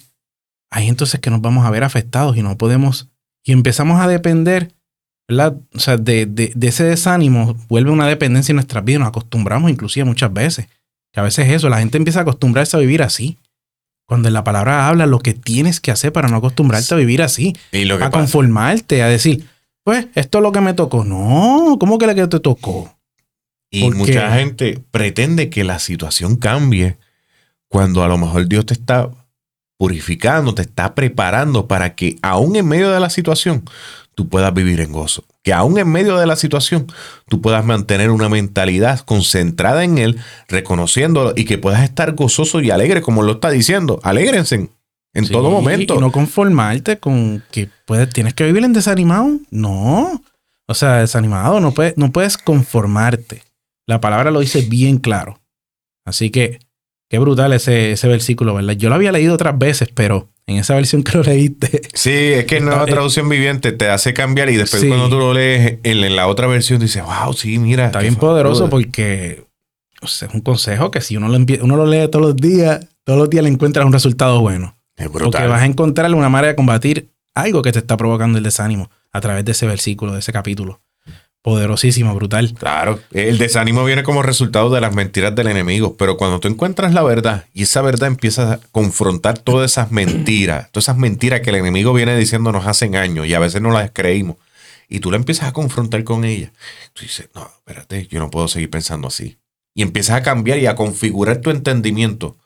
ahí 0.70 0.88
entonces 0.88 1.20
que 1.20 1.30
nos 1.30 1.40
vamos 1.40 1.66
a 1.66 1.70
ver 1.70 1.82
afectados 1.82 2.36
y 2.36 2.42
no 2.42 2.56
podemos, 2.56 3.10
y 3.44 3.52
empezamos 3.52 4.00
a 4.00 4.06
depender, 4.06 4.72
¿verdad? 5.28 5.56
O 5.74 5.80
sea, 5.80 5.96
de, 5.96 6.26
de, 6.26 6.52
de 6.54 6.68
ese 6.68 6.84
desánimo 6.84 7.56
vuelve 7.68 7.90
una 7.90 8.06
dependencia 8.06 8.52
en 8.52 8.56
nuestras 8.56 8.84
vidas, 8.84 9.00
nos 9.00 9.08
acostumbramos 9.08 9.68
inclusive 9.70 10.04
muchas 10.04 10.32
veces, 10.32 10.68
que 11.14 11.20
a 11.20 11.22
veces 11.22 11.48
eso, 11.48 11.68
la 11.70 11.78
gente 11.78 11.96
empieza 11.96 12.18
a 12.18 12.22
acostumbrarse 12.22 12.76
a 12.76 12.80
vivir 12.80 13.02
así. 13.02 13.38
Cuando 14.06 14.28
en 14.28 14.34
la 14.34 14.44
palabra 14.44 14.86
habla 14.88 15.06
lo 15.06 15.20
que 15.20 15.32
tienes 15.32 15.80
que 15.80 15.90
hacer 15.90 16.12
para 16.12 16.28
no 16.28 16.36
acostumbrarte 16.36 16.92
a 16.92 16.96
vivir 16.98 17.22
así, 17.22 17.54
Y 17.72 17.86
lo 17.86 17.96
que 17.96 18.04
a 18.04 18.10
pasa- 18.10 18.20
conformarte, 18.20 19.02
a 19.02 19.06
decir, 19.08 19.48
pues 19.82 20.08
esto 20.14 20.38
es 20.38 20.42
lo 20.42 20.52
que 20.52 20.60
me 20.60 20.74
tocó. 20.74 21.04
No, 21.04 21.76
¿cómo 21.80 21.96
que 21.96 22.06
lo 22.06 22.14
que 22.14 22.26
te 22.26 22.40
tocó? 22.40 22.98
Y 23.70 23.82
¿Por 23.82 23.94
mucha 23.96 24.28
qué? 24.28 24.34
gente 24.38 24.84
pretende 24.90 25.48
que 25.48 25.64
la 25.64 25.78
situación 25.78 26.36
cambie 26.36 26.98
cuando 27.68 28.02
a 28.04 28.08
lo 28.08 28.18
mejor 28.18 28.46
Dios 28.46 28.66
te 28.66 28.74
está 28.74 29.08
purificando, 29.78 30.54
te 30.54 30.62
está 30.62 30.94
preparando 30.94 31.66
para 31.66 31.94
que 31.94 32.16
aún 32.22 32.56
en 32.56 32.66
medio 32.66 32.90
de 32.90 33.00
la 33.00 33.10
situación 33.10 33.64
tú 34.14 34.28
puedas 34.28 34.52
vivir 34.54 34.80
en 34.80 34.92
gozo. 34.92 35.24
Que 35.44 35.52
aún 35.52 35.78
en 35.78 35.88
medio 35.88 36.16
de 36.16 36.26
la 36.26 36.34
situación 36.36 36.86
tú 37.28 37.40
puedas 37.40 37.64
mantener 37.64 38.10
una 38.10 38.28
mentalidad 38.28 39.00
concentrada 39.00 39.84
en 39.84 39.98
Él, 39.98 40.18
reconociéndolo 40.48 41.34
y 41.36 41.44
que 41.44 41.58
puedas 41.58 41.84
estar 41.84 42.14
gozoso 42.14 42.60
y 42.60 42.70
alegre, 42.70 43.02
como 43.02 43.22
lo 43.22 43.32
está 43.32 43.50
diciendo. 43.50 44.00
Alégrense 44.02 44.70
en 45.12 45.26
Sí, 45.26 45.32
todo 45.32 45.50
momento. 45.50 45.94
Y 45.94 45.98
no 45.98 46.10
conformarte 46.10 46.98
con 46.98 47.44
que 47.52 47.68
puedes, 47.86 48.08
tienes 48.08 48.34
que 48.34 48.44
vivir 48.44 48.64
en 48.64 48.72
desanimado. 48.72 49.38
No. 49.50 50.20
O 50.66 50.74
sea, 50.74 50.96
desanimado, 51.00 51.60
no 51.60 51.72
puedes, 51.72 51.96
no 51.98 52.10
puedes 52.10 52.38
conformarte. 52.38 53.42
La 53.86 54.00
palabra 54.00 54.30
lo 54.30 54.40
dice 54.40 54.62
bien 54.62 54.96
claro. 54.96 55.40
Así 56.06 56.30
que, 56.30 56.58
qué 57.10 57.18
brutal 57.18 57.52
ese, 57.52 57.92
ese 57.92 58.08
versículo, 58.08 58.54
¿verdad? 58.54 58.72
Yo 58.74 58.88
lo 58.88 58.94
había 58.94 59.12
leído 59.12 59.34
otras 59.34 59.58
veces, 59.58 59.90
pero 59.94 60.30
en 60.46 60.56
esa 60.58 60.74
versión 60.74 61.02
que 61.02 61.16
lo 61.18 61.24
leíste, 61.24 61.80
Sí, 61.94 62.10
es 62.12 62.44
que 62.44 62.58
en 62.58 62.66
nueva 62.66 62.84
Eh, 62.84 62.90
traducción 62.90 63.28
viviente 63.28 63.72
te 63.72 63.88
hace 63.88 64.12
cambiar 64.12 64.50
y 64.50 64.56
después 64.56 64.82
Sí. 64.82 64.88
cuando 64.88 65.08
tú 65.08 65.18
lo 65.18 65.32
lees 65.32 65.78
en, 65.82 66.04
en 66.04 66.16
la 66.16 66.26
otra 66.26 66.46
versión 66.46 66.80
dices, 66.80 67.02
wow, 67.02 67.32
sí, 67.32 67.58
mira. 67.58 67.86
está 67.86 68.00
bien 68.00 68.16
poderoso 68.16 68.68
porque 68.68 69.44
o 70.02 70.06
sea, 70.06 70.28
es 70.28 70.34
un 70.34 70.42
consejo 70.42 70.90
que 70.90 71.00
si 71.00 71.16
uno 71.16 71.28
lo, 71.28 71.38
uno 71.62 71.76
lo 71.76 71.86
lee 71.86 72.08
todos 72.10 72.26
los 72.26 72.36
días, 72.36 72.86
todos 73.04 73.18
los 73.18 73.30
días 73.30 73.42
le 73.42 73.48
encuentras 73.50 73.86
un 73.86 73.92
resultado 73.92 74.40
bueno. 74.40 74.76
Es 74.96 75.08
Porque 75.08 75.46
vas 75.46 75.62
a 75.62 75.66
encontrar 75.66 76.12
una 76.14 76.28
manera 76.28 76.48
de 76.48 76.56
combatir 76.56 77.10
algo 77.34 77.62
que 77.62 77.72
te 77.72 77.78
está 77.78 77.96
provocando 77.96 78.36
el 78.38 78.44
desánimo 78.44 78.90
a 79.12 79.20
través 79.22 79.44
de 79.46 79.52
ese 79.52 79.66
versículo, 79.66 80.12
de 80.12 80.18
ese 80.20 80.30
capítulo. 80.32 80.82
Poderosísimo, 81.44 82.14
brutal. 82.14 82.54
Claro, 82.54 83.00
el 83.12 83.36
desánimo 83.36 83.84
viene 83.84 84.02
como 84.02 84.22
resultado 84.22 84.70
de 84.70 84.80
las 84.80 84.94
mentiras 84.94 85.34
del 85.34 85.48
enemigo, 85.48 85.94
pero 85.94 86.16
cuando 86.16 86.40
tú 86.40 86.48
encuentras 86.48 86.94
la 86.94 87.02
verdad 87.02 87.44
y 87.52 87.64
esa 87.64 87.82
verdad 87.82 88.08
empieza 88.08 88.54
a 88.54 88.60
confrontar 88.72 89.36
todas 89.36 89.70
esas 89.70 89.90
mentiras, 89.90 90.70
todas 90.70 90.86
esas 90.86 90.96
mentiras 90.96 91.42
que 91.42 91.50
el 91.50 91.56
enemigo 91.56 91.92
viene 91.92 92.16
diciéndonos 92.16 92.66
hace 92.66 92.86
años 92.96 93.26
y 93.26 93.34
a 93.34 93.40
veces 93.40 93.60
no 93.60 93.72
las 93.72 93.90
creímos, 93.90 94.38
y 94.88 95.00
tú 95.00 95.10
la 95.10 95.18
empiezas 95.18 95.46
a 95.46 95.52
confrontar 95.52 96.02
con 96.02 96.24
ella, 96.24 96.50
tú 96.94 97.02
dices, 97.02 97.28
no, 97.34 97.42
espérate, 97.58 98.06
yo 98.06 98.20
no 98.20 98.30
puedo 98.30 98.48
seguir 98.48 98.70
pensando 98.70 99.08
así. 99.08 99.36
Y 99.74 99.82
empiezas 99.82 100.16
a 100.16 100.22
cambiar 100.22 100.60
y 100.60 100.66
a 100.66 100.76
configurar 100.76 101.42
tu 101.42 101.50
entendimiento 101.50 102.38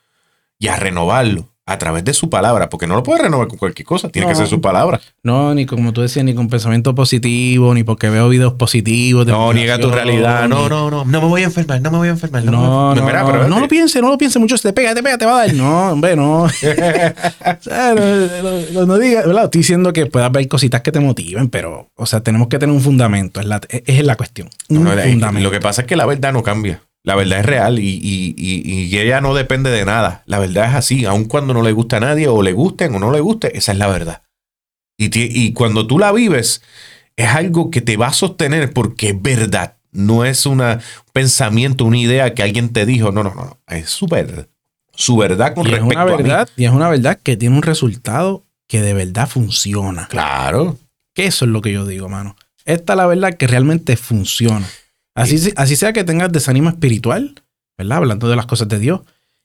y 0.59 0.66
a 0.66 0.74
renovarlo 0.74 1.53
a 1.71 1.77
través 1.79 2.03
de 2.05 2.14
su 2.14 2.31
palabra, 2.31 2.69
porque 2.71 2.87
no 2.87 2.95
lo 2.95 3.03
puedes 3.03 3.23
renovar 3.23 3.47
con 3.49 3.59
cualquier 3.59 3.85
cosa, 3.87 4.09
tiene 4.09 4.27
que 4.29 4.35
ser 4.35 4.47
su 4.47 4.61
palabra. 4.61 5.01
No, 5.23 5.55
ni 5.55 5.66
como 5.66 5.93
tú 5.93 6.01
decías, 6.01 6.25
ni 6.25 6.35
con 6.35 6.49
pensamiento 6.49 6.95
positivo, 6.95 7.75
ni 7.75 7.85
porque 7.85 8.09
veo 8.09 8.29
videos 8.29 8.55
positivos. 8.55 9.27
de 9.27 9.33
No, 9.33 9.53
niega 9.53 9.79
tu 9.79 9.91
realidad, 9.91 10.49
no, 10.49 10.69
no, 10.69 10.91
no, 10.91 11.05
no 11.05 11.21
me 11.21 11.27
voy 11.29 11.43
a 11.43 11.45
enfermar, 11.45 11.81
no 11.83 11.91
me 11.91 11.99
voy 11.99 12.09
a 12.09 12.12
enfermar. 12.12 12.43
No, 12.45 12.95
no, 12.95 13.05
Mira, 13.05 13.21
no, 13.21 13.27
pero 13.27 13.39
no 13.39 13.43
espérate. 13.45 13.61
lo 13.61 13.69
piense, 13.69 14.01
no 14.01 14.09
lo 14.09 14.16
piense 14.19 14.39
mucho, 14.39 14.57
te 14.57 14.73
pega, 14.73 14.95
te 14.95 15.03
pega, 15.03 15.19
te 15.19 15.27
va 15.27 15.41
a 15.43 15.47
dar. 15.47 15.55
No, 15.55 15.93
hombre, 15.93 16.16
no. 16.16 16.45
O 16.49 16.49
sea, 17.61 17.95
no, 17.95 18.03
no- 18.43 18.61
no- 18.73 18.87
no 18.87 18.99
diga, 18.99 19.23
¿verdad? 19.27 19.45
Estoy 19.45 19.61
diciendo 19.61 19.93
que 19.93 20.07
puedas 20.07 20.31
ver 20.33 20.47
cositas 20.49 20.81
que 20.83 20.93
te 20.93 21.01
motiven, 21.01 21.49
pero, 21.49 21.91
o 21.97 22.07
sea, 22.07 22.21
tenemos 22.21 22.49
que 22.49 22.59
tener 22.59 22.75
un 22.75 22.81
fundamento, 22.81 23.41
es 23.41 23.47
la, 23.47 23.61
es, 23.69 23.83
es 23.87 24.05
la 24.05 24.16
cuestión. 24.16 24.49
Un 24.69 24.85
No, 24.85 24.93
es- 24.93 25.11
fundamento. 25.11 25.45
lo 25.49 25.51
que 25.51 25.61
pasa 25.61 25.83
es 25.83 25.87
que 25.87 25.97
la 25.97 26.07
verdad 26.07 26.33
no 26.33 26.43
cambia. 26.43 26.81
La 27.09 27.15
verdad 27.17 27.41
es 27.41 27.47
real 27.47 27.79
y, 27.79 27.89
y- 27.89 28.35
y- 28.37 28.83
y 28.85 28.99
ella 28.99 29.21
no 29.23 29.33
depende 29.35 29.71
de 29.71 29.85
nada. 29.87 30.23
La 30.27 30.39
verdad 30.39 30.69
es 30.69 30.75
así, 30.75 31.07
aun 31.07 31.25
cuando 31.25 31.55
no 31.55 31.63
le 31.63 31.73
gusta 31.73 31.97
a 31.97 32.01
nadie 32.01 32.29
o 32.29 32.43
le 32.43 32.53
gusten 32.53 32.95
o 32.95 32.99
no 32.99 33.11
le 33.11 33.21
guste, 33.21 33.57
esa 33.57 33.73
es 33.73 33.79
la 33.79 33.87
verdad. 33.89 34.23
Y, 34.99 35.09
y 35.15 35.53
cuando 35.55 35.87
tú 35.87 35.99
la 35.99 36.13
vives, 36.13 36.61
es 37.17 37.29
algo 37.29 37.71
que 37.71 37.81
te 37.81 37.97
va 37.97 38.09
a 38.09 38.13
sostener 38.13 38.73
porque 38.75 39.09
es 39.11 39.23
verdad. 39.23 39.77
No 39.91 40.25
es 40.27 40.45
una, 40.45 40.75
un 40.75 41.13
pensamiento, 41.15 41.87
una 41.87 41.97
idea 41.99 42.35
que 42.35 42.43
alguien 42.43 42.75
te 42.75 42.85
dijo. 42.85 43.11
No, 43.11 43.23
no, 43.23 43.35
no. 43.35 43.45
no. 43.47 43.59
Es 43.69 43.89
su 43.89 44.07
verdad. 44.07 44.47
Su 44.95 45.17
verdad 45.17 45.55
con 45.55 45.65
y 45.67 45.71
es 45.71 45.77
respecto 45.79 45.95
una 45.95 46.03
a 46.03 46.17
mí. 46.17 46.23
verdad, 46.23 46.49
y 46.57 46.65
es 46.67 46.71
una 46.73 46.91
verdad 46.91 47.19
que 47.23 47.37
tiene 47.39 47.57
un 47.57 47.63
resultado 47.63 48.45
que 48.69 48.83
de 48.83 48.93
verdad 48.93 49.27
funciona. 49.29 50.09
Claro. 50.09 50.77
Que 51.15 51.25
eso 51.27 51.47
es 51.47 51.51
lo 51.51 51.63
que 51.63 51.73
yo 51.73 51.87
digo, 51.87 52.09
mano. 52.11 52.37
Esta 52.67 52.93
es 52.93 52.97
la 52.99 53.07
verdad 53.07 53.33
que 53.35 53.47
realmente 53.47 53.97
funciona. 53.97 54.67
Así, 55.15 55.53
así 55.57 55.77
sea 55.77 55.93
que 55.93 56.05
tengas 56.05 56.31
desánimo 56.33 56.69
espiritual, 56.69 57.43
¿verdad? 57.77 57.99
Hablando 57.99 58.29
de 58.29 58.37
las 58.37 58.47
cosas 58.47 58.69
de 58.69 58.79
Dios. 58.79 59.01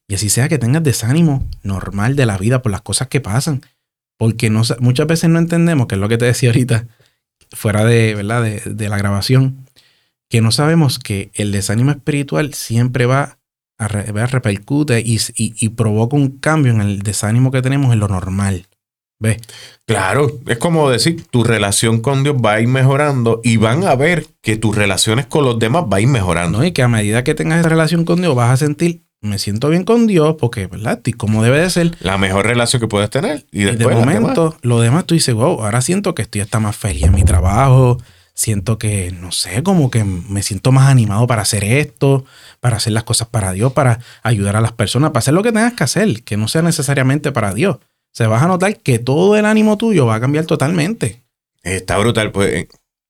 Y 0.07 0.15
así 0.15 0.29
sea 0.29 0.49
que 0.49 0.57
tengas 0.59 0.83
desánimo 0.83 1.47
normal 1.63 2.15
de 2.15 2.25
la 2.25 2.37
vida 2.37 2.61
por 2.61 2.71
las 2.71 2.81
cosas 2.81 3.07
que 3.07 3.21
pasan. 3.21 3.61
Porque 4.17 4.49
no, 4.49 4.61
muchas 4.79 5.07
veces 5.07 5.29
no 5.29 5.39
entendemos, 5.39 5.87
que 5.87 5.95
es 5.95 6.01
lo 6.01 6.09
que 6.09 6.17
te 6.17 6.25
decía 6.25 6.49
ahorita, 6.49 6.87
fuera 7.51 7.83
de, 7.85 8.13
¿verdad? 8.15 8.43
de, 8.43 8.59
de 8.65 8.89
la 8.89 8.97
grabación, 8.97 9.65
que 10.29 10.41
no 10.41 10.51
sabemos 10.51 10.99
que 10.99 11.31
el 11.33 11.51
desánimo 11.51 11.91
espiritual 11.91 12.53
siempre 12.53 13.05
va 13.05 13.37
a, 13.79 13.87
re- 13.87 14.11
va 14.11 14.23
a 14.23 14.27
repercute 14.27 14.99
y, 15.01 15.15
y- 15.35 15.53
y 15.57 15.69
provoca 15.69 16.15
un 16.15 16.37
cambio 16.37 16.71
en 16.73 16.81
el 16.81 16.99
desánimo 17.01 17.49
que 17.51 17.61
tenemos 17.61 17.91
en 17.93 17.99
lo 17.99 18.07
normal. 18.07 18.67
¿Ves? 19.23 19.37
Claro, 19.85 20.37
es 20.47 20.57
como 20.57 20.89
decir, 20.89 21.25
tu 21.31 21.45
relación 21.45 22.01
con 22.01 22.23
Dios 22.23 22.35
va 22.35 22.55
a 22.55 22.59
ir 22.59 22.67
mejorando 22.67 23.39
y 23.41 23.55
van 23.55 23.85
a 23.85 23.95
ver 23.95 24.27
que 24.41 24.57
tus 24.57 24.75
relaciones 24.75 25.27
con 25.27 25.45
los 25.45 25.57
demás 25.57 25.85
va 25.91 25.97
a 25.97 26.01
ir 26.01 26.09
mejorando. 26.09 26.57
¿no? 26.57 26.65
Y 26.65 26.73
que 26.73 26.83
a 26.83 26.89
medida 26.89 27.23
que 27.23 27.33
tengas 27.33 27.61
esa 27.61 27.69
relación 27.69 28.03
con 28.03 28.19
Dios, 28.19 28.35
vas 28.35 28.51
a 28.51 28.57
sentir, 28.57 29.03
me 29.21 29.39
siento 29.39 29.69
bien 29.69 29.85
con 29.85 30.07
Dios, 30.07 30.35
porque, 30.37 30.67
¿verdad? 30.67 30.99
Y 31.05 31.13
como 31.13 31.41
debe 31.41 31.61
de 31.61 31.69
ser. 31.69 31.95
La 32.01 32.17
mejor 32.17 32.45
relación 32.45 32.81
que 32.81 32.89
puedes 32.89 33.09
tener. 33.09 33.45
Y 33.49 33.61
Y 33.61 33.63
de 33.63 33.71
las 33.71 33.79
demás. 33.79 33.95
momento, 34.05 34.57
lo 34.61 34.81
demás 34.81 35.05
tú 35.05 35.13
dices, 35.13 35.33
wow, 35.33 35.63
ahora 35.63 35.79
siento 35.79 36.13
que 36.13 36.23
estoy 36.23 36.41
hasta 36.41 36.59
más 36.59 36.75
feliz 36.75 37.03
en 37.03 37.15
mi 37.15 37.23
trabajo. 37.23 37.97
Siento 38.33 38.77
que, 38.77 39.13
no 39.17 39.31
sé, 39.31 39.63
como 39.63 39.89
que 39.89 40.03
me 40.03 40.43
siento 40.43 40.73
más 40.73 40.89
animado 40.89 41.27
para 41.27 41.43
hacer 41.43 41.63
esto, 41.63 42.25
para 42.59 42.75
hacer 42.75 42.91
las 42.91 43.03
cosas 43.03 43.29
para 43.29 43.53
Dios, 43.53 43.71
para 43.71 43.99
ayudar 44.21 44.57
a 44.57 44.61
las 44.61 44.73
personas, 44.73 45.11
para 45.11 45.19
hacer 45.19 45.33
lo 45.33 45.43
que 45.43 45.53
tengas 45.53 45.73
que 45.73 45.85
hacer, 45.85 46.23
que 46.23 46.35
no 46.35 46.49
sea 46.49 46.61
necesariamente 46.61 47.31
para 47.31 47.53
Dios. 47.53 47.77
Se 48.13 48.27
vas 48.27 48.43
a 48.43 48.47
notar 48.47 48.77
que 48.77 48.99
todo 48.99 49.35
el 49.35 49.45
ánimo 49.45 49.77
tuyo 49.77 50.05
va 50.05 50.15
a 50.15 50.19
cambiar 50.21 50.45
totalmente. 50.45 51.21
Está 51.63 51.97
brutal, 51.97 52.31
pues. 52.31 52.53
eh, 52.53 52.67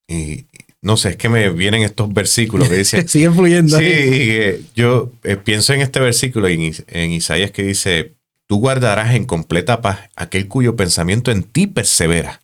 Y 0.07 0.45
no 0.81 0.97
sé, 0.97 1.09
es 1.09 1.15
que 1.17 1.29
me 1.29 1.49
vienen 1.49 1.81
estos 1.83 2.11
versículos 2.13 2.69
que 2.69 2.77
dicen. 2.77 3.07
Sigue 3.07 3.29
fluyendo. 3.31 3.77
sí, 3.77 4.69
yo 4.75 5.11
eh, 5.23 5.37
pienso 5.37 5.73
en 5.73 5.81
este 5.81 5.99
versículo 5.99 6.47
en, 6.47 6.73
en 6.87 7.11
Isaías 7.11 7.51
que 7.51 7.63
dice: 7.63 8.13
Tú 8.47 8.59
guardarás 8.59 9.13
en 9.15 9.25
completa 9.25 9.81
paz 9.81 9.99
aquel 10.15 10.47
cuyo 10.47 10.75
pensamiento 10.75 11.31
en 11.31 11.43
ti 11.43 11.67
persevera. 11.67 12.41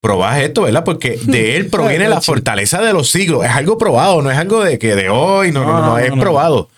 Probás 0.00 0.40
esto, 0.42 0.62
¿verdad? 0.62 0.84
Porque 0.84 1.18
de 1.22 1.56
él 1.56 1.68
proviene 1.68 2.08
la 2.08 2.20
fortaleza 2.20 2.82
de 2.82 2.92
los 2.92 3.08
siglos. 3.10 3.44
Es 3.44 3.50
algo 3.50 3.78
probado, 3.78 4.20
no 4.22 4.30
es 4.30 4.36
algo 4.36 4.62
de 4.62 4.78
que 4.78 4.94
de 4.96 5.08
hoy, 5.08 5.50
no, 5.50 5.64
no, 5.64 5.80
no, 5.86 5.98
es 5.98 6.10
probado. 6.12 6.68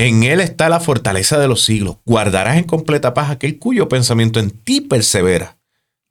En 0.00 0.22
él 0.24 0.40
está 0.40 0.68
la 0.68 0.80
fortaleza 0.80 1.38
de 1.38 1.48
los 1.48 1.62
siglos. 1.64 1.96
Guardarás 2.04 2.56
en 2.56 2.64
completa 2.64 3.12
paz 3.14 3.30
aquel 3.30 3.58
cuyo 3.58 3.88
pensamiento 3.88 4.40
en 4.40 4.50
ti 4.50 4.80
persevera. 4.80 5.56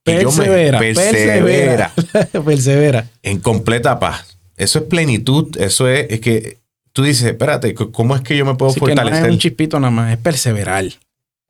Me- 0.06 0.24
Persevera, 0.24 0.80
persevera 0.80 1.92
persevera. 2.46 3.10
en 3.24 3.40
completa 3.40 4.00
paz. 4.00 4.38
Eso 4.58 4.80
es 4.80 4.86
plenitud. 4.86 5.56
Eso 5.60 5.88
es, 5.88 6.08
es 6.10 6.20
que 6.22 6.58
tú 6.94 7.04
dices, 7.04 7.26
espérate, 7.26 7.74
¿cómo 7.74 8.16
es 8.16 8.22
que 8.22 8.36
yo 8.38 8.46
me 8.46 8.56
puedo 8.56 8.72
Así 8.72 8.80
que 8.80 8.88
no 8.88 9.02
fortalecer? 9.02 9.26
es 9.28 9.32
un 9.34 9.40
chispito 9.40 9.80
nada 9.80 9.92
más, 9.92 10.12
es 10.12 10.18
perseverar. 10.18 10.86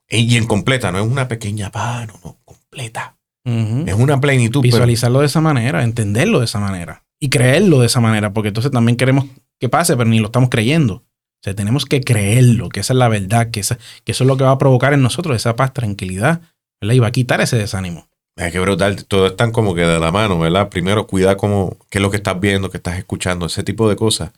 y 0.08 0.36
en 0.36 0.46
completa, 0.46 0.90
no 0.92 0.98
es 0.98 1.06
una 1.06 1.28
pequeña 1.28 1.70
paz, 1.70 2.06
no, 2.08 2.14
no, 2.24 2.38
completa. 2.44 3.16
Es 3.44 3.94
una 3.94 4.20
plenitud. 4.20 4.60
pero- 4.60 4.72
Visualizarlo 4.74 5.20
de 5.20 5.26
esa 5.26 5.40
manera, 5.40 5.82
entenderlo 5.82 6.38
de 6.40 6.44
esa 6.44 6.60
manera 6.60 7.04
y 7.18 7.28
creerlo 7.30 7.80
de 7.80 7.86
esa 7.86 8.00
manera, 8.00 8.32
porque 8.32 8.48
entonces 8.48 8.70
también 8.70 8.96
queremos 8.96 9.24
que 9.58 9.68
pase, 9.68 9.96
pero 9.96 10.08
ni 10.08 10.18
lo 10.20 10.26
estamos 10.26 10.50
creyendo. 10.50 11.02
O 11.40 11.42
sea, 11.42 11.54
tenemos 11.54 11.86
que 11.86 12.02
creerlo, 12.02 12.68
que 12.68 12.80
esa 12.80 12.92
es 12.92 12.98
la 12.98 13.08
verdad, 13.08 13.50
que, 13.50 13.60
esa- 13.60 13.78
que 14.04 14.12
eso 14.12 14.24
es 14.24 14.28
lo 14.28 14.36
que 14.36 14.44
va 14.44 14.50
a 14.50 14.58
provocar 14.58 14.92
en 14.92 15.02
nosotros 15.02 15.34
esa 15.36 15.56
paz, 15.56 15.72
tranquilidad, 15.72 16.42
¿verdad? 16.80 16.94
Y 16.94 16.98
va 16.98 17.06
a 17.06 17.12
quitar 17.12 17.40
ese 17.40 17.56
desánimo. 17.56 18.08
Es 18.36 18.52
que 18.52 18.60
brutal, 18.60 19.04
todo 19.06 19.26
están 19.26 19.50
como 19.50 19.74
que 19.74 19.82
de 19.82 19.98
la 19.98 20.12
mano, 20.12 20.38
¿verdad? 20.38 20.68
Primero, 20.68 21.06
cuida 21.06 21.36
como 21.36 21.76
qué 21.90 21.98
es 21.98 22.02
lo 22.02 22.10
que 22.10 22.18
estás 22.18 22.38
viendo, 22.40 22.70
qué 22.70 22.76
estás 22.76 22.98
escuchando, 22.98 23.46
ese 23.46 23.62
tipo 23.62 23.88
de 23.88 23.96
cosas. 23.96 24.30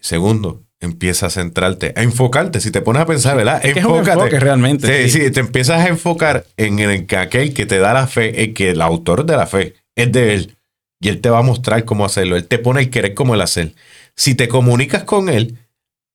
Segundo, 0.00 0.62
empieza 0.80 1.26
a 1.26 1.30
centrarte, 1.30 1.92
a 1.96 2.02
enfocarte. 2.02 2.60
Si 2.60 2.70
te 2.70 2.80
pones 2.82 3.02
a 3.02 3.06
pensar, 3.06 3.36
¿verdad? 3.36 3.60
Es 3.64 3.74
que 3.74 3.80
es 3.80 3.84
un 3.84 3.92
Enfócate. 3.92 4.12
enfoque 4.20 4.40
realmente. 4.40 5.08
Sí, 5.08 5.18
sí, 5.20 5.30
te 5.30 5.40
empiezas 5.40 5.80
a 5.84 5.88
enfocar 5.88 6.46
en 6.56 6.78
el 6.78 7.06
que 7.06 7.16
aquel 7.16 7.52
que 7.52 7.66
te 7.66 7.78
da 7.78 7.92
la 7.94 8.06
fe, 8.06 8.44
el 8.44 8.54
que 8.54 8.70
el 8.70 8.80
autor 8.80 9.26
de 9.26 9.36
la 9.36 9.46
fe 9.46 9.74
es 9.96 10.12
de 10.12 10.34
él. 10.34 10.56
Y 11.00 11.08
él 11.08 11.20
te 11.20 11.30
va 11.30 11.38
a 11.38 11.42
mostrar 11.42 11.84
cómo 11.84 12.04
hacerlo. 12.04 12.36
Él 12.36 12.46
te 12.46 12.58
pone 12.58 12.80
el 12.80 12.90
querer 12.90 13.14
como 13.14 13.34
el 13.34 13.40
hacer. 13.40 13.74
Si 14.14 14.34
te 14.34 14.48
comunicas 14.48 15.04
con 15.04 15.28
él, 15.28 15.58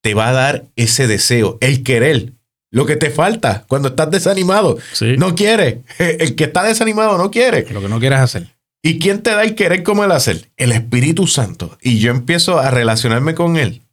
te 0.04 0.14
va 0.14 0.28
a 0.28 0.34
dar 0.34 0.66
ese 0.76 1.08
deseo, 1.08 1.58
el 1.62 1.82
querer. 1.82 2.34
Lo 2.70 2.86
que 2.86 2.98
te 2.98 3.10
falta 3.10 3.66
cuando 3.68 3.90
estás 3.90 4.12
desanimado. 4.12 4.78
Sí. 4.92 5.16
No 5.18 5.36
quiere. 5.36 5.84
El 6.00 6.36
que 6.36 6.46
está 6.46 6.64
desanimado 6.64 7.20
no 7.20 7.30
quiere. 7.30 7.68
Lo 7.72 7.82
que 7.82 7.88
no 7.88 8.00
quieres 8.00 8.20
hacer. 8.20 8.48
¿Y 8.82 8.98
quién 8.98 9.22
te 9.22 9.30
da 9.30 9.44
el 9.44 9.54
querer 9.54 9.84
como 9.84 10.04
el 10.04 10.12
hacer? 10.12 10.50
El 10.58 10.72
Espíritu 10.72 11.28
Santo. 11.28 11.78
Y 11.82 12.00
yo 12.00 12.12
empiezo 12.12 12.60
a 12.60 12.72
relacionarme 12.72 13.36
con 13.36 13.58
él. 13.58 13.84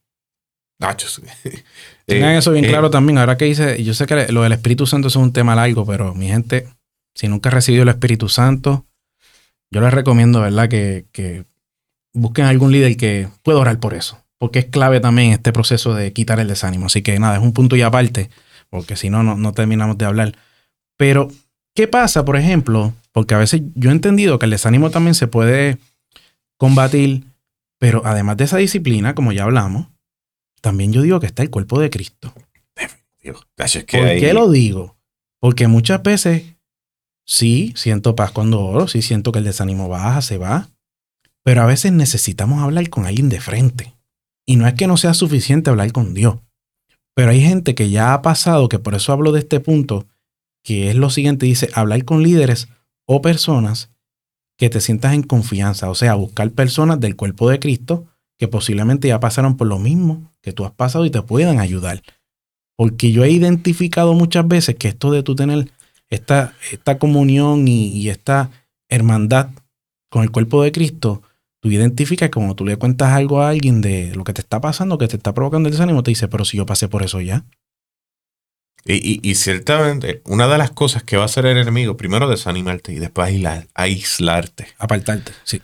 Nacho, 0.80 1.08
sí. 1.08 1.22
Tengan 2.06 2.34
Eh, 2.34 2.38
eso 2.38 2.52
bien 2.52 2.64
eh, 2.64 2.68
claro 2.68 2.90
también. 2.90 3.18
Ahora 3.18 3.36
que 3.36 3.44
dice, 3.44 3.84
yo 3.84 3.92
sé 3.92 4.06
que 4.06 4.32
lo 4.32 4.42
del 4.42 4.52
Espíritu 4.52 4.86
Santo 4.86 5.08
es 5.08 5.16
un 5.16 5.32
tema 5.32 5.54
largo, 5.54 5.84
pero 5.84 6.14
mi 6.14 6.28
gente, 6.28 6.66
si 7.14 7.28
nunca 7.28 7.50
has 7.50 7.54
recibido 7.54 7.82
el 7.82 7.90
Espíritu 7.90 8.28
Santo, 8.28 8.86
yo 9.70 9.80
les 9.82 9.92
recomiendo, 9.92 10.40
¿verdad? 10.40 10.68
Que, 10.68 11.04
que 11.12 11.44
busquen 12.14 12.46
algún 12.46 12.72
líder 12.72 12.96
que 12.96 13.28
pueda 13.42 13.58
orar 13.58 13.78
por 13.78 13.94
eso. 13.94 14.18
Porque 14.40 14.60
es 14.60 14.64
clave 14.64 15.00
también 15.00 15.32
este 15.32 15.52
proceso 15.52 15.92
de 15.92 16.14
quitar 16.14 16.40
el 16.40 16.48
desánimo. 16.48 16.86
Así 16.86 17.02
que 17.02 17.18
nada, 17.18 17.36
es 17.36 17.42
un 17.42 17.52
punto 17.52 17.76
y 17.76 17.82
aparte, 17.82 18.30
porque 18.70 18.96
si 18.96 19.10
no, 19.10 19.22
no, 19.22 19.36
no 19.36 19.52
terminamos 19.52 19.98
de 19.98 20.06
hablar. 20.06 20.34
Pero, 20.96 21.30
¿qué 21.74 21.86
pasa, 21.86 22.24
por 22.24 22.36
ejemplo? 22.36 22.94
Porque 23.12 23.34
a 23.34 23.38
veces 23.38 23.60
yo 23.74 23.90
he 23.90 23.92
entendido 23.92 24.38
que 24.38 24.46
el 24.46 24.50
desánimo 24.50 24.90
también 24.90 25.14
se 25.14 25.26
puede 25.26 25.76
combatir, 26.56 27.24
pero 27.78 28.00
además 28.06 28.38
de 28.38 28.44
esa 28.44 28.56
disciplina, 28.56 29.14
como 29.14 29.32
ya 29.32 29.44
hablamos, 29.44 29.88
también 30.62 30.92
yo 30.92 31.02
digo 31.02 31.20
que 31.20 31.26
está 31.26 31.42
el 31.42 31.50
cuerpo 31.50 31.78
de 31.78 31.90
Cristo. 31.90 32.32
Es 32.76 33.84
que 33.84 33.98
¿Por 33.98 34.06
qué 34.08 34.32
lo 34.32 34.50
digo? 34.50 34.96
Porque 35.38 35.68
muchas 35.68 36.02
veces 36.02 36.44
sí 37.26 37.74
siento 37.76 38.16
paz 38.16 38.30
cuando 38.30 38.60
oro, 38.60 38.88
sí 38.88 39.02
siento 39.02 39.32
que 39.32 39.38
el 39.38 39.44
desánimo 39.44 39.88
baja, 39.88 40.22
se 40.22 40.38
va, 40.38 40.68
pero 41.42 41.62
a 41.62 41.66
veces 41.66 41.92
necesitamos 41.92 42.62
hablar 42.62 42.88
con 42.88 43.06
alguien 43.06 43.28
de 43.28 43.40
frente. 43.40 43.94
Y 44.50 44.56
no 44.56 44.66
es 44.66 44.74
que 44.74 44.88
no 44.88 44.96
sea 44.96 45.14
suficiente 45.14 45.70
hablar 45.70 45.92
con 45.92 46.12
Dios, 46.12 46.38
pero 47.14 47.30
hay 47.30 47.40
gente 47.40 47.76
que 47.76 47.88
ya 47.88 48.14
ha 48.14 48.20
pasado, 48.20 48.68
que 48.68 48.80
por 48.80 48.96
eso 48.96 49.12
hablo 49.12 49.30
de 49.30 49.38
este 49.38 49.60
punto, 49.60 50.08
que 50.64 50.90
es 50.90 50.96
lo 50.96 51.08
siguiente, 51.08 51.46
dice, 51.46 51.70
hablar 51.72 52.04
con 52.04 52.24
líderes 52.24 52.66
o 53.06 53.22
personas 53.22 53.92
que 54.58 54.68
te 54.68 54.80
sientas 54.80 55.14
en 55.14 55.22
confianza, 55.22 55.88
o 55.88 55.94
sea, 55.94 56.16
buscar 56.16 56.50
personas 56.50 56.98
del 56.98 57.14
cuerpo 57.14 57.48
de 57.48 57.60
Cristo 57.60 58.08
que 58.40 58.48
posiblemente 58.48 59.06
ya 59.06 59.20
pasaron 59.20 59.56
por 59.56 59.68
lo 59.68 59.78
mismo 59.78 60.32
que 60.42 60.52
tú 60.52 60.64
has 60.64 60.72
pasado 60.72 61.04
y 61.04 61.10
te 61.10 61.22
puedan 61.22 61.60
ayudar. 61.60 62.02
Porque 62.76 63.12
yo 63.12 63.22
he 63.22 63.30
identificado 63.30 64.14
muchas 64.14 64.48
veces 64.48 64.74
que 64.74 64.88
esto 64.88 65.12
de 65.12 65.22
tú 65.22 65.36
tener 65.36 65.70
esta, 66.08 66.54
esta 66.72 66.98
comunión 66.98 67.68
y, 67.68 67.86
y 67.90 68.08
esta 68.08 68.50
hermandad 68.88 69.50
con 70.08 70.24
el 70.24 70.32
cuerpo 70.32 70.64
de 70.64 70.72
Cristo, 70.72 71.22
tú 71.60 71.68
identificas 71.70 72.28
que 72.28 72.34
cuando 72.34 72.54
tú 72.54 72.64
le 72.64 72.76
cuentas 72.76 73.10
algo 73.12 73.42
a 73.42 73.50
alguien 73.50 73.80
de 73.80 74.14
lo 74.14 74.24
que 74.24 74.32
te 74.32 74.40
está 74.40 74.60
pasando, 74.60 74.98
que 74.98 75.08
te 75.08 75.16
está 75.16 75.34
provocando 75.34 75.68
el 75.68 75.72
desánimo, 75.74 76.02
te 76.02 76.10
dice, 76.10 76.28
pero 76.28 76.44
si 76.44 76.56
yo 76.56 76.66
pasé 76.66 76.88
por 76.88 77.02
eso 77.02 77.20
ya. 77.20 77.44
Y, 78.84 78.94
y- 78.94 79.20
y 79.30 79.34
ciertamente, 79.34 80.22
una 80.24 80.48
de 80.48 80.56
las 80.56 80.70
cosas 80.70 81.02
que 81.02 81.16
va 81.18 81.24
a 81.24 81.26
hacer 81.26 81.44
el 81.44 81.58
enemigo, 81.58 81.96
primero 81.98 82.28
desanimarte 82.28 82.92
y 82.92 82.98
después 82.98 83.28
aislar- 83.28 83.68
aislarte. 83.74 84.68
Apartarte. 84.78 85.32
Sí. 85.44 85.60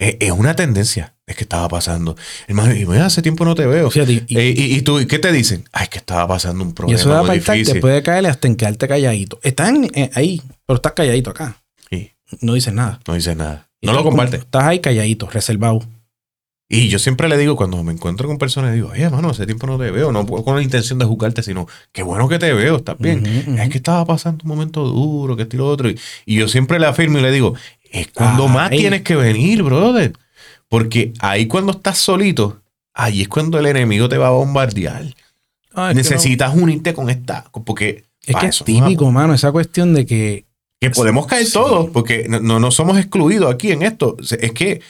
Es, 0.00 0.16
es 0.20 0.32
una 0.32 0.56
tendencia. 0.56 1.14
Es 1.26 1.36
que 1.36 1.44
estaba 1.44 1.68
pasando. 1.68 2.16
Hermano, 2.48 2.74
y 2.74 2.84
mira, 2.86 3.06
hace 3.06 3.20
tiempo 3.22 3.44
no 3.44 3.54
te 3.54 3.66
veo. 3.66 3.90
Y, 3.94 4.00
Eh, 4.36 4.54
y, 4.56 4.74
y 4.76 4.82
tú, 4.82 4.98
¿y 4.98 5.06
¿qué 5.06 5.18
te 5.18 5.30
dicen? 5.30 5.64
Ay, 5.72 5.84
es 5.84 5.88
que 5.90 5.98
estaba 5.98 6.26
pasando 6.26 6.64
un 6.64 6.70
y 6.70 6.72
problema 6.72 6.98
eso 7.00 7.10
de 7.10 7.16
apartarte 7.16 7.52
difícil. 7.52 7.80
puede 7.80 8.02
caerle 8.02 8.28
hasta 8.30 8.48
en 8.48 8.56
quedarte 8.56 8.88
calladito. 8.88 9.38
Están 9.42 9.84
eh, 9.94 10.10
ahí, 10.14 10.42
pero 10.66 10.76
estás 10.76 10.92
calladito 10.94 11.30
acá. 11.30 11.62
Sí, 11.90 12.12
No 12.40 12.54
dices 12.54 12.72
nada. 12.74 12.98
no 13.06 13.14
dice 13.14 13.34
nada. 13.36 13.67
No 13.82 13.92
lo 13.92 14.02
comparte. 14.02 14.36
Estás 14.38 14.64
ahí 14.64 14.80
calladito, 14.80 15.28
reservado. 15.28 15.80
Y 16.70 16.88
yo 16.88 16.98
siempre 16.98 17.28
le 17.30 17.38
digo, 17.38 17.56
cuando 17.56 17.82
me 17.82 17.92
encuentro 17.92 18.28
con 18.28 18.36
personas, 18.36 18.74
digo, 18.74 18.90
oye, 18.90 19.02
hermano, 19.04 19.30
hace 19.30 19.46
tiempo 19.46 19.66
no 19.66 19.78
te 19.78 19.90
veo. 19.90 20.12
No 20.12 20.26
con 20.26 20.54
la 20.56 20.62
intención 20.62 20.98
de 20.98 21.06
juzgarte, 21.06 21.42
sino, 21.42 21.66
qué 21.92 22.02
bueno 22.02 22.28
que 22.28 22.38
te 22.38 22.52
veo, 22.52 22.76
estás 22.76 22.98
bien. 22.98 23.24
Es 23.58 23.70
que 23.70 23.78
estaba 23.78 24.04
pasando 24.04 24.42
un 24.44 24.48
momento 24.50 24.84
duro, 24.84 25.34
que 25.34 25.42
esto 25.44 25.56
y 25.56 25.58
lo 25.60 25.66
otro. 25.68 25.88
Y, 25.88 25.98
y 26.26 26.36
yo 26.36 26.46
siempre 26.46 26.78
le 26.78 26.86
afirmo 26.86 27.18
y 27.18 27.22
le 27.22 27.30
digo, 27.32 27.54
es 27.90 28.08
cuando 28.12 28.44
Ah, 28.44 28.48
más 28.52 28.70
tienes 28.70 29.00
que 29.02 29.16
venir, 29.16 29.62
brother. 29.62 30.12
Porque 30.68 31.14
ahí 31.20 31.46
cuando 31.46 31.72
estás 31.72 31.96
solito, 31.96 32.60
ahí 32.92 33.22
es 33.22 33.28
cuando 33.28 33.58
el 33.58 33.64
enemigo 33.64 34.10
te 34.10 34.18
va 34.18 34.26
a 34.26 34.32
bombardear. 34.32 35.04
Ah, 35.72 35.88
no- 35.88 35.94
Necesitas 35.94 36.54
unirte 36.54 36.92
con 36.92 37.08
esta. 37.08 37.44
Porque 37.64 38.04
Es 38.26 38.36
que 38.36 38.46
es 38.46 38.62
típico, 38.62 39.10
mano, 39.10 39.32
esa 39.32 39.50
cuestión 39.52 39.94
de 39.94 40.04
que 40.04 40.44
Que 40.80 40.90
podemos 40.90 41.26
caer 41.26 41.46
Sí. 41.46 41.52
todos, 41.54 41.90
porque 41.90 42.26
no, 42.28 42.40
no, 42.60 42.70
somos 42.70 42.98
excluidos 42.98 43.52
aquí 43.52 43.72
en 43.72 43.82
esto. 43.82 44.16
Es 44.40 44.52
que 44.52 44.80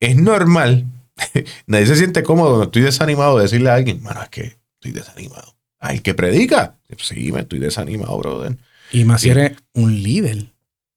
es 0.00 0.16
normal. 0.16 0.84
Nadie 1.66 1.86
se 1.86 1.96
siente 1.96 2.22
cómodo 2.22 2.48
cuando 2.50 2.64
estoy 2.64 2.82
desanimado 2.82 3.36
de 3.36 3.44
decirle 3.44 3.70
a 3.70 3.74
alguien, 3.74 4.02
mano, 4.02 4.22
es 4.22 4.28
que 4.28 4.56
estoy 4.74 4.92
desanimado. 4.92 5.54
Ay, 5.78 6.00
que 6.00 6.14
predica. 6.14 6.74
Sí, 6.98 7.30
me 7.32 7.40
estoy 7.40 7.58
desanimado, 7.60 8.18
brother. 8.18 8.56
Y 8.92 9.04
más 9.04 9.20
si 9.20 9.30
eres 9.30 9.52
un 9.74 10.02
líder 10.02 10.46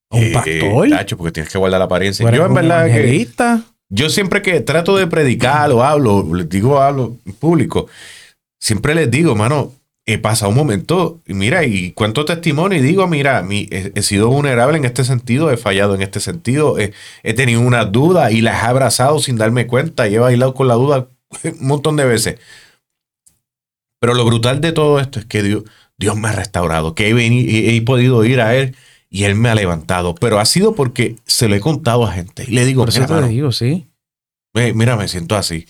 o 0.09 0.17
un 0.17 0.23
Eh, 0.23 0.31
pastor. 0.33 0.89
tacho, 0.89 1.17
porque 1.17 1.31
tienes 1.31 1.51
que 1.51 1.57
guardar 1.57 1.79
la 1.79 1.85
apariencia. 1.85 2.29
Yo 2.31 2.45
en 2.45 2.53
verdad 2.53 2.87
que 2.87 3.27
yo 3.91 4.09
siempre 4.09 4.41
que 4.41 4.59
trato 4.61 4.95
de 4.97 5.07
predicar 5.07 5.71
o 5.71 5.83
hablo, 5.83 6.27
les 6.35 6.47
digo 6.49 6.79
hablo 6.79 7.17
en 7.25 7.33
público, 7.33 7.87
siempre 8.59 8.93
les 8.93 9.09
digo, 9.09 9.35
mano, 9.35 9.73
he 10.13 10.17
pasado 10.17 10.49
un 10.51 10.57
momento, 10.57 11.21
y 11.27 11.33
mira, 11.33 11.65
y 11.65 11.91
cuento 11.91 12.25
testimonio 12.25 12.77
y 12.79 12.81
digo, 12.81 13.07
mira, 13.07 13.41
mi, 13.43 13.67
he, 13.71 13.91
he 13.95 14.01
sido 14.01 14.29
vulnerable 14.29 14.77
en 14.77 14.85
este 14.85 15.03
sentido, 15.03 15.51
he 15.51 15.57
fallado 15.57 15.95
en 15.95 16.01
este 16.01 16.19
sentido, 16.19 16.77
he, 16.79 16.93
he 17.23 17.33
tenido 17.33 17.61
una 17.61 17.85
duda 17.85 18.31
y 18.31 18.41
las 18.41 18.63
he 18.63 18.67
abrazado 18.67 19.19
sin 19.19 19.37
darme 19.37 19.67
cuenta 19.67 20.07
y 20.07 20.15
he 20.15 20.19
bailado 20.19 20.53
con 20.53 20.67
la 20.67 20.75
duda 20.75 21.07
un 21.43 21.67
montón 21.67 21.95
de 21.95 22.05
veces. 22.05 22.39
Pero 23.99 24.13
lo 24.13 24.25
brutal 24.25 24.61
de 24.61 24.71
todo 24.71 24.99
esto 24.99 25.19
es 25.19 25.25
que 25.25 25.43
Dios, 25.43 25.63
Dios 25.97 26.15
me 26.15 26.29
ha 26.29 26.31
restaurado, 26.33 26.95
que 26.95 27.09
he, 27.09 27.13
veni- 27.13 27.45
he- 27.49 27.75
he 27.75 27.81
podido 27.81 28.23
ir 28.23 28.39
a 28.41 28.55
Él 28.55 28.75
y 29.09 29.23
Él 29.25 29.35
me 29.35 29.49
ha 29.49 29.55
levantado. 29.55 30.15
Pero 30.15 30.39
ha 30.39 30.45
sido 30.45 30.73
porque 30.75 31.17
se 31.25 31.49
lo 31.49 31.55
he 31.55 31.59
contado 31.59 32.05
a 32.05 32.11
gente. 32.13 32.45
Y 32.47 32.51
le 32.51 32.65
digo, 32.65 32.83
Por 32.83 32.89
eso 32.89 32.99
mira, 32.99 33.07
te 33.07 33.13
mano, 33.15 33.27
digo, 33.27 33.51
sí. 33.51 33.89
"Ve, 34.53 34.73
mira, 34.73 34.95
me 34.95 35.07
siento 35.07 35.35
así. 35.35 35.67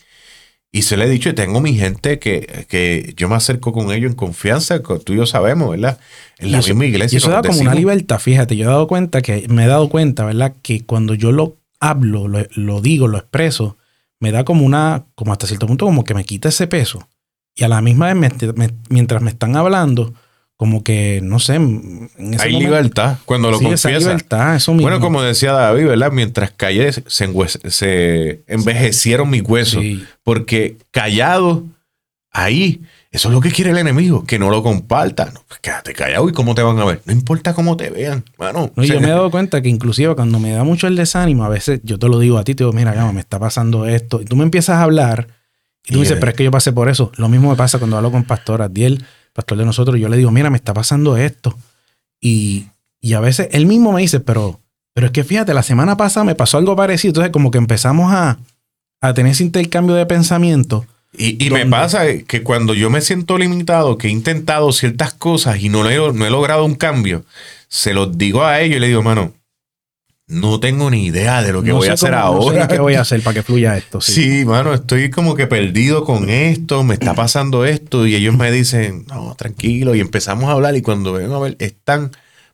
Y 0.72 0.84
se 0.84 0.98
le 0.98 1.06
he 1.06 1.10
dicho, 1.10 1.30
y 1.30 1.34
tengo 1.34 1.62
mi 1.62 1.74
gente 1.74 2.20
que, 2.20 2.66
que 2.70 3.14
yo 3.18 3.28
me 3.28 3.36
acerco 3.36 3.74
con 3.74 3.92
ellos 3.92 4.12
en 4.12 4.16
confianza, 4.16 4.84
que 4.84 5.00
tú 5.00 5.14
y 5.14 5.18
yo 5.18 5.26
sabemos, 5.26 5.72
¿verdad? 5.72 6.00
En 6.38 6.50
Y 6.50 6.52
la 6.52 6.60
eso- 6.60 6.70
misma 6.70 6.86
iglesia. 6.86 7.16
Y 7.16 7.18
eso 7.18 7.32
da 7.32 7.42
como 7.42 7.60
una 7.62 7.74
libertad, 7.74 8.20
fíjate, 8.20 8.56
yo 8.56 8.66
he 8.66 8.68
dado 8.68 8.88
cuenta 8.88 9.22
que, 9.24 9.48
me 9.50 9.64
he 9.66 9.68
dado 9.68 9.90
cuenta, 9.90 10.26
¿verdad? 10.26 10.54
Que 10.62 10.86
cuando 10.86 11.16
yo 11.16 11.32
lo 11.32 11.58
hablo, 11.80 12.28
lo, 12.28 12.46
lo 12.56 12.82
digo, 12.82 13.08
lo 13.08 13.18
expreso, 13.18 13.78
me 14.20 14.32
da 14.32 14.44
como 14.46 14.64
una, 14.64 15.06
como 15.16 15.32
hasta 15.32 15.48
cierto 15.48 15.66
punto, 15.66 15.86
como 15.86 16.04
que 16.04 16.14
me 16.14 16.24
quita 16.24 16.50
ese 16.50 16.68
peso. 16.68 17.08
Y 17.56 17.64
a 17.64 17.68
la 17.68 17.82
misma 17.82 18.14
vez, 18.14 18.16
me- 18.16 18.54
me- 18.54 18.74
mientras 18.90 19.24
me 19.24 19.32
están 19.32 19.56
hablando, 19.56 20.14
como 20.60 20.84
que, 20.84 21.22
no 21.24 21.40
sé, 21.40 21.56
en 21.56 22.10
ese 22.18 22.44
Hay 22.44 22.52
momento- 22.52 22.60
libertad 22.60 23.18
cuando 23.24 23.50
lo 23.50 23.60
sí, 23.60 23.64
esa 23.68 23.88
confiesa. 23.88 24.10
libertad, 24.10 24.56
eso 24.58 24.74
mismo. 24.74 24.90
Bueno, 24.90 25.00
como 25.00 25.22
decía 25.22 25.54
David, 25.54 25.86
¿verdad? 25.86 26.12
Mientras 26.12 26.52
callé, 26.52 26.92
se, 26.92 28.44
envejecieron 28.46 29.30
mis 29.30 29.42
huesos. 29.42 29.82
Sí. 29.82 30.04
Porque 30.22 30.76
callado, 30.92 31.64
ahí, 32.30 32.82
eso 33.10 33.30
es 33.30 33.34
lo 33.34 33.40
que 33.40 33.52
quiere 33.52 33.72
el 33.72 33.78
enemigo, 33.78 34.26
que 34.26 34.38
no 34.38 34.50
lo 34.50 34.62
compartan. 34.62 35.34
No, 35.34 35.44
pues 35.48 35.62
quédate 35.62 35.94
callado 35.94 36.28
y 36.28 36.34
cómo 36.34 36.54
te 36.56 36.62
van 36.62 36.78
a 36.78 36.84
ver. 36.84 37.02
No 37.06 37.14
importa 37.14 37.54
cómo 37.54 37.78
te 37.78 37.90
vean, 37.90 38.26
mano. 38.38 38.70
No, 38.76 38.84
y 38.84 38.86
O 38.86 38.88
sea, 38.88 38.96
yo 38.96 39.02
me 39.02 39.08
he 39.08 39.12
dado 39.16 39.32
cuenta 39.32 39.62
que 39.62 39.70
inclusive 39.70 40.14
cuando 40.14 40.40
me 40.40 40.52
da 40.52 40.66
mucho 40.66 40.88
el 40.88 40.98
desánimo, 40.98 41.46
a 41.46 41.50
veces 41.50 41.80
yo 41.84 41.98
te 41.98 42.10
lo 42.10 42.20
digo 42.20 42.38
a 42.38 42.44
ti, 42.44 42.54
te 42.54 42.66
digo, 42.66 42.74
mira, 42.74 42.94
Gama, 42.94 43.14
me 43.14 43.22
está 43.22 43.40
pasando 43.40 43.86
esto. 43.86 44.22
Y 44.22 44.26
tú 44.26 44.36
me 44.36 44.44
empiezas 44.44 44.76
a 44.76 44.84
hablar 44.84 45.30
y 45.86 45.94
tú 45.94 46.00
me 46.00 46.02
dices, 46.04 46.18
pero 46.20 46.32
es 46.32 46.36
que 46.38 46.44
yo 46.44 46.52
pasé 46.52 46.74
por 46.74 46.90
eso. 46.90 47.14
Lo 47.16 47.30
mismo 47.30 47.50
me 47.50 47.56
pasa 47.56 47.80
cuando 47.80 47.96
hablo 47.96 48.12
con 48.12 48.26
Pastor 48.26 48.62
Adiel, 48.62 49.06
pastor 49.40 49.58
de 49.58 49.66
nosotros. 49.66 49.98
Yo 49.98 50.10
le 50.10 50.18
digo, 50.18 50.32
mira, 50.32 50.50
me 50.50 50.58
está 50.58 50.74
pasando 50.74 51.16
esto. 51.16 51.58
Y, 52.20 52.68
y 53.00 53.14
a 53.14 53.22
veces 53.22 53.48
él 53.54 53.66
mismo 53.66 53.94
me 53.94 54.02
dice, 54.02 54.20
pero, 54.20 54.60
pero 54.94 55.08
es 55.08 55.14
que 55.14 55.24
fíjate, 55.24 55.54
la 55.54 55.64
semana 55.64 55.96
pasada 55.96 56.26
me 56.26 56.36
pasó 56.36 56.58
algo 56.58 56.76
parecido. 56.76 57.12
Entonces 57.12 57.32
como 57.32 57.50
que 57.50 57.58
empezamos 57.58 58.12
a, 58.12 58.38
a 59.00 59.14
tener 59.14 59.32
ese 59.32 59.44
intercambio 59.44 59.96
de 59.96 60.06
pensamiento. 60.06 60.86
Y, 61.18 61.44
y 61.44 61.50
me 61.50 61.66
pasa 61.66 62.04
que 62.28 62.44
cuando 62.44 62.74
yo 62.74 62.90
me 62.90 63.02
siento 63.02 63.38
limitado, 63.38 63.98
que 63.98 64.08
he 64.08 64.12
intentado 64.12 64.72
ciertas 64.74 65.14
cosas 65.14 65.62
y 65.62 65.70
no, 65.70 65.90
he, 65.90 65.96
no 66.14 66.26
he 66.26 66.30
logrado 66.30 66.66
un 66.66 66.76
cambio, 66.76 67.24
se 67.68 67.94
los 67.94 68.18
digo 68.18 68.44
a 68.44 68.60
ellos 68.60 68.78
y 68.78 68.80
le 68.80 68.88
digo, 68.88 69.02
mano, 69.02 69.34
no 70.30 70.60
tengo 70.60 70.90
ni 70.90 71.06
idea 71.08 71.42
de 71.44 71.52
lo 71.52 71.62
que 71.62 71.70
No 71.70 71.76
voy 71.78 71.90
a 71.90 71.94
hacer 71.94 72.12
cómo- 72.12 72.36
no 72.36 72.42
sé 72.44 72.50
ahora. 72.50 72.68
¿Qué 72.68 72.80
voy 72.80 72.94
a 72.96 73.02
hacer 73.02 73.22
para 73.22 73.34
que 73.34 73.44
fluya 73.44 73.76
esto? 73.78 74.00
Sí. 74.00 74.14
Sí, 74.14 74.46
mano, 74.46 74.74
estoy 74.74 75.10
como 75.10 75.36
que 75.36 75.48
perdido 75.48 76.06
con 76.06 76.30
esto, 76.30 76.84
me 76.84 76.94
está 76.94 77.14
pasando 77.16 77.66
esto 77.66 78.08
y 78.08 78.16
ellos 78.16 78.38
me 78.38 78.52
dicen, 78.52 79.06
no, 79.08 79.36
tranquilo, 79.36 79.96
y 79.96 80.00
empezamos 80.00 80.46
a 80.46 80.54
hablar 80.54 80.76
y 80.78 80.82
cuando 80.82 81.14
ven 81.14 81.32
a 81.32 81.40
ver, 81.40 81.56
es 81.60 81.74
tan 81.84 82.12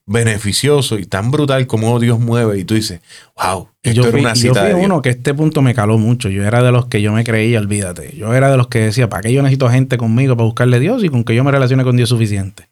beneficioso 0.08 0.98
y 1.00 1.06
tan 1.06 1.32
brutal 1.32 1.66
como 1.68 2.00
Dios 2.00 2.20
mueve 2.20 2.60
y 2.60 2.64
tú 2.64 2.76
dices, 2.76 3.02
wow, 3.42 3.70
esto 3.84 3.96
yo 3.96 4.04
era 4.04 4.12
fui, 4.12 4.22
una 4.22 4.34
yo 4.34 4.42
cita 4.42 4.54
fui 4.62 4.70
de 4.70 4.76
Dios. 4.76 4.86
uno 4.86 5.02
que 5.02 5.10
este 5.10 5.34
punto 5.34 5.62
me 5.62 5.74
caló 5.74 5.98
mucho. 5.98 6.30
Yo 6.30 6.44
era 6.46 6.62
de 6.64 6.72
los 6.72 6.86
que 6.86 7.02
yo 7.02 7.12
me 7.12 7.24
creía, 7.24 7.60
olvídate. 7.60 8.16
Yo 8.16 8.34
era 8.34 8.50
de 8.52 8.58
los 8.58 8.68
que 8.68 8.80
decía, 8.80 9.10
¿para 9.10 9.24
qué 9.24 9.34
yo 9.34 9.42
necesito 9.42 9.70
gente 9.70 9.98
conmigo 9.98 10.36
para 10.38 10.46
buscarle 10.46 10.78
a 10.78 10.80
Dios 10.80 11.04
y 11.04 11.10
con 11.10 11.24
que 11.24 11.36
yo 11.36 11.44
me 11.44 11.52
relacione 11.52 11.84
con 11.84 11.98
Dios 11.98 12.10
suficiente? 12.10 12.70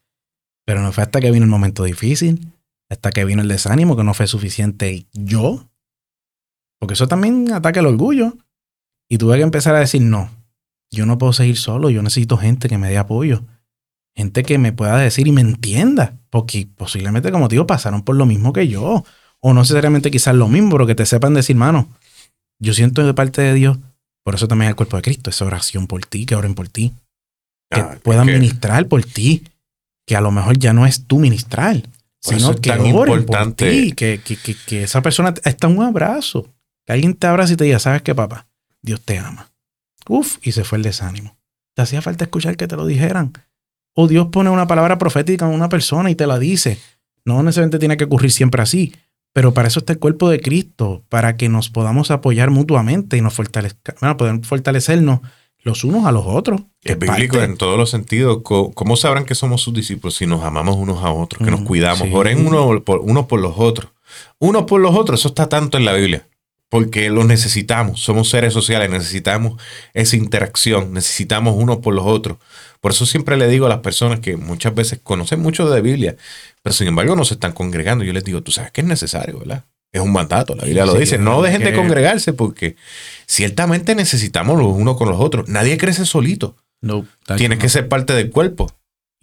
Pero 0.65 0.81
no 0.81 0.91
fue 0.91 1.03
hasta 1.03 1.19
que 1.19 1.31
vino 1.31 1.43
el 1.43 1.49
momento 1.49 1.83
difícil, 1.83 2.47
hasta 2.93 3.11
que 3.11 3.25
vino 3.25 3.41
el 3.41 3.47
desánimo, 3.47 3.95
que 3.95 4.03
no 4.03 4.13
fue 4.13 4.27
suficiente 4.27 5.05
yo. 5.13 5.69
Porque 6.79 6.93
eso 6.93 7.07
también 7.07 7.51
ataca 7.51 7.79
el 7.79 7.85
orgullo. 7.87 8.37
Y 9.09 9.17
tuve 9.17 9.37
que 9.37 9.43
empezar 9.43 9.75
a 9.75 9.79
decir, 9.79 10.01
no, 10.01 10.29
yo 10.91 11.05
no 11.05 11.17
puedo 11.17 11.33
seguir 11.33 11.57
solo, 11.57 11.89
yo 11.89 12.01
necesito 12.01 12.37
gente 12.37 12.67
que 12.69 12.77
me 12.77 12.89
dé 12.89 12.97
apoyo, 12.97 13.43
gente 14.15 14.43
que 14.43 14.57
me 14.57 14.71
pueda 14.73 14.97
decir 14.97 15.27
y 15.27 15.31
me 15.31 15.41
entienda, 15.41 16.17
porque 16.29 16.67
posiblemente, 16.75 17.31
como 17.31 17.47
te 17.47 17.55
digo, 17.55 17.67
pasaron 17.67 18.01
por 18.03 18.15
lo 18.15 18.25
mismo 18.25 18.53
que 18.53 18.67
yo, 18.67 19.03
o 19.39 19.53
no 19.53 19.61
necesariamente 19.61 20.09
quizás 20.09 20.33
lo 20.35 20.47
mismo, 20.47 20.71
pero 20.71 20.87
que 20.87 20.95
te 20.95 21.05
sepan 21.05 21.33
decir, 21.33 21.55
mano, 21.55 21.89
yo 22.59 22.73
siento 22.73 23.05
de 23.05 23.13
parte 23.13 23.41
de 23.41 23.53
Dios, 23.53 23.77
por 24.23 24.35
eso 24.35 24.47
también 24.47 24.69
el 24.69 24.75
cuerpo 24.75 24.95
de 24.95 25.03
Cristo, 25.03 25.29
esa 25.29 25.45
oración 25.45 25.85
por 25.85 26.05
ti, 26.05 26.25
que 26.25 26.35
oren 26.35 26.55
por 26.55 26.69
ti, 26.69 26.93
que 27.69 27.81
Ah, 27.81 27.99
puedan 28.01 28.25
que- 28.27 28.33
ministrar 28.33 28.87
por 28.87 29.03
ti, 29.03 29.43
que 30.07 30.15
a 30.15 30.21
lo 30.21 30.31
mejor 30.31 30.57
ya 30.57 30.73
no 30.73 30.85
es 30.85 31.05
tú 31.05 31.19
ministrar, 31.19 31.83
Por 32.23 32.35
sino 32.35 32.55
que 32.55 32.69
tan 32.69 32.79
oren 32.81 32.93
por 32.93 33.19
importante- 33.19 33.69
ti, 33.69 33.91
que, 33.91 34.21
que, 34.23 34.37
que, 34.37 34.55
que 34.55 34.83
esa 34.83 35.01
persona 35.01 35.33
está 35.43 35.67
un 35.67 35.81
abrazo, 35.83 36.47
que 36.85 36.93
alguien 36.93 37.13
te 37.15 37.27
abraza 37.27 37.53
y 37.53 37.55
te 37.57 37.65
diga, 37.65 37.79
¿sabes 37.79 38.01
qué, 38.01 38.15
papá? 38.15 38.47
Dios 38.81 39.01
te 39.01 39.17
ama. 39.17 39.51
Uf, 40.07 40.37
y 40.41 40.51
se 40.53 40.63
fue 40.63 40.77
el 40.77 40.83
desánimo. 40.83 41.37
Te 41.75 41.81
hacía 41.81 42.01
falta 42.01 42.23
escuchar 42.25 42.55
que 42.57 42.67
te 42.67 42.75
lo 42.75 42.85
dijeran. 42.85 43.33
O 43.93 44.07
Dios 44.07 44.27
pone 44.31 44.49
una 44.49 44.67
palabra 44.67 44.97
profética 44.97 45.45
en 45.45 45.53
una 45.53 45.69
persona 45.69 46.09
y 46.09 46.15
te 46.15 46.27
la 46.27 46.39
dice. 46.39 46.79
No 47.25 47.41
necesariamente 47.43 47.79
tiene 47.79 47.97
que 47.97 48.03
ocurrir 48.05 48.31
siempre 48.31 48.61
así, 48.61 48.93
pero 49.33 49.53
para 49.53 49.67
eso 49.67 49.79
está 49.79 49.93
el 49.93 49.99
cuerpo 49.99 50.29
de 50.29 50.39
Cristo, 50.41 51.03
para 51.09 51.37
que 51.37 51.47
nos 51.49 51.69
podamos 51.69 52.11
apoyar 52.11 52.49
mutuamente 52.51 53.17
y 53.17 53.21
nos 53.21 53.33
fortalezca, 53.33 53.95
bueno, 54.01 54.17
poder 54.17 54.43
fortalecernos 54.45 55.21
los 55.63 55.83
unos 55.83 56.05
a 56.05 56.11
los 56.11 56.23
otros. 56.27 56.61
Es 56.83 56.99
bíblico 56.99 57.37
parte- 57.37 57.51
en 57.51 57.57
todos 57.57 57.77
los 57.77 57.89
sentidos. 57.89 58.39
¿Cómo 58.43 58.95
sabrán 58.97 59.25
que 59.25 59.35
somos 59.35 59.61
sus 59.61 59.73
discípulos 59.73 60.15
si 60.15 60.25
nos 60.27 60.43
amamos 60.43 60.75
unos 60.75 61.03
a 61.03 61.11
otros, 61.11 61.43
que 61.43 61.51
nos 61.51 61.61
Mm, 61.61 61.65
cuidamos? 61.65 62.07
sí. 62.07 62.11
Oren 62.13 62.45
uno 62.45 62.83
por, 62.83 62.99
unos 62.99 63.25
por 63.25 63.39
los 63.39 63.53
otros. 63.57 63.91
Unos 64.39 64.63
por 64.63 64.81
los 64.81 64.95
otros, 64.95 65.19
eso 65.21 65.29
está 65.29 65.49
tanto 65.49 65.77
en 65.77 65.85
la 65.85 65.93
Biblia. 65.93 66.27
Porque 66.69 67.09
lo 67.11 67.23
necesitamos. 67.23 68.01
Somos 68.01 68.29
seres 68.29 68.51
sociales, 68.51 68.89
necesitamos 68.89 69.61
esa 69.93 70.15
interacción, 70.15 70.91
necesitamos 70.91 71.55
unos 71.55 71.77
por 71.77 71.93
los 71.93 72.05
otros. 72.07 72.39
Por 72.81 72.91
eso 72.91 73.05
siempre 73.05 73.37
le 73.37 73.47
digo 73.47 73.67
a 73.67 73.69
las 73.69 73.79
personas 73.79 74.19
que 74.21 74.37
muchas 74.37 74.73
veces 74.73 74.99
conocen 75.03 75.39
mucho 75.39 75.69
de 75.69 75.81
Biblia, 75.81 76.15
pero 76.63 76.73
sin 76.73 76.87
embargo 76.87 77.15
no 77.15 77.25
se 77.25 77.35
están 77.35 77.51
congregando. 77.53 78.03
Yo 78.03 78.11
les 78.11 78.23
digo, 78.23 78.41
tú 78.41 78.51
sabes 78.51 78.71
que 78.71 78.81
es 78.81 78.87
necesario, 78.87 79.37
¿verdad? 79.39 79.65
Es 79.93 80.01
un 80.01 80.11
mandato, 80.11 80.55
la 80.55 80.65
Biblia 80.65 80.85
lo 80.85 80.95
dice. 80.95 81.19
No 81.19 81.43
dejen 81.43 81.63
de 81.63 81.73
congregarse 81.73 82.33
porque 82.33 82.75
ciertamente 83.27 83.93
necesitamos 83.93 84.57
los 84.57 84.67
unos 84.67 84.97
con 84.97 85.07
los 85.07 85.19
otros. 85.19 85.47
Nadie 85.47 85.77
crece 85.77 86.05
solito. 86.05 86.57
No, 86.81 87.05
Tienes 87.37 87.59
que 87.59 87.69
ser 87.69 87.87
parte 87.87 88.13
del 88.13 88.31
cuerpo. 88.31 88.69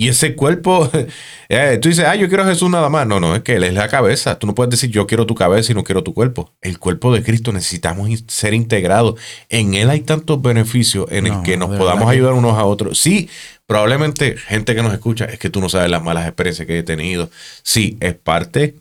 Y 0.01 0.09
ese 0.09 0.35
cuerpo, 0.35 0.91
eh, 1.51 1.79
tú 1.83 1.91
dices, 1.91 2.07
ah, 2.07 2.15
yo 2.15 2.29
quiero 2.29 2.45
a 2.45 2.47
Jesús 2.47 2.71
nada 2.71 2.89
más. 2.89 3.07
No, 3.07 3.21
no, 3.21 3.35
es 3.35 3.43
que 3.43 3.57
Él 3.57 3.65
es 3.65 3.75
la 3.75 3.89
cabeza. 3.89 4.39
Tú 4.39 4.47
no 4.47 4.55
puedes 4.55 4.71
decir, 4.71 4.91
yo 4.91 5.07
quiero 5.07 5.27
tu 5.27 5.35
cabeza 5.35 5.73
y 5.73 5.75
no 5.75 5.85
quiero 5.85 6.03
tu 6.03 6.15
cuerpo. 6.15 6.55
El 6.63 6.79
cuerpo 6.79 7.13
de 7.13 7.23
Cristo 7.23 7.53
necesitamos 7.53 8.09
ser 8.29 8.55
integrados. 8.55 9.21
En 9.51 9.75
Él 9.75 9.91
hay 9.91 10.01
tantos 10.01 10.41
beneficios 10.41 11.07
en 11.11 11.27
el 11.27 11.43
que 11.43 11.59
nos 11.59 11.69
podamos 11.69 11.99
verdad 11.99 12.13
ayudar 12.13 12.33
unos 12.33 12.57
a 12.57 12.65
otros. 12.65 12.99
Sí, 12.99 13.29
probablemente 13.67 14.39
gente 14.39 14.75
que 14.75 14.83
nos 14.83 14.95
escucha, 14.95 15.27
es 15.27 15.39
que 15.39 15.51
tú 15.51 15.61
no 15.61 15.69
sabes 15.69 15.91
las 15.91 16.03
malas 16.03 16.27
experiencias 16.27 16.67
que 16.67 16.79
he 16.79 16.83
tenido. 16.83 17.29
Sí, 17.63 17.99
es 18.01 18.15
parte. 18.15 18.77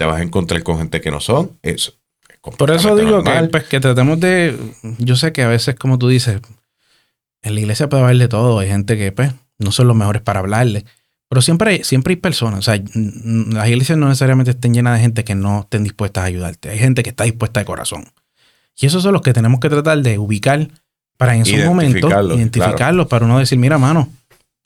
Te 0.00 0.06
vas 0.06 0.18
a 0.18 0.22
encontrar 0.22 0.62
con 0.62 0.78
gente 0.78 1.02
que 1.02 1.10
no 1.10 1.20
son. 1.20 1.58
Eso. 1.60 1.92
es 2.26 2.56
Por 2.56 2.70
eso 2.70 2.96
digo 2.96 3.22
que, 3.22 3.30
pues, 3.52 3.64
que 3.64 3.80
tratemos 3.80 4.18
de. 4.18 4.58
Yo 4.96 5.14
sé 5.14 5.30
que 5.30 5.42
a 5.42 5.48
veces, 5.48 5.74
como 5.74 5.98
tú 5.98 6.08
dices, 6.08 6.40
en 7.42 7.54
la 7.54 7.60
iglesia 7.60 7.90
puede 7.90 8.04
haber 8.04 8.16
de 8.16 8.26
todo. 8.26 8.60
Hay 8.60 8.68
gente 8.68 8.96
que, 8.96 9.12
pues, 9.12 9.34
no 9.58 9.72
son 9.72 9.88
los 9.88 9.94
mejores 9.94 10.22
para 10.22 10.40
hablarle. 10.40 10.86
Pero 11.28 11.42
siempre 11.42 11.72
hay, 11.72 11.84
siempre 11.84 12.12
hay 12.12 12.16
personas. 12.16 12.60
O 12.60 12.62
sea, 12.62 12.82
las 12.94 13.68
iglesias 13.68 13.98
no 13.98 14.08
necesariamente 14.08 14.52
estén 14.52 14.72
llenas 14.72 14.94
de 14.94 15.02
gente 15.02 15.22
que 15.22 15.34
no 15.34 15.60
estén 15.60 15.84
dispuestas 15.84 16.24
a 16.24 16.28
ayudarte. 16.28 16.70
Hay 16.70 16.78
gente 16.78 17.02
que 17.02 17.10
está 17.10 17.24
dispuesta 17.24 17.60
de 17.60 17.66
corazón. 17.66 18.06
Y 18.80 18.86
esos 18.86 19.02
son 19.02 19.12
los 19.12 19.20
que 19.20 19.34
tenemos 19.34 19.60
que 19.60 19.68
tratar 19.68 19.98
de 19.98 20.16
ubicar 20.16 20.66
para 21.18 21.34
en 21.34 21.42
esos 21.42 21.62
momentos 21.66 21.96
Identificarlos, 21.96 22.38
identificarlos 22.38 23.06
para 23.06 23.26
uno 23.26 23.38
decir, 23.38 23.58
mira, 23.58 23.76
mano, 23.76 24.08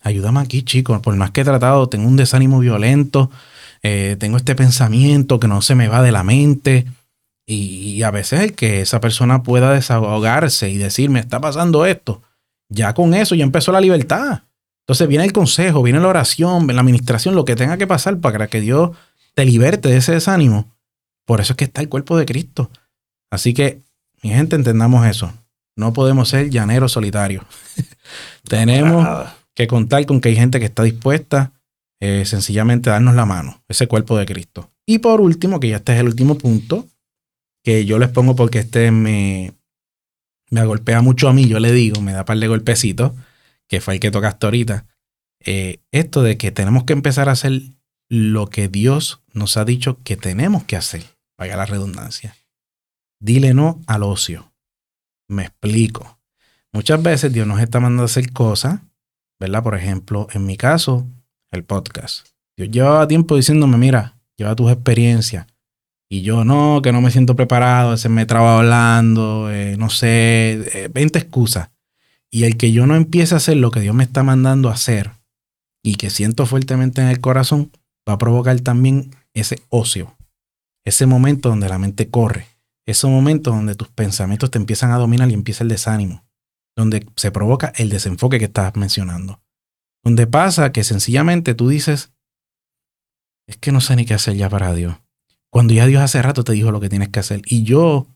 ayúdame 0.00 0.38
aquí, 0.38 0.62
chicos. 0.62 1.00
Por 1.00 1.16
más 1.16 1.32
que 1.32 1.40
he 1.40 1.44
tratado, 1.44 1.88
tengo 1.88 2.06
un 2.06 2.14
desánimo 2.14 2.60
violento, 2.60 3.32
eh, 3.84 4.16
tengo 4.18 4.38
este 4.38 4.54
pensamiento 4.54 5.38
que 5.38 5.46
no 5.46 5.60
se 5.60 5.74
me 5.74 5.88
va 5.88 6.02
de 6.02 6.10
la 6.10 6.24
mente. 6.24 6.86
Y, 7.46 7.92
y 7.92 8.02
a 8.02 8.10
veces 8.10 8.40
el 8.40 8.54
que 8.54 8.80
esa 8.80 9.00
persona 9.00 9.42
pueda 9.42 9.72
desahogarse 9.72 10.70
y 10.70 10.78
decir, 10.78 11.10
me 11.10 11.20
está 11.20 11.38
pasando 11.38 11.84
esto, 11.84 12.22
ya 12.70 12.94
con 12.94 13.12
eso 13.12 13.34
ya 13.34 13.44
empezó 13.44 13.70
la 13.72 13.82
libertad. 13.82 14.44
Entonces 14.84 15.06
viene 15.06 15.24
el 15.24 15.34
consejo, 15.34 15.82
viene 15.82 16.00
la 16.00 16.08
oración, 16.08 16.66
la 16.66 16.80
administración, 16.80 17.34
lo 17.34 17.44
que 17.44 17.56
tenga 17.56 17.76
que 17.76 17.86
pasar 17.86 18.18
para 18.20 18.46
que 18.46 18.62
Dios 18.62 18.92
te 19.34 19.44
liberte 19.44 19.90
de 19.90 19.98
ese 19.98 20.12
desánimo. 20.12 20.72
Por 21.26 21.42
eso 21.42 21.52
es 21.52 21.56
que 21.58 21.64
está 21.64 21.82
el 21.82 21.90
cuerpo 21.90 22.16
de 22.16 22.24
Cristo. 22.24 22.70
Así 23.30 23.52
que, 23.52 23.82
mi 24.22 24.30
gente, 24.30 24.56
entendamos 24.56 25.06
eso. 25.06 25.32
No 25.76 25.92
podemos 25.92 26.30
ser 26.30 26.48
llaneros 26.48 26.92
solitarios. 26.92 27.44
Tenemos 28.48 29.06
que 29.54 29.66
contar 29.66 30.06
con 30.06 30.22
que 30.22 30.30
hay 30.30 30.36
gente 30.36 30.58
que 30.58 30.66
está 30.66 30.82
dispuesta 30.82 31.52
eh, 32.06 32.26
sencillamente 32.26 32.90
darnos 32.90 33.14
la 33.14 33.24
mano, 33.24 33.62
ese 33.66 33.86
cuerpo 33.86 34.18
de 34.18 34.26
Cristo. 34.26 34.70
Y 34.84 34.98
por 34.98 35.22
último, 35.22 35.58
que 35.58 35.68
ya 35.68 35.76
este 35.76 35.94
es 35.94 36.00
el 36.00 36.06
último 36.06 36.36
punto, 36.36 36.86
que 37.62 37.86
yo 37.86 37.98
les 37.98 38.10
pongo 38.10 38.36
porque 38.36 38.58
este 38.58 38.90
me, 38.90 39.54
me 40.50 40.66
golpea 40.66 41.00
mucho 41.00 41.30
a 41.30 41.32
mí, 41.32 41.48
yo 41.48 41.58
le 41.60 41.72
digo, 41.72 42.02
me 42.02 42.12
da 42.12 42.26
par 42.26 42.36
de 42.36 42.46
golpecitos, 42.46 43.12
que 43.66 43.80
fue 43.80 43.94
el 43.94 44.00
que 44.00 44.10
tocaste 44.10 44.44
ahorita. 44.44 44.86
Eh, 45.40 45.80
esto 45.92 46.22
de 46.22 46.36
que 46.36 46.50
tenemos 46.50 46.84
que 46.84 46.92
empezar 46.92 47.30
a 47.30 47.32
hacer 47.32 47.62
lo 48.10 48.50
que 48.50 48.68
Dios 48.68 49.22
nos 49.32 49.56
ha 49.56 49.64
dicho 49.64 49.98
que 50.04 50.18
tenemos 50.18 50.64
que 50.64 50.76
hacer, 50.76 51.04
vaya 51.38 51.56
la 51.56 51.64
redundancia. 51.64 52.36
Dile 53.18 53.54
no 53.54 53.80
al 53.86 54.02
ocio. 54.02 54.52
Me 55.26 55.44
explico. 55.44 56.18
Muchas 56.70 57.02
veces 57.02 57.32
Dios 57.32 57.46
nos 57.46 57.60
está 57.60 57.80
mandando 57.80 58.02
a 58.02 58.06
hacer 58.06 58.30
cosas, 58.30 58.80
¿verdad? 59.40 59.62
Por 59.62 59.74
ejemplo, 59.74 60.28
en 60.32 60.44
mi 60.44 60.58
caso, 60.58 61.08
el 61.54 61.64
podcast. 61.64 62.26
Dios 62.56 62.70
llevaba 62.70 63.08
tiempo 63.08 63.36
diciéndome, 63.36 63.76
mira, 63.76 64.16
lleva 64.36 64.54
tus 64.54 64.70
experiencias. 64.70 65.46
Y 66.08 66.22
yo 66.22 66.44
no, 66.44 66.80
que 66.82 66.92
no 66.92 67.00
me 67.00 67.10
siento 67.10 67.34
preparado, 67.34 67.92
veces 67.92 68.10
me 68.10 68.26
traba 68.26 68.58
hablando, 68.58 69.50
eh, 69.50 69.76
no 69.78 69.90
sé, 69.90 70.84
eh, 70.84 70.88
20 70.92 71.18
excusas. 71.18 71.70
Y 72.30 72.44
el 72.44 72.56
que 72.56 72.72
yo 72.72 72.86
no 72.86 72.94
empiece 72.94 73.34
a 73.34 73.38
hacer 73.38 73.56
lo 73.56 73.70
que 73.70 73.80
Dios 73.80 73.94
me 73.94 74.04
está 74.04 74.22
mandando 74.22 74.68
a 74.68 74.74
hacer 74.74 75.12
y 75.82 75.96
que 75.96 76.10
siento 76.10 76.46
fuertemente 76.46 77.00
en 77.00 77.08
el 77.08 77.20
corazón, 77.20 77.70
va 78.08 78.14
a 78.14 78.18
provocar 78.18 78.58
también 78.60 79.14
ese 79.34 79.62
ocio, 79.68 80.16
ese 80.84 81.06
momento 81.06 81.48
donde 81.48 81.68
la 81.68 81.78
mente 81.78 82.08
corre, 82.10 82.46
ese 82.86 83.06
momento 83.06 83.50
donde 83.50 83.74
tus 83.74 83.88
pensamientos 83.88 84.50
te 84.50 84.58
empiezan 84.58 84.90
a 84.90 84.98
dominar 84.98 85.30
y 85.30 85.34
empieza 85.34 85.62
el 85.62 85.68
desánimo, 85.68 86.24
donde 86.76 87.06
se 87.16 87.30
provoca 87.30 87.72
el 87.76 87.88
desenfoque 87.88 88.38
que 88.38 88.46
estabas 88.46 88.76
mencionando, 88.76 89.40
donde 90.04 90.26
pasa 90.26 90.70
que 90.70 90.84
sencillamente 90.84 91.54
tú 91.54 91.68
dices, 91.68 92.12
es 93.48 93.56
que 93.56 93.72
no 93.72 93.80
sé 93.80 93.96
ni 93.96 94.04
qué 94.04 94.14
hacer 94.14 94.36
ya 94.36 94.48
para 94.48 94.74
Dios. 94.74 94.96
Cuando 95.50 95.72
ya 95.74 95.86
Dios 95.86 96.02
hace 96.02 96.20
rato 96.20 96.44
te 96.44 96.52
dijo 96.52 96.70
lo 96.70 96.80
que 96.80 96.88
tienes 96.88 97.08
que 97.08 97.20
hacer. 97.20 97.42
Y 97.46 97.64
yo 97.64 98.06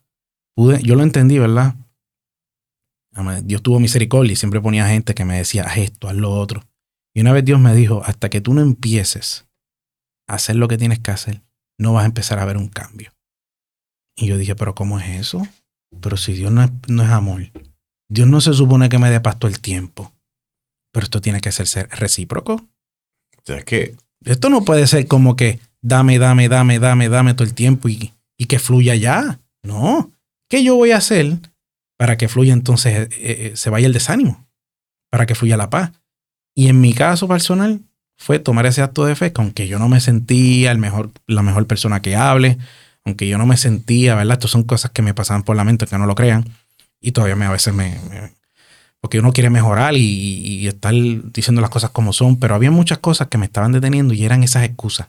pude, 0.55 0.83
yo 0.83 0.95
lo 0.95 1.03
entendí, 1.03 1.39
¿verdad? 1.39 1.75
Dios 3.43 3.63
tuvo 3.63 3.81
misericordia 3.81 4.33
y 4.33 4.37
siempre 4.37 4.61
ponía 4.61 4.87
gente 4.87 5.15
que 5.15 5.25
me 5.25 5.39
decía, 5.39 5.65
haz 5.65 5.79
esto, 5.79 6.09
haz 6.09 6.15
lo 6.15 6.31
otro. 6.31 6.65
Y 7.15 7.21
una 7.21 7.33
vez 7.33 7.45
Dios 7.45 7.59
me 7.59 7.75
dijo, 7.75 8.03
hasta 8.05 8.29
que 8.29 8.41
tú 8.41 8.55
no 8.55 8.61
empieces 8.61 9.49
a 10.29 10.35
hacer 10.35 10.57
lo 10.57 10.69
que 10.69 10.79
tienes 10.79 11.01
que 11.01 11.11
hacer, 11.11 11.43
no 11.79 11.95
vas 11.95 12.05
a 12.05 12.07
empezar 12.07 12.39
a 12.39 12.45
ver 12.45 12.57
un 12.57 12.69
cambio. 12.69 13.13
Y 14.15 14.27
yo 14.27 14.37
dije, 14.37 14.55
pero 14.55 14.75
¿cómo 14.75 15.01
es 15.01 15.09
eso? 15.21 15.47
Pero 16.01 16.17
si 16.17 16.35
Dios 16.35 16.53
no 16.53 16.63
es, 16.63 16.71
no 16.87 17.03
es 17.03 17.11
amor, 17.11 17.51
Dios 18.09 18.29
no 18.29 18.41
se 18.41 18.53
supone 18.53 18.89
que 18.89 18.99
me 18.99 19.11
dé 19.11 19.21
pasto 19.21 19.47
el 19.47 19.61
tiempo. 19.61 20.13
Pero 20.93 21.05
esto 21.05 21.21
tiene 21.21 21.41
que 21.41 21.53
ser, 21.53 21.67
ser 21.67 21.89
recíproco. 21.91 22.55
O 22.55 23.43
sea, 23.45 23.57
es 23.59 23.65
que 23.65 23.97
Esto 24.25 24.49
no 24.51 24.65
puede 24.65 24.87
ser 24.87 25.07
como 25.07 25.37
que 25.37 25.61
dame, 25.81 26.19
dame, 26.19 26.49
dame, 26.49 26.79
dame, 26.79 27.09
dame 27.09 27.35
todo 27.35 27.45
el 27.47 27.55
tiempo 27.55 27.89
y, 27.89 28.13
y 28.37 28.47
que 28.47 28.59
fluya 28.59 28.95
ya. 28.95 29.41
No. 29.63 30.11
¿Qué 30.49 30.65
yo 30.65 30.75
voy 30.77 30.91
a 30.93 30.97
hacer 30.99 31.39
para 31.99 32.17
que 32.17 32.29
fluya 32.29 32.53
entonces, 32.53 32.95
eh, 32.97 33.09
eh, 33.13 33.53
se 33.55 33.71
vaya 33.71 33.87
el 33.87 33.93
desánimo? 33.93 34.47
Para 35.11 35.27
que 35.27 35.35
fluya 35.35 35.57
la 35.57 35.71
paz. 35.71 35.93
Y 36.55 36.69
en 36.69 36.81
mi 36.81 36.95
caso 36.95 37.29
personal 37.29 37.81
fue 38.17 38.39
tomar 38.39 38.67
ese 38.67 38.83
acto 38.83 39.05
de 39.05 39.15
fe, 39.15 39.33
que 39.33 39.41
aunque 39.41 39.69
yo 39.69 39.79
no 39.79 39.89
me 39.89 40.01
sentía 40.01 40.73
el 40.73 40.79
mejor, 40.79 41.13
la 41.27 41.43
mejor 41.43 41.67
persona 41.67 42.03
que 42.03 42.17
hable, 42.17 42.59
aunque 43.05 43.29
yo 43.29 43.39
no 43.39 43.47
me 43.47 43.57
sentía, 43.57 44.15
¿verdad? 44.17 44.35
Estas 44.35 44.51
son 44.51 44.65
cosas 44.65 44.91
que 44.91 45.03
me 45.03 45.15
pasaban 45.15 45.45
por 45.45 45.55
la 45.57 45.65
mente, 45.65 45.87
que 45.87 45.99
no 45.99 46.07
lo 46.07 46.15
crean. 46.17 46.45
Y 47.01 47.13
todavía 47.13 47.37
me, 47.37 47.45
a 47.47 47.53
veces 47.53 47.73
me, 47.75 47.97
me- 48.11 48.33
porque 49.01 49.19
uno 49.21 49.33
quiere 49.33 49.51
mejorar 49.51 49.95
y, 49.97 50.01
y 50.01 50.67
estar 50.69 50.93
diciendo 50.93 51.61
las 51.61 51.71
cosas 51.71 51.91
como 51.91 52.13
son, 52.13 52.39
pero 52.39 52.55
había 52.55 52.71
muchas 52.71 52.99
cosas 52.99 53.29
que 53.29 53.39
me 53.39 53.47
estaban 53.47 53.73
deteniendo 53.73 54.15
y 54.15 54.25
eran 54.25 54.43
esas 54.43 54.65
excusas. 54.65 55.09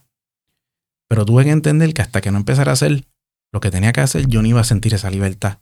Pero 1.07 1.25
tuve 1.25 1.43
que 1.43 1.51
entender 1.51 1.93
que 1.93 2.01
hasta 2.03 2.21
que 2.21 2.29
no 2.31 2.37
empezara 2.37 2.71
a 2.71 2.73
hacer 2.73 3.03
lo 3.51 3.59
que 3.59 3.71
tenía 3.71 3.91
que 3.91 4.01
hacer, 4.01 4.27
yo 4.27 4.41
no 4.41 4.47
iba 4.47 4.61
a 4.61 4.65
sentir 4.65 4.93
esa 4.93 5.09
libertad 5.09 5.57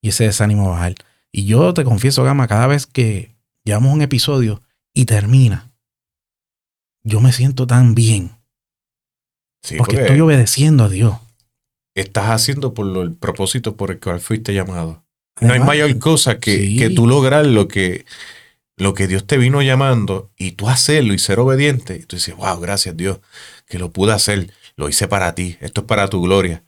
y 0.00 0.10
ese 0.10 0.24
desánimo 0.24 0.70
bajar. 0.70 0.94
Y 1.32 1.46
yo 1.46 1.74
te 1.74 1.82
confieso, 1.82 2.22
Gama, 2.22 2.46
cada 2.46 2.68
vez 2.68 2.86
que 2.86 3.34
llevamos 3.64 3.92
un 3.92 4.02
episodio 4.02 4.62
y 4.94 5.06
termina, 5.06 5.72
yo 7.02 7.20
me 7.20 7.32
siento 7.32 7.66
tan 7.66 7.94
bien 7.96 8.36
sí, 9.62 9.76
porque 9.76 9.96
porque 9.96 10.02
estoy 10.02 10.20
obedeciendo 10.20 10.84
a 10.84 10.88
Dios. 10.88 11.16
estás 11.96 12.30
haciendo 12.30 12.72
por 12.74 12.86
lo- 12.86 13.02
el 13.02 13.14
propósito 13.14 13.76
por 13.76 13.90
el 13.90 13.98
cual 14.00 14.20
fuiste 14.20 14.54
llamado. 14.54 15.03
No 15.40 15.52
hay 15.52 15.60
mayor 15.60 15.98
cosa 15.98 16.38
que, 16.38 16.56
sí. 16.58 16.76
que 16.78 16.90
tú 16.90 17.06
lograr 17.06 17.44
lo 17.46 17.66
que, 17.68 18.04
lo 18.76 18.94
que 18.94 19.06
Dios 19.08 19.26
te 19.26 19.36
vino 19.36 19.62
llamando 19.62 20.30
y 20.36 20.52
tú 20.52 20.68
hacerlo 20.68 21.12
y 21.14 21.18
ser 21.18 21.38
obediente. 21.40 21.96
Y 21.96 22.04
tú 22.06 22.16
dices, 22.16 22.36
wow, 22.36 22.58
gracias 22.60 22.96
Dios, 22.96 23.18
que 23.68 23.78
lo 23.78 23.90
pude 23.90 24.12
hacer. 24.12 24.52
Lo 24.76 24.88
hice 24.88 25.06
para 25.08 25.34
ti. 25.34 25.56
Esto 25.60 25.82
es 25.82 25.86
para 25.86 26.08
tu 26.08 26.20
gloria. 26.22 26.62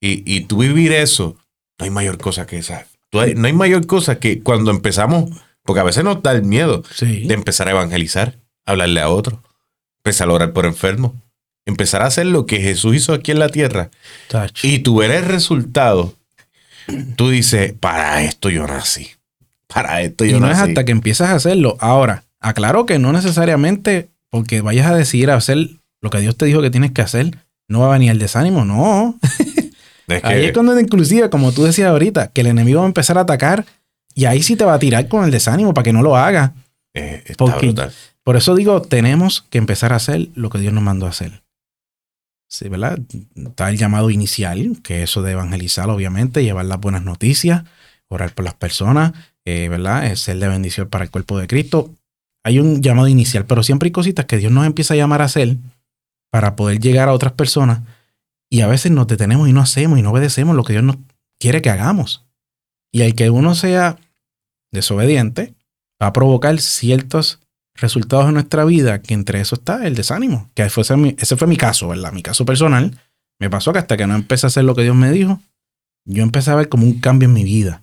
Y, 0.00 0.22
y 0.30 0.42
tú 0.42 0.58
vivir 0.58 0.92
eso, 0.92 1.36
no 1.78 1.84
hay 1.84 1.90
mayor 1.90 2.18
cosa 2.18 2.46
que 2.46 2.58
esa. 2.58 2.86
No 3.12 3.20
hay 3.20 3.52
mayor 3.52 3.86
cosa 3.86 4.18
que 4.18 4.40
cuando 4.40 4.70
empezamos, 4.70 5.30
porque 5.64 5.80
a 5.80 5.84
veces 5.84 6.04
nos 6.04 6.22
da 6.22 6.32
el 6.32 6.42
miedo 6.44 6.82
Sí. 6.94 7.26
de 7.26 7.34
empezar 7.34 7.68
a 7.68 7.72
evangelizar, 7.72 8.36
hablarle 8.64 9.00
a 9.00 9.08
otro, 9.08 9.42
empezar 9.98 10.28
a 10.28 10.32
orar 10.32 10.52
por 10.52 10.64
enfermos, 10.64 11.12
empezar 11.66 12.02
a 12.02 12.06
hacer 12.06 12.26
lo 12.26 12.46
que 12.46 12.60
Jesús 12.60 12.94
hizo 12.96 13.12
aquí 13.12 13.32
en 13.32 13.38
la 13.40 13.48
tierra 13.48 13.90
y 14.62 14.78
tú 14.78 14.96
ver 14.96 15.10
el 15.10 15.24
resultado, 15.24 16.14
tú 17.16 17.30
dices, 17.30 17.74
para 17.78 18.22
esto 18.22 18.50
yo 18.50 18.66
nací. 18.66 19.08
Para 19.66 20.02
esto 20.02 20.24
Y 20.24 20.30
yo 20.30 20.40
no 20.40 20.50
es 20.50 20.58
hasta 20.58 20.84
que 20.84 20.92
empiezas 20.92 21.30
a 21.30 21.34
hacerlo. 21.34 21.76
Ahora, 21.80 22.24
aclaro 22.40 22.86
que 22.86 22.98
no 22.98 23.12
necesariamente 23.12 24.08
porque 24.30 24.60
vayas 24.60 24.90
a 24.90 24.94
decidir 24.94 25.30
hacer 25.30 25.70
lo 26.00 26.10
que 26.10 26.20
Dios 26.20 26.36
te 26.36 26.46
dijo 26.46 26.62
que 26.62 26.70
tienes 26.70 26.92
que 26.92 27.02
hacer, 27.02 27.36
no 27.68 27.80
va 27.80 27.86
a 27.86 27.92
venir 27.92 28.10
el 28.10 28.18
desánimo. 28.18 28.64
No. 28.64 29.18
Es 30.08 30.24
Ahí 30.24 30.46
es 30.46 30.52
cuando, 30.52 30.76
inclusive, 30.80 31.30
como 31.30 31.52
tú 31.52 31.62
decías 31.62 31.88
ahorita, 31.88 32.32
que 32.32 32.40
el 32.40 32.48
enemigo 32.48 32.80
va 32.80 32.84
a 32.84 32.88
empezar 32.88 33.16
a 33.16 33.20
atacar 33.20 33.64
y 34.12 34.24
ahí 34.24 34.42
sí 34.42 34.56
te 34.56 34.64
va 34.64 34.74
a 34.74 34.78
tirar 34.80 35.06
con 35.06 35.24
el 35.24 35.30
desánimo 35.30 35.72
para 35.72 35.84
que 35.84 35.92
no 35.92 36.02
lo 36.02 36.16
haga. 36.16 36.52
eh, 36.94 37.22
está 37.24 37.44
porque-. 37.44 37.72
Por 38.24 38.36
eso 38.36 38.56
digo, 38.56 38.82
tenemos 38.82 39.42
que 39.50 39.58
empezar 39.58 39.92
a 39.92 39.96
hacer 39.96 40.28
lo 40.34 40.50
que 40.50 40.58
Dios 40.58 40.72
nos 40.72 40.82
mandó 40.82 41.06
a 41.06 41.10
hacer. 41.10 41.42
Sí, 42.50 42.68
¿verdad? 42.68 42.98
Está 43.36 43.70
el 43.70 43.78
llamado 43.78 44.10
inicial, 44.10 44.80
que 44.82 45.02
es 45.02 45.10
eso 45.10 45.22
de 45.22 45.32
evangelizar, 45.32 45.88
obviamente, 45.88 46.42
llevar 46.42 46.64
las 46.64 46.80
buenas 46.80 47.04
noticias, 47.04 47.62
orar 48.08 48.34
por 48.34 48.44
las 48.44 48.54
personas, 48.54 49.12
eh, 49.44 49.68
¿verdad? 49.68 50.06
Es 50.06 50.20
ser 50.20 50.38
de 50.38 50.48
bendición 50.48 50.88
para 50.88 51.04
el 51.04 51.10
cuerpo 51.12 51.38
de 51.38 51.46
Cristo. 51.46 51.94
Hay 52.42 52.58
un 52.58 52.82
llamado 52.82 53.06
inicial, 53.06 53.46
pero 53.46 53.62
siempre 53.62 53.86
hay 53.86 53.92
cositas 53.92 54.26
que 54.26 54.38
Dios 54.38 54.50
nos 54.50 54.66
empieza 54.66 54.94
a 54.94 54.96
llamar 54.96 55.22
a 55.22 55.26
hacer 55.26 55.58
para 56.30 56.56
poder 56.56 56.80
llegar 56.80 57.08
a 57.08 57.12
otras 57.12 57.32
personas 57.32 57.82
y 58.50 58.62
a 58.62 58.66
veces 58.66 58.90
nos 58.90 59.06
detenemos 59.06 59.48
y 59.48 59.52
no 59.52 59.60
hacemos 59.60 59.98
y 59.98 60.02
no 60.02 60.10
obedecemos 60.10 60.56
lo 60.56 60.64
que 60.64 60.72
Dios 60.72 60.84
nos 60.84 60.96
quiere 61.38 61.62
que 61.62 61.70
hagamos. 61.70 62.26
Y 62.92 63.02
el 63.02 63.14
que 63.14 63.30
uno 63.30 63.54
sea 63.54 63.96
desobediente 64.72 65.54
va 66.02 66.08
a 66.08 66.12
provocar 66.12 66.60
ciertos 66.60 67.39
resultados 67.80 68.28
en 68.28 68.34
nuestra 68.34 68.64
vida, 68.64 69.00
que 69.02 69.14
entre 69.14 69.40
eso 69.40 69.56
está 69.56 69.86
el 69.86 69.94
desánimo, 69.94 70.50
que 70.54 70.62
ese, 70.62 70.80
ese 71.18 71.36
fue 71.36 71.48
mi 71.48 71.56
caso, 71.56 71.88
¿verdad? 71.88 72.12
Mi 72.12 72.22
caso 72.22 72.44
personal. 72.44 72.98
Me 73.38 73.48
pasó 73.48 73.72
que 73.72 73.78
hasta 73.78 73.96
que 73.96 74.06
no 74.06 74.14
empecé 74.14 74.46
a 74.46 74.48
hacer 74.48 74.64
lo 74.64 74.74
que 74.74 74.82
Dios 74.82 74.94
me 74.94 75.10
dijo, 75.10 75.40
yo 76.04 76.22
empecé 76.22 76.50
a 76.50 76.56
ver 76.56 76.68
como 76.68 76.84
un 76.84 77.00
cambio 77.00 77.26
en 77.28 77.34
mi 77.34 77.44
vida, 77.44 77.82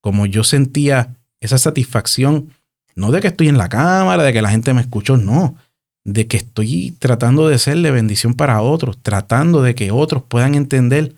como 0.00 0.26
yo 0.26 0.44
sentía 0.44 1.16
esa 1.40 1.58
satisfacción, 1.58 2.50
no 2.94 3.10
de 3.10 3.20
que 3.20 3.28
estoy 3.28 3.48
en 3.48 3.58
la 3.58 3.68
cámara, 3.68 4.22
de 4.22 4.32
que 4.32 4.42
la 4.42 4.50
gente 4.50 4.74
me 4.74 4.80
escuchó, 4.80 5.16
no, 5.16 5.56
de 6.04 6.26
que 6.26 6.36
estoy 6.36 6.92
tratando 6.98 7.48
de 7.48 7.58
ser 7.58 7.78
de 7.78 7.90
bendición 7.90 8.34
para 8.34 8.62
otros, 8.62 8.98
tratando 9.02 9.62
de 9.62 9.74
que 9.74 9.90
otros 9.90 10.22
puedan 10.22 10.54
entender 10.54 11.14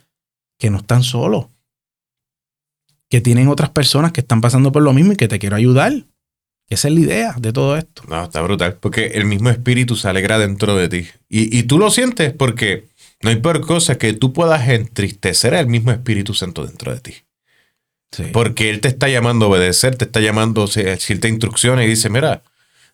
que 0.59 0.70
no 0.70 0.79
están 0.79 1.03
solos, 1.03 1.47
que 3.09 3.20
tienen 3.20 3.49
otras 3.49 3.70
personas 3.70 4.12
que 4.12 4.20
están 4.20 4.41
pasando 4.41 4.72
por 4.72 4.83
lo 4.83 4.93
mismo 4.93 5.12
y 5.12 5.16
que 5.16 5.29
te 5.29 5.39
quiero 5.39 5.57
ayudar. 5.57 5.93
Esa 6.69 6.89
es 6.89 6.95
la 6.95 7.01
idea 7.01 7.35
de 7.39 7.53
todo 7.53 7.77
esto. 7.77 8.03
No, 8.09 8.25
está 8.25 8.43
brutal. 8.43 8.77
Porque 8.81 9.07
el 9.14 9.25
mismo 9.25 9.51
espíritu 9.51 9.97
se 9.97 10.09
alegra 10.09 10.39
dentro 10.39 10.77
de 10.77 10.89
ti. 10.89 11.09
Y, 11.29 11.57
y 11.57 11.62
tú 11.62 11.79
lo 11.79 11.91
sientes 11.91 12.33
porque 12.33 12.89
no 13.21 13.31
hay 13.31 13.37
peor 13.37 13.61
cosa 13.66 13.99
que 13.99 14.12
tú 14.12 14.33
puedas 14.33 14.69
entristecer 14.69 15.55
al 15.55 15.66
mismo 15.66 15.91
Espíritu 15.91 16.35
Santo 16.35 16.64
dentro 16.64 16.95
de 16.95 17.01
ti. 17.01 17.14
Sí. 18.12 18.25
Porque 18.33 18.71
Él 18.71 18.81
te 18.81 18.89
está 18.89 19.09
llamando 19.09 19.47
a 19.47 19.49
obedecer, 19.49 19.97
te 19.97 20.05
está 20.05 20.21
llamando 20.21 20.64
a 20.64 20.69
ciertas 20.69 21.31
instrucciones 21.31 21.87
y 21.87 21.91
dice, 21.91 22.11
mira, 22.11 22.43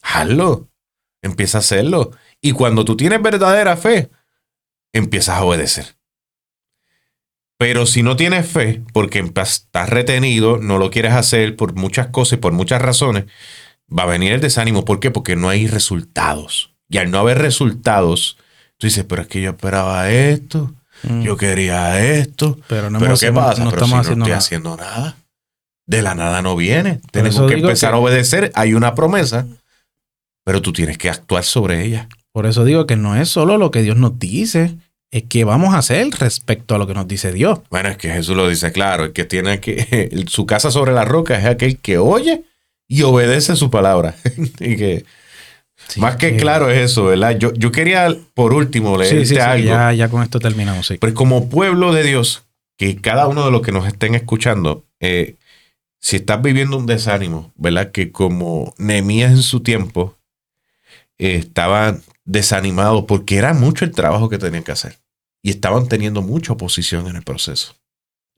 hazlo, 0.02 0.68
empieza 1.22 1.58
a 1.58 1.60
hacerlo. 1.60 2.12
Y 2.40 2.52
cuando 2.52 2.84
tú 2.84 2.96
tienes 2.96 3.22
verdadera 3.22 3.76
fe, 3.76 4.10
empiezas 4.92 5.36
a 5.38 5.44
obedecer. 5.44 5.96
Pero 7.66 7.86
si 7.86 8.02
no 8.02 8.14
tienes 8.14 8.46
fe, 8.46 8.82
porque 8.92 9.20
estás 9.20 9.88
retenido, 9.88 10.58
no 10.58 10.76
lo 10.76 10.90
quieres 10.90 11.14
hacer 11.14 11.56
por 11.56 11.74
muchas 11.74 12.08
cosas 12.08 12.34
y 12.34 12.36
por 12.42 12.52
muchas 12.52 12.82
razones, 12.82 13.24
va 13.90 14.02
a 14.02 14.06
venir 14.06 14.32
el 14.32 14.40
desánimo. 14.42 14.84
¿Por 14.84 15.00
qué? 15.00 15.10
Porque 15.10 15.34
no 15.34 15.48
hay 15.48 15.66
resultados. 15.66 16.74
Y 16.90 16.98
al 16.98 17.10
no 17.10 17.18
haber 17.20 17.38
resultados, 17.38 18.36
tú 18.76 18.86
dices, 18.86 19.04
pero 19.08 19.22
es 19.22 19.28
que 19.28 19.40
yo 19.40 19.50
esperaba 19.52 20.10
esto, 20.10 20.74
Mm. 21.04 21.22
yo 21.22 21.38
quería 21.38 22.04
esto. 22.04 22.58
pero 22.68 22.90
no 22.90 22.98
Pero 22.98 23.16
¿qué 23.16 23.32
pasa? 23.32 23.64
No 23.64 23.70
Pero 23.70 23.82
estamos 23.84 23.88
si 23.88 23.94
no 23.94 24.00
haciendo 24.00 24.24
estoy 24.24 24.28
nada. 24.30 24.38
haciendo 24.38 24.76
nada. 24.76 25.16
De 25.86 26.02
la 26.02 26.14
nada 26.14 26.42
no 26.42 26.56
viene. 26.56 27.00
Tenemos 27.12 27.48
que 27.50 27.54
empezar 27.54 27.92
que- 27.92 27.96
a 27.96 27.98
obedecer. 27.98 28.52
Hay 28.54 28.74
una 28.74 28.94
promesa, 28.94 29.46
pero 30.44 30.60
tú 30.60 30.74
tienes 30.74 30.98
que 30.98 31.08
actuar 31.08 31.44
sobre 31.44 31.82
ella. 31.82 32.08
Por 32.30 32.44
eso 32.44 32.62
digo 32.64 32.86
que 32.86 32.96
no 32.96 33.16
es 33.16 33.30
solo 33.30 33.56
lo 33.56 33.70
que 33.70 33.80
Dios 33.80 33.96
nos 33.96 34.18
dice, 34.18 34.76
es 35.10 35.24
que 35.24 35.44
vamos 35.44 35.74
a 35.74 35.78
hacer 35.78 36.08
respecto 36.18 36.74
a 36.74 36.78
lo 36.78 36.86
que 36.86 36.94
nos 36.94 37.06
dice 37.06 37.32
Dios. 37.32 37.60
Bueno, 37.70 37.88
es 37.88 37.96
que 37.96 38.10
Jesús 38.10 38.36
lo 38.36 38.48
dice 38.48 38.72
claro. 38.72 39.04
El 39.04 39.12
que 39.12 39.24
tiene 39.24 39.60
que 39.60 40.10
su 40.26 40.46
casa 40.46 40.70
sobre 40.70 40.92
la 40.92 41.04
roca 41.04 41.38
es 41.38 41.44
aquel 41.46 41.78
que 41.78 41.98
oye 41.98 42.44
y 42.88 43.02
obedece 43.02 43.56
su 43.56 43.70
palabra. 43.70 44.16
y 44.60 44.76
que 44.76 45.04
Sí, 45.88 46.00
más 46.00 46.16
que 46.16 46.28
eh, 46.28 46.36
claro 46.36 46.70
es 46.70 46.92
eso, 46.92 47.04
¿verdad? 47.06 47.36
Yo, 47.38 47.52
yo 47.54 47.72
quería 47.72 48.08
por 48.34 48.54
último 48.54 48.94
Sí, 48.96 49.02
leerte 49.02 49.26
sí, 49.26 49.34
sí, 49.34 49.40
algo. 49.40 49.66
ya, 49.66 49.92
ya 49.92 50.08
con 50.08 50.22
esto 50.22 50.38
terminamos. 50.38 50.86
Sí. 50.86 50.96
Pues 50.98 51.12
como 51.12 51.48
pueblo 51.48 51.92
de 51.92 52.04
Dios, 52.04 52.44
que 52.78 52.96
cada 53.00 53.26
uno 53.26 53.44
de 53.44 53.50
los 53.50 53.60
que 53.62 53.72
nos 53.72 53.86
estén 53.86 54.14
escuchando, 54.14 54.84
eh, 55.00 55.34
si 56.00 56.16
estás 56.16 56.40
viviendo 56.42 56.76
un 56.76 56.86
desánimo, 56.86 57.52
¿verdad? 57.56 57.90
Que 57.90 58.12
como 58.12 58.74
Nehemías 58.78 59.32
en 59.32 59.42
su 59.42 59.60
tiempo 59.60 60.16
eh, 61.18 61.36
estaban 61.36 62.02
desanimados 62.24 63.04
porque 63.06 63.36
era 63.36 63.54
mucho 63.54 63.84
el 63.84 63.92
trabajo 63.92 64.28
que 64.28 64.38
tenían 64.38 64.64
que 64.64 64.72
hacer 64.72 64.98
y 65.42 65.50
estaban 65.50 65.88
teniendo 65.88 66.22
mucha 66.22 66.54
oposición 66.54 67.06
en 67.06 67.16
el 67.16 67.22
proceso. 67.22 67.76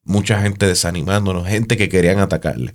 Mucha 0.03 0.41
gente 0.43 0.67
desanimándonos, 0.67 1.47
gente 1.47 1.77
que 1.77 1.89
querían 1.89 2.19
atacarle. 2.19 2.75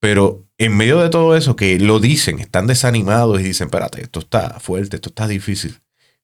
Pero 0.00 0.46
en 0.56 0.76
medio 0.76 0.98
de 1.00 1.10
todo 1.10 1.36
eso, 1.36 1.56
que 1.56 1.78
lo 1.78 2.00
dicen, 2.00 2.38
están 2.38 2.66
desanimados 2.66 3.40
y 3.40 3.44
dicen, 3.44 3.66
espérate, 3.66 4.02
esto 4.02 4.20
está 4.20 4.58
fuerte, 4.58 4.96
esto 4.96 5.10
está 5.10 5.28
difícil. 5.28 5.80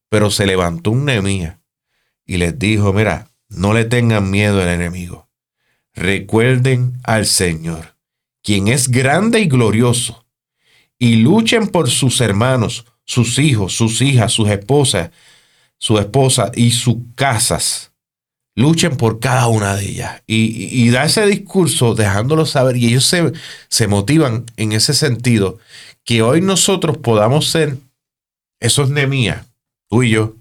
Pero 0.09 0.31
se 0.31 0.47
levantó 0.47 0.91
un 0.91 1.05
Nehemías 1.05 1.59
y 2.25 2.39
les 2.39 2.59
dijo, 2.59 2.93
mira, 2.93 3.31
no 3.49 3.75
le 3.75 3.85
tengan 3.85 4.31
miedo 4.31 4.63
al 4.63 4.69
enemigo. 4.69 5.29
Recuerden 5.95 6.99
al 7.05 7.27
Señor, 7.27 7.97
quien 8.43 8.69
es 8.69 8.89
grande 8.89 9.41
y 9.41 9.49
glorioso, 9.49 10.27
y 10.99 11.17
luchen 11.17 11.69
por 11.69 11.91
sus 11.91 12.21
hermanos, 12.21 12.87
sus 13.07 13.39
hijos, 13.39 13.73
sus 13.75 14.03
hijas, 14.03 14.33
sus 14.33 14.49
esposas, 14.51 15.11
su 15.79 15.99
esposa 15.99 16.51
y 16.55 16.73
sus 16.73 16.97
casas. 17.15 17.93
Luchen 18.55 18.97
por 18.97 19.21
cada 19.21 19.49
una 19.49 19.75
de 19.77 19.85
ellas. 19.89 20.23
Y, 20.27 20.69
y- 20.87 20.89
da 20.91 21.05
ese 21.05 21.27
discurso 21.27 21.95
dejándolo 21.95 22.47
saber. 22.47 22.77
Y 22.79 22.87
ellos 22.87 23.05
se, 23.05 23.33
se 23.69 23.87
motivan 23.87 24.47
en 24.57 24.73
ese 24.73 24.95
sentido. 24.95 25.59
Que 26.05 26.23
hoy 26.23 26.41
nosotros 26.41 26.97
podamos 26.97 27.51
ser 27.51 27.77
esos 28.61 28.89
Nemías, 28.91 29.45
tú 29.91 30.03
y 30.05 30.11
yo, 30.11 30.35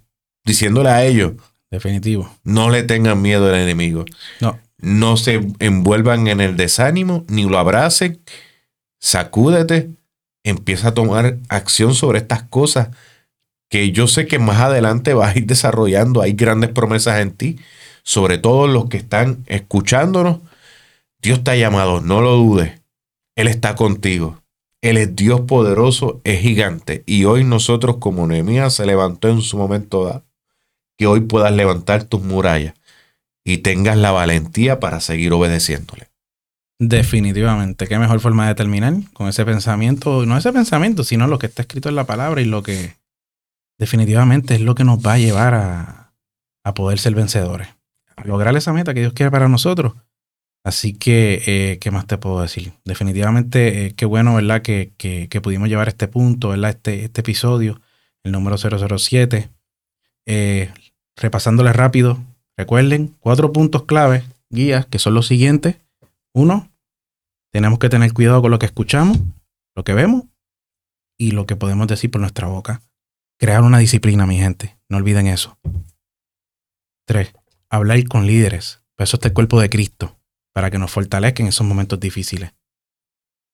diciéndole 0.45 0.89
a 0.89 1.03
ellos, 1.05 1.33
Definitivo. 1.69 2.31
no 2.43 2.69
le 2.69 2.83
tengan 2.83 3.21
miedo 3.21 3.49
al 3.49 3.55
enemigo. 3.59 4.05
No. 4.39 4.57
No 4.77 5.17
se 5.17 5.41
envuelvan 5.59 6.27
en 6.27 6.39
el 6.39 6.55
desánimo, 6.55 7.25
ni 7.27 7.43
lo 7.43 7.57
abracen. 7.59 8.21
Sacúdete. 8.99 9.89
Empieza 10.45 10.89
a 10.89 10.93
tomar 10.93 11.39
acción 11.49 11.95
sobre 11.95 12.19
estas 12.19 12.43
cosas 12.43 12.89
que 13.67 13.91
yo 13.91 14.07
sé 14.07 14.27
que 14.27 14.37
más 14.37 14.61
adelante 14.61 15.15
vas 15.15 15.35
a 15.35 15.39
ir 15.39 15.47
desarrollando. 15.47 16.21
Hay 16.21 16.33
grandes 16.33 16.69
promesas 16.69 17.19
en 17.19 17.31
ti. 17.31 17.57
Sobre 18.03 18.37
todo 18.37 18.67
los 18.67 18.87
que 18.87 18.97
están 18.97 19.43
escuchándonos. 19.47 20.37
Dios 21.19 21.43
te 21.43 21.49
ha 21.49 21.55
llamado, 21.55 21.99
no 22.01 22.21
lo 22.21 22.35
dudes. 22.35 22.79
Él 23.35 23.47
está 23.47 23.75
contigo. 23.75 24.39
Él 24.81 24.97
es 24.97 25.15
Dios 25.15 25.41
poderoso, 25.41 26.21
es 26.23 26.41
gigante. 26.41 27.01
Y 27.07 27.25
hoy 27.25 27.43
nosotros, 27.43 27.97
como 27.97 28.27
Nehemías 28.27 28.75
se 28.75 28.85
levantó 28.85 29.29
en 29.29 29.41
su 29.41 29.57
momento 29.57 30.05
dado, 30.05 30.25
que 30.95 31.07
hoy 31.07 31.21
puedas 31.21 31.51
levantar 31.51 32.03
tus 32.03 32.21
murallas 32.21 32.75
y 33.43 33.57
tengas 33.57 33.97
la 33.97 34.11
valentía 34.11 34.79
para 34.79 34.99
seguir 34.99 35.33
obedeciéndole. 35.33 36.14
Definitivamente. 36.79 37.87
Qué 37.87 37.97
mejor 37.97 38.19
forma 38.19 38.47
de 38.47 38.55
terminar 38.55 38.93
con 39.13 39.27
ese 39.27 39.45
pensamiento. 39.45 40.25
No 40.25 40.37
ese 40.37 40.51
pensamiento, 40.51 41.03
sino 41.03 41.27
lo 41.27 41.39
que 41.39 41.47
está 41.47 41.61
escrito 41.61 41.89
en 41.89 41.95
la 41.95 42.05
palabra 42.05 42.41
y 42.41 42.45
lo 42.45 42.63
que 42.63 42.95
definitivamente 43.77 44.55
es 44.55 44.61
lo 44.61 44.75
que 44.75 44.83
nos 44.83 44.99
va 44.99 45.13
a 45.13 45.17
llevar 45.17 45.53
a, 45.53 46.13
a 46.63 46.73
poder 46.73 46.99
ser 46.99 47.15
vencedores. 47.15 47.69
A 48.17 48.25
lograr 48.25 48.55
esa 48.55 48.73
meta 48.73 48.93
que 48.93 49.01
Dios 49.01 49.13
quiere 49.13 49.31
para 49.31 49.47
nosotros. 49.47 49.93
Así 50.65 50.93
que, 50.93 51.43
eh, 51.45 51.77
¿qué 51.79 51.91
más 51.91 52.07
te 52.07 52.17
puedo 52.17 52.41
decir? 52.41 52.73
Definitivamente, 52.85 53.85
eh, 53.85 53.93
qué 53.95 54.05
bueno, 54.05 54.33
¿verdad? 54.33 54.63
Que, 54.63 54.93
que, 54.97 55.41
pudimos 55.41 55.69
llevar 55.69 55.87
este 55.87 56.07
punto, 56.07 56.49
¿verdad? 56.49 56.71
Este, 56.71 57.03
este 57.03 57.21
episodio, 57.21 57.81
el 58.23 58.31
número 58.31 58.57
007. 58.57 59.49
Eh, 60.25 60.73
repasándole 61.15 61.71
rápido, 61.71 62.17
recuerden, 62.57 63.15
cuatro 63.19 63.53
puntos 63.53 63.83
clave, 63.83 64.23
guías, 64.49 64.87
que 64.87 64.97
son 64.97 65.13
los 65.13 65.27
siguientes. 65.27 65.75
Uno, 66.35 66.69
tenemos 67.53 67.79
que 67.79 67.87
tener 67.87 68.11
cuidado 68.11 68.41
con 68.41 68.51
lo 68.51 68.59
que 68.59 68.65
escuchamos, 68.65 69.17
lo 69.73 69.85
que 69.85 69.93
vemos 69.93 70.25
y 71.17 71.31
lo 71.31 71.45
que 71.45 71.55
podemos 71.55 71.87
decir 71.87 72.11
por 72.11 72.19
nuestra 72.19 72.47
boca. 72.47 72.81
Crear 73.39 73.61
una 73.63 73.77
disciplina, 73.77 74.25
mi 74.25 74.37
gente. 74.37 74.77
No 74.89 74.97
olviden 74.97 75.27
eso. 75.27 75.57
Tres, 77.07 77.31
hablar 77.69 78.03
con 78.09 78.27
líderes. 78.27 78.81
Para 78.95 79.05
eso 79.05 79.15
está 79.15 79.29
el 79.29 79.33
cuerpo 79.33 79.61
de 79.61 79.69
Cristo, 79.69 80.19
para 80.51 80.69
que 80.69 80.77
nos 80.77 80.91
fortalezca 80.91 81.41
en 81.41 81.47
esos 81.47 81.65
momentos 81.65 82.01
difíciles. 82.01 82.51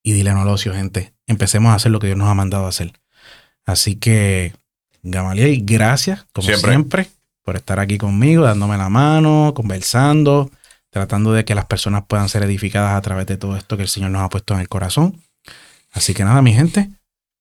Y 0.03 0.13
dile 0.13 0.33
no 0.33 0.41
al 0.41 0.47
ocio, 0.47 0.73
gente. 0.73 1.13
Empecemos 1.27 1.71
a 1.71 1.75
hacer 1.75 1.91
lo 1.91 1.99
que 1.99 2.07
Dios 2.07 2.17
nos 2.17 2.29
ha 2.29 2.33
mandado 2.33 2.65
a 2.65 2.69
hacer. 2.69 2.99
Así 3.63 3.95
que, 3.95 4.55
Gamaliel, 5.03 5.63
gracias, 5.63 6.25
como 6.33 6.47
siempre. 6.47 7.07
por 7.43 7.57
estar 7.57 7.79
aquí 7.79 7.99
conmigo, 7.99 8.43
dándome 8.43 8.75
la 8.77 8.89
mano, 8.89 9.53
conversando, 9.55 10.49
tratando 10.91 11.33
de 11.33 11.45
que 11.45 11.55
las 11.55 11.65
personas 11.65 12.03
puedan 12.07 12.29
ser 12.29 12.43
edificadas 12.43 12.95
a 12.95 13.01
través 13.01 13.25
de 13.25 13.37
todo 13.37 13.57
esto 13.57 13.77
que 13.77 13.83
el 13.83 13.89
Señor 13.89 14.11
nos 14.11 14.21
ha 14.21 14.29
puesto 14.29 14.53
en 14.53 14.59
el 14.59 14.69
corazón. 14.69 15.21
Así 15.91 16.13
que 16.13 16.23
nada, 16.23 16.41
mi 16.41 16.53
gente, 16.53 16.89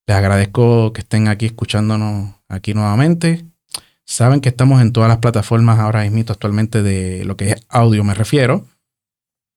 les 0.07 0.17
agradezco 0.17 0.93
que 0.93 1.03
estén 1.03 1.29
aquí 1.29 1.47
escuchándonos 1.47 2.35
aquí 2.49 2.75
nuevamente. 2.75 3.45
Saben 4.07 4.41
que 4.41 4.49
estamos 4.49 4.81
en 4.81 4.93
todas 4.93 5.09
las 5.09 5.19
plataformas 5.19 5.79
ahora 5.79 6.03
mismo 6.09 6.33
actualmente 6.33 6.83
de 6.83 7.25
lo 7.25 7.37
que 7.37 7.51
es 7.51 7.67
audio 7.69 8.03
me 8.03 8.15
refiero. 8.15 8.67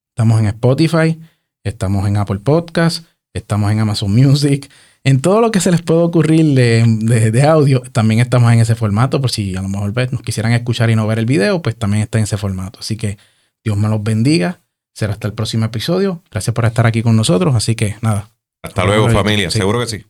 Estamos 0.10 0.40
en 0.40 0.48
Spotify, 0.48 1.20
estamos 1.64 2.08
en 2.08 2.18
Apple 2.18 2.40
Podcast, 2.40 3.06
estamos 3.34 3.72
en 3.72 3.80
Amazon 3.80 4.14
Music, 4.14 4.70
en 5.04 5.22
todo 5.22 5.42
lo 5.42 5.50
que 5.50 5.60
se 5.60 5.72
les 5.72 5.82
puede 5.82 6.02
ocurrir 6.02 6.54
de, 6.56 7.44
audio, 7.48 7.82
también 7.92 8.20
estamos 8.22 8.54
en 8.54 8.60
ese 8.60 8.76
formato, 8.76 9.20
por 9.20 9.32
si 9.32 9.56
a 9.56 9.62
lo 9.62 9.70
mejor 9.70 9.94
nos 10.12 10.22
quisieran 10.22 10.54
escuchar 10.54 10.92
y 10.92 10.96
no 10.96 11.08
ver 11.08 11.18
el 11.18 11.26
video, 11.26 11.62
pues 11.64 11.76
también 11.76 12.04
está 12.04 12.20
en 12.20 12.26
ese 12.26 12.38
formato. 12.38 12.80
Así 12.80 12.96
que 12.96 13.18
Dios 13.64 13.78
me 13.78 13.88
los 13.90 14.04
bendiga. 14.04 14.60
Será 14.94 15.14
hasta 15.14 15.28
el 15.28 15.34
próximo 15.34 15.66
episodio. 15.66 16.22
Gracias 16.30 16.54
por 16.54 16.66
estar 16.66 16.86
aquí 16.86 17.02
con 17.02 17.16
nosotros. 17.16 17.56
Así 17.56 17.76
que 17.76 17.96
nada. 18.02 18.30
Hasta 18.62 18.86
luego, 18.86 19.10
familia. 19.10 19.50
Seguro 19.50 19.80
que 19.80 19.88
sí. 19.88 20.06